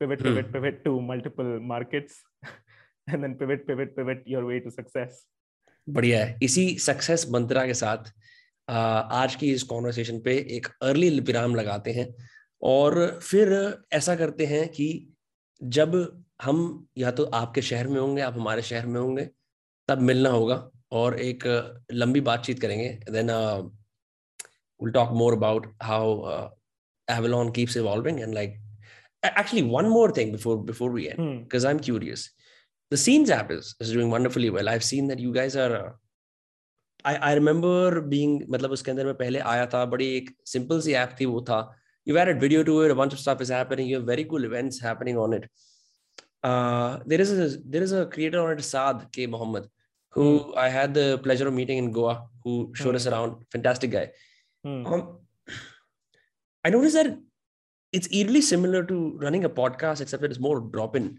pivot 0.00 0.22
pivot 0.22 0.46
hmm. 0.46 0.52
pivot 0.52 0.84
to 0.84 1.00
multiple 1.00 1.60
markets 1.60 2.14
and 3.12 3.24
then 3.24 3.34
pivot 3.34 3.66
pivot 3.66 3.94
pivot 3.96 4.22
your 4.26 4.44
way 4.46 4.60
to 4.60 4.70
success. 4.70 5.26
बढ़िया 5.88 6.24
है। 6.24 6.38
इसी 6.42 6.78
success 6.78 7.26
mantra 7.30 7.66
के 7.66 7.74
साथ 7.74 8.12
आज 8.68 9.34
की 9.34 9.52
इस 9.52 9.62
conversation 9.62 10.20
पे 10.20 10.36
एक 10.56 10.66
अर्ली 10.82 11.20
विराम 11.20 11.54
लगाते 11.54 11.92
हैं 11.92 12.14
और 12.62 13.20
फिर 13.22 13.78
ऐसा 13.92 14.16
करते 14.16 14.46
हैं 14.46 14.68
कि 14.68 15.08
जब 15.62 16.22
हम 16.42 16.86
या 16.98 17.10
तो 17.10 17.24
आपके 17.24 17.62
शहर 17.62 17.88
में 17.88 18.00
होंगे 18.00 18.22
आप 18.22 18.34
हमारे 18.34 18.62
शहर 18.62 18.86
में 18.86 19.00
होंगे 19.00 19.30
तब 19.88 20.00
मिलना 20.00 20.30
होगा 20.30 20.70
और 20.92 21.18
एक 21.20 21.46
लंबी 21.92 22.20
बातचीत 22.20 22.60
करेंगे। 22.60 22.88
Then 23.10 23.30
will 24.82 24.92
talk 24.92 25.12
more 25.12 25.32
about 25.32 25.66
how 25.82 26.28
Avalon 27.10 27.52
keeps 27.52 27.76
evolving 27.76 28.20
and 28.20 28.34
like 28.34 28.54
actually 29.23 29.63
one 29.63 29.89
more 29.89 30.11
thing 30.11 30.31
before 30.31 30.57
before 30.63 30.91
we 30.91 31.09
end 31.09 31.43
because 31.43 31.63
hmm. 31.63 31.69
I'm 31.69 31.79
curious. 31.79 32.29
The 32.91 32.97
Scenes 32.97 33.29
app 33.31 33.51
is, 33.51 33.75
is 33.79 33.91
doing 33.91 34.09
wonderfully 34.11 34.49
well. 34.49 34.69
I've 34.69 34.83
seen 34.83 35.07
that 35.07 35.19
you 35.19 35.33
guys 35.33 35.55
are. 35.55 35.75
Uh, 35.75 35.91
I 37.03 37.15
I 37.31 37.33
remember 37.33 38.01
being 38.01 38.45
मतलब 38.49 38.71
उसके 38.71 38.91
अंदर 38.91 39.05
मैं 39.05 39.15
पहले 39.15 39.39
आया 39.53 39.65
था 39.73 39.85
बड़ी 39.93 40.09
एक 40.17 40.29
simple 40.53 40.81
सी 40.81 40.93
app 41.03 41.19
थी 41.19 41.25
वो 41.25 41.41
था. 41.49 41.59
You've 42.05 42.17
added 42.17 42.39
video 42.39 42.63
to 42.63 42.81
it. 42.81 42.91
A 42.91 42.95
bunch 42.95 43.13
of 43.13 43.19
stuff 43.19 43.41
is 43.41 43.49
happening. 43.49 43.87
You 43.87 43.97
have 43.97 44.05
very 44.05 44.25
cool 44.25 44.43
events 44.43 44.79
happening 44.79 45.17
on 45.17 45.33
it. 45.33 45.49
Uh, 46.43 46.99
there 47.05 47.21
is 47.21 47.31
a 47.31 47.47
there 47.75 47.81
is 47.81 47.91
a 47.91 48.05
creator 48.05 48.39
on 48.39 48.57
it, 48.57 48.63
Saad 48.63 49.11
K 49.11 49.25
Mohammed, 49.25 49.69
who 50.09 50.39
hmm. 50.39 50.57
I 50.57 50.69
had 50.69 50.93
the 50.93 51.19
pleasure 51.27 51.47
of 51.47 51.53
meeting 51.53 51.79
in 51.83 51.91
Goa, 51.91 52.15
who 52.43 52.71
showed 52.75 52.91
hmm. 52.91 53.03
us 53.03 53.07
around. 53.07 53.37
Fantastic 53.51 53.91
guy. 53.91 54.09
Hmm. 54.63 54.85
Um, 54.85 55.17
I 56.63 56.69
noticed 56.69 56.95
that 56.95 57.17
it's 57.92 58.08
eerily 58.12 58.40
similar 58.40 58.84
to 58.84 59.18
running 59.18 59.44
a 59.44 59.48
podcast, 59.48 60.00
except 60.00 60.22
that 60.22 60.30
it's 60.30 60.40
more 60.40 60.60
drop 60.60 60.96
in. 60.96 61.18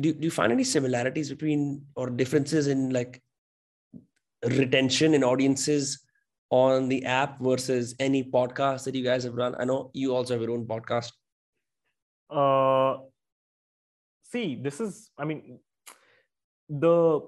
Do, 0.00 0.12
do 0.12 0.24
you 0.24 0.30
find 0.30 0.52
any 0.52 0.64
similarities 0.64 1.30
between 1.30 1.86
or 1.94 2.10
differences 2.10 2.66
in 2.66 2.90
like 2.90 3.22
retention 4.44 5.14
in 5.14 5.22
audiences 5.22 6.00
on 6.50 6.88
the 6.88 7.04
app 7.04 7.40
versus 7.40 7.94
any 8.00 8.24
podcast 8.24 8.84
that 8.84 8.94
you 8.94 9.04
guys 9.04 9.24
have 9.24 9.34
run? 9.34 9.54
I 9.58 9.64
know 9.64 9.90
you 9.92 10.14
also 10.14 10.34
have 10.34 10.42
your 10.42 10.52
own 10.52 10.66
podcast. 10.66 11.12
Uh, 12.30 13.02
see, 14.22 14.58
this 14.60 14.80
is, 14.80 15.10
I 15.18 15.24
mean, 15.24 15.60
the 16.68 17.20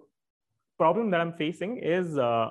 problem 0.79 1.11
that 1.11 1.21
I'm 1.21 1.35
facing 1.35 1.77
is 1.77 2.17
uh, 2.17 2.51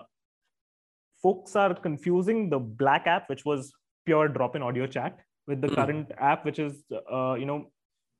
folks 1.21 1.55
are 1.55 1.73
confusing 1.73 2.49
the 2.49 2.59
Black 2.59 3.07
app, 3.07 3.29
which 3.29 3.43
was 3.43 3.73
pure 4.05 4.27
drop-in 4.27 4.61
audio 4.61 4.85
chat 4.85 5.19
with 5.47 5.61
the 5.61 5.67
hmm. 5.67 5.75
current 5.75 6.11
app 6.17 6.45
which 6.45 6.59
is 6.59 6.83
uh, 7.11 7.33
you 7.33 7.45
know 7.45 7.71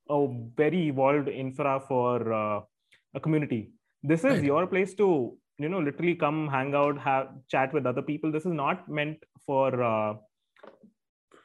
a 0.09 0.27
very 0.55 0.87
evolved 0.87 1.27
infra 1.27 1.79
for 1.87 2.33
uh, 2.33 2.61
a 3.15 3.19
community 3.19 3.71
this 4.01 4.23
is 4.23 4.33
right. 4.33 4.43
your 4.43 4.67
place 4.67 4.93
to 4.93 5.37
you 5.57 5.69
know 5.69 5.79
literally 5.79 6.15
come 6.15 6.47
hang 6.47 6.73
out 6.75 6.97
have 6.97 7.27
chat 7.47 7.73
with 7.73 7.85
other 7.85 8.01
people 8.01 8.31
this 8.31 8.45
is 8.45 8.53
not 8.53 8.87
meant 8.89 9.17
for 9.45 9.81
uh, 9.81 10.13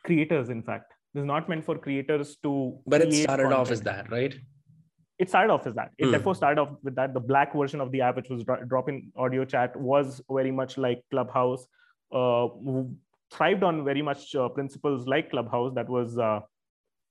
creators 0.05 0.49
in 0.49 0.63
fact 0.63 0.93
this 1.15 1.21
is 1.23 1.27
not 1.27 1.49
meant 1.49 1.65
for 1.65 1.79
creators 1.79 2.37
to 2.43 2.79
but 2.87 3.01
it 3.01 3.13
started 3.13 3.45
content. 3.45 3.61
off 3.61 3.71
as 3.71 3.81
that 3.83 4.11
right 4.11 4.35
it 5.19 5.29
started 5.29 5.53
off 5.53 5.67
as 5.67 5.75
that 5.75 5.91
it 5.99 6.07
mm. 6.07 6.11
therefore 6.13 6.35
started 6.35 6.61
off 6.61 6.71
with 6.83 6.95
that 6.95 7.13
the 7.13 7.21
black 7.21 7.55
version 7.55 7.81
of 7.81 7.93
the 7.93 8.01
app 8.01 8.17
which 8.17 8.31
was 8.31 8.45
drop-in 8.69 9.13
audio 9.17 9.45
chat 9.45 9.77
was 9.77 10.21
very 10.31 10.51
much 10.51 10.79
like 10.79 11.03
clubhouse 11.11 11.67
uh, 12.13 12.49
thrived 13.36 13.64
on 13.64 13.84
very 13.84 14.02
much 14.02 14.36
uh, 14.36 14.50
principles 14.50 15.08
like 15.08 15.30
clubhouse 15.30 15.74
that 15.76 15.90
was 15.90 16.18
uh, 16.18 16.40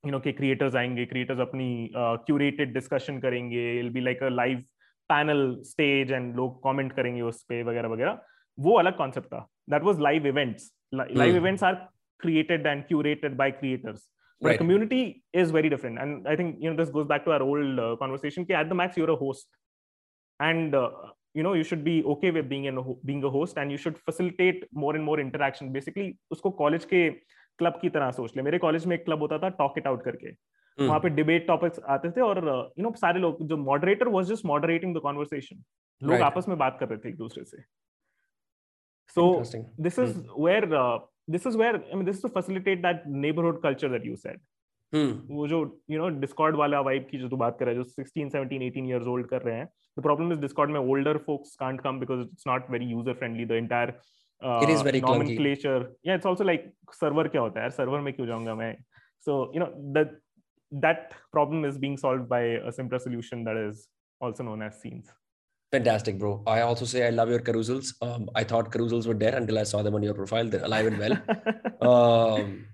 you 0.04 0.12
know 0.12 0.20
कि 0.20 0.32
creators 0.40 0.76
आएंगे 0.76 1.06
creators 1.12 1.40
अपनी 1.46 1.70
uh, 2.02 2.16
curated 2.28 2.74
discussion 2.78 3.20
करेंगे 3.22 3.64
it'll 3.78 3.94
be 3.96 4.04
like 4.10 4.22
a 4.28 4.30
live 4.40 4.62
panel 5.12 5.42
stage 5.72 6.14
and 6.18 6.36
लोग 6.36 6.60
comment 6.66 6.94
करेंगे 6.96 7.22
उस 7.30 7.42
पे 7.48 7.62
वगैरह 7.70 7.88
वगैरह 7.88 8.18
वो 8.66 8.78
अलग 8.78 8.96
concept 9.02 9.26
था 9.34 9.46
that 9.74 9.88
was 9.90 10.00
live 10.08 10.26
events 10.32 10.70
live 11.00 11.34
mm. 11.34 11.42
events 11.42 11.62
are 11.62 11.76
created 12.24 12.66
and 12.72 12.86
curated 12.88 13.36
by 13.36 13.50
creators 13.50 14.08
but 14.42 14.48
right. 14.48 14.58
community 14.58 15.22
is 15.32 15.50
very 15.56 15.68
different 15.72 15.98
and 16.04 16.28
i 16.28 16.34
think 16.36 16.56
you 16.60 16.70
know 16.70 16.76
this 16.76 16.90
goes 16.96 17.06
back 17.06 17.24
to 17.24 17.32
our 17.32 17.42
old 17.42 17.78
uh, 17.78 17.96
conversation 18.02 18.46
कि 18.46 18.56
at 18.60 18.68
the 18.68 18.78
max 18.80 18.96
you're 18.96 19.14
a 19.14 19.20
host 19.24 19.46
and 20.40 20.74
uh, 20.74 20.90
you 21.35 21.43
know 21.43 21.53
you 21.53 21.63
should 21.63 21.83
be 21.83 22.03
okay 22.13 22.31
with 22.31 22.49
being 22.49 22.65
in 22.65 22.77
a, 22.77 22.83
being 23.05 23.23
a 23.23 23.29
host 23.29 23.57
and 23.57 23.71
you 23.71 23.77
should 23.77 23.97
facilitate 24.09 24.65
more 24.71 24.95
and 24.95 25.05
more 25.09 25.19
interaction 25.19 25.71
basically 25.73 26.11
उसको 26.31 26.51
college 26.61 26.85
के 26.93 27.09
club 27.59 27.79
की 27.81 27.89
तरह 27.89 28.11
सोच 28.11 28.35
ले 28.37 28.43
मेरे 28.43 28.57
college 28.65 28.85
में 28.85 28.95
एक 28.95 29.05
club 29.05 29.21
होता 29.21 29.37
था 29.39 29.49
टॉक 29.61 29.77
इट 29.77 29.87
आउट 29.87 30.03
करके 30.03 30.31
hmm. 30.31 30.87
वहाँ 30.87 30.99
पे 30.99 31.09
डिबेट 31.09 31.47
टॉपिक्स 31.47 31.79
आते 31.95 32.11
थे 32.11 32.21
और 32.21 32.37
यू 32.77 32.83
नो 32.83 32.93
सारे 33.01 33.19
लोग 33.19 33.43
जो 33.47 33.57
moderator 33.57 34.07
was 34.17 34.31
just 34.31 34.45
moderating 34.45 34.95
the 34.95 35.01
conversation 35.05 35.63
लोग 36.03 36.11
right. 36.11 36.25
आपस 36.25 36.47
में 36.47 36.57
बात 36.57 36.77
कर 36.79 36.89
रहे 36.89 36.99
थे 37.05 37.09
एक 37.09 37.17
दूसरे 37.17 37.43
से 37.45 37.63
so 39.15 39.23
this 39.83 39.97
is 40.03 40.09
hmm. 40.15 40.31
where 40.45 40.65
uh, 40.77 40.97
this 41.35 41.45
is 41.49 41.55
where 41.59 41.75
i 41.75 41.99
mean 41.99 42.07
this 42.07 42.17
is 42.17 42.23
to 42.23 42.29
facilitate 42.29 42.81
that 42.81 43.05
neighborhood 43.25 43.61
culture 43.61 43.89
hmm. 44.95 45.13
वो 45.37 45.47
जो 45.47 45.59
यू 45.89 45.99
नो 45.99 46.07
डिस्कॉर्ड 46.19 46.55
वाला 46.55 46.79
वाइब 46.87 47.07
की 47.11 47.17
जो 47.17 47.29
तू 47.29 47.37
बात 47.37 47.57
कर 47.59 47.65
रहा 47.65 47.75
है 47.75 47.83
जो 47.83 48.03
16 48.03 48.29
17 48.35 48.61
18 48.69 48.89
इयर्स 48.89 49.07
ओल्ड 49.07 49.27
कर 49.29 49.41
रहे 49.41 49.55
हैं 49.55 49.67
the 49.99 50.05
problem 50.07 50.33
is 50.35 50.39
discord 50.43 50.71
में 50.75 50.79
older 50.79 51.15
folks 51.27 51.57
can't 51.63 51.83
come 51.87 51.99
because 52.03 52.23
it's 52.27 52.47
not 52.51 52.71
very 52.75 52.89
user 52.93 53.15
friendly 53.21 53.47
the 53.51 53.59
entire 53.63 53.93
uh, 54.41 54.59
it 54.65 54.73
is 54.75 54.85
very 54.89 55.01
nomenclature 55.07 55.79
clunky. 55.79 56.09
yeah 56.09 56.21
it's 56.21 56.31
also 56.31 56.49
like 56.51 56.65
server 57.01 57.27
क्या 57.35 57.41
होता 57.41 57.63
है 57.63 57.69
server 57.77 58.01
में 58.07 58.13
क्यों 58.13 58.27
जाऊँगा 58.27 58.55
मैं 58.55 58.73
so 59.27 59.37
you 59.55 59.63
know 59.63 59.69
that 59.99 60.17
that 60.87 61.15
problem 61.37 61.69
is 61.71 61.79
being 61.85 62.01
solved 62.03 62.27
by 62.35 62.43
a 62.71 62.75
simpler 62.79 62.99
solution 63.07 63.47
that 63.49 63.63
is 63.67 63.87
also 64.27 64.49
known 64.49 64.67
as 64.69 64.81
scenes 64.81 65.15
Fantastic, 65.71 66.17
bro. 66.17 66.43
I 66.47 66.61
also 66.61 66.85
say 66.85 67.05
I 67.05 67.09
love 67.09 67.29
your 67.29 67.39
carousels. 67.39 67.87
Um, 68.01 68.29
I 68.33 68.45
thought 68.45 68.71
carousels 68.71 69.05
were 69.05 69.13
dead 69.13 69.33
until 69.35 69.59
I 69.59 69.63
saw 69.63 69.81
them 69.83 69.95
on 69.95 70.01
your 70.01 70.13
profile. 70.13 70.47
They're 70.47 70.63
alive 70.63 70.85
and 70.87 70.97
well. 70.97 71.15
um, 71.81 72.65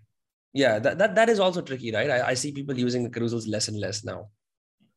yeah, 0.52 0.78
that, 0.78 0.98
that 0.98 1.14
that 1.14 1.28
is 1.28 1.40
also 1.40 1.60
tricky, 1.60 1.92
right? 1.92 2.10
I, 2.10 2.28
I 2.30 2.34
see 2.34 2.52
people 2.52 2.78
using 2.78 3.04
the 3.04 3.10
carousels 3.10 3.48
less 3.48 3.68
and 3.68 3.78
less 3.78 4.04
now. 4.04 4.20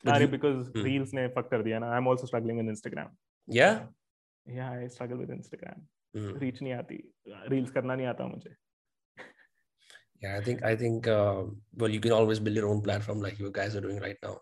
अरे 0.09 0.25
because 0.27 0.71
reels 0.83 1.13
ने 1.13 1.27
fuck 1.35 1.47
कर 1.49 1.63
दिया 1.63 1.79
ना 1.79 1.89
I 1.91 1.97
am 1.97 2.07
also 2.09 2.27
struggling 2.27 2.57
with 2.59 2.69
Instagram 2.69 3.09
या 3.55 3.67
या 4.55 4.69
I 4.69 4.87
struggle 4.93 5.15
with 5.15 5.31
Instagram 5.31 6.39
reach 6.39 6.61
नहीं 6.61 6.73
आती 6.73 6.95
reels 7.49 7.71
करना 7.71 7.95
नहीं 7.95 8.07
आता 8.13 8.27
मुझे 8.27 8.55
yeah 10.23 10.33
i 10.37 10.41
think 10.47 10.63
i 10.69 10.71
think 10.79 11.07
uh, 11.11 11.43
well 11.81 11.93
you 11.97 11.99
can 12.01 12.11
always 12.15 12.39
build 12.47 12.57
your 12.59 12.67
own 12.71 12.81
platform 12.87 13.21
like 13.27 13.39
you 13.43 13.51
guys 13.53 13.77
are 13.77 13.81
doing 13.85 14.01
right 14.01 14.19
now 14.25 14.33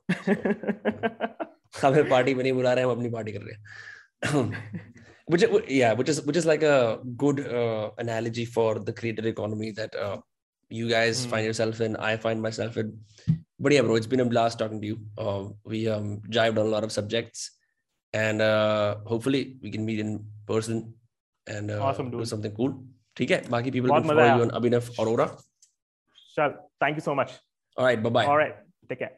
so, 1.71 1.85
हमें 1.85 2.09
party 2.09 2.33
में 2.35 2.43
नहीं 2.43 2.53
बुला 2.53 2.73
रहे 2.73 2.83
हैं 2.83 2.91
हम 2.91 2.97
अपनी 2.97 3.09
पार्टी 3.09 3.31
कर 3.31 3.45
रहे 3.45 3.53
हैं 3.53 4.89
which 5.33 5.45
yeah 5.77 5.93
which 5.99 6.11
is 6.13 6.19
which 6.27 6.39
is 6.41 6.49
like 6.51 6.65
a 6.71 6.99
good 7.23 7.39
uh, 7.59 7.85
analogy 8.05 8.45
for 8.57 8.69
the 8.89 8.95
creator 8.99 9.25
economy 9.31 9.71
that 9.79 9.95
uh, 10.05 10.17
you 10.69 10.89
guys 10.89 11.25
mm. 11.25 11.29
find 11.29 11.45
yourself 11.45 11.81
in 11.81 11.95
i 11.97 12.15
find 12.15 12.41
myself 12.41 12.77
in 12.77 12.97
but 13.59 13.73
yeah, 13.73 13.81
bro, 13.81 13.95
it's 13.95 14.07
been 14.07 14.21
a 14.21 14.25
blast 14.25 14.57
talking 14.57 14.79
to 14.79 14.87
you. 14.87 14.99
Uh, 15.17 15.49
we 15.65 15.87
um, 15.89 16.21
jived 16.29 16.57
on 16.57 16.65
a 16.65 16.69
lot 16.69 16.85
of 16.85 16.91
subjects, 16.93 17.51
and 18.13 18.41
uh, 18.41 18.95
hopefully 19.05 19.57
we 19.61 19.69
can 19.69 19.85
meet 19.85 19.99
in 19.99 20.25
person 20.47 20.93
and 21.45 21.69
uh, 21.69 21.83
awesome, 21.83 22.09
do 22.09 22.23
something 22.25 22.55
cool. 22.55 22.73
ठीक 23.17 23.31
है 23.31 23.41
बाकी 23.49 23.71
people 23.75 23.91
can 23.91 24.05
follow 24.07 24.25
you 24.25 24.43
on 24.47 24.51
Abhinav 24.59 24.89
Aurora. 25.03 25.27
Sure. 26.35 26.51
Thank 26.79 26.95
you 26.95 27.03
so 27.03 27.15
much. 27.21 27.33
All 27.75 27.85
right. 27.85 28.01
Bye 28.01 28.13
bye. 28.17 28.25
All 28.25 28.37
right. 28.37 28.55
Take 28.87 28.99
care. 28.99 29.11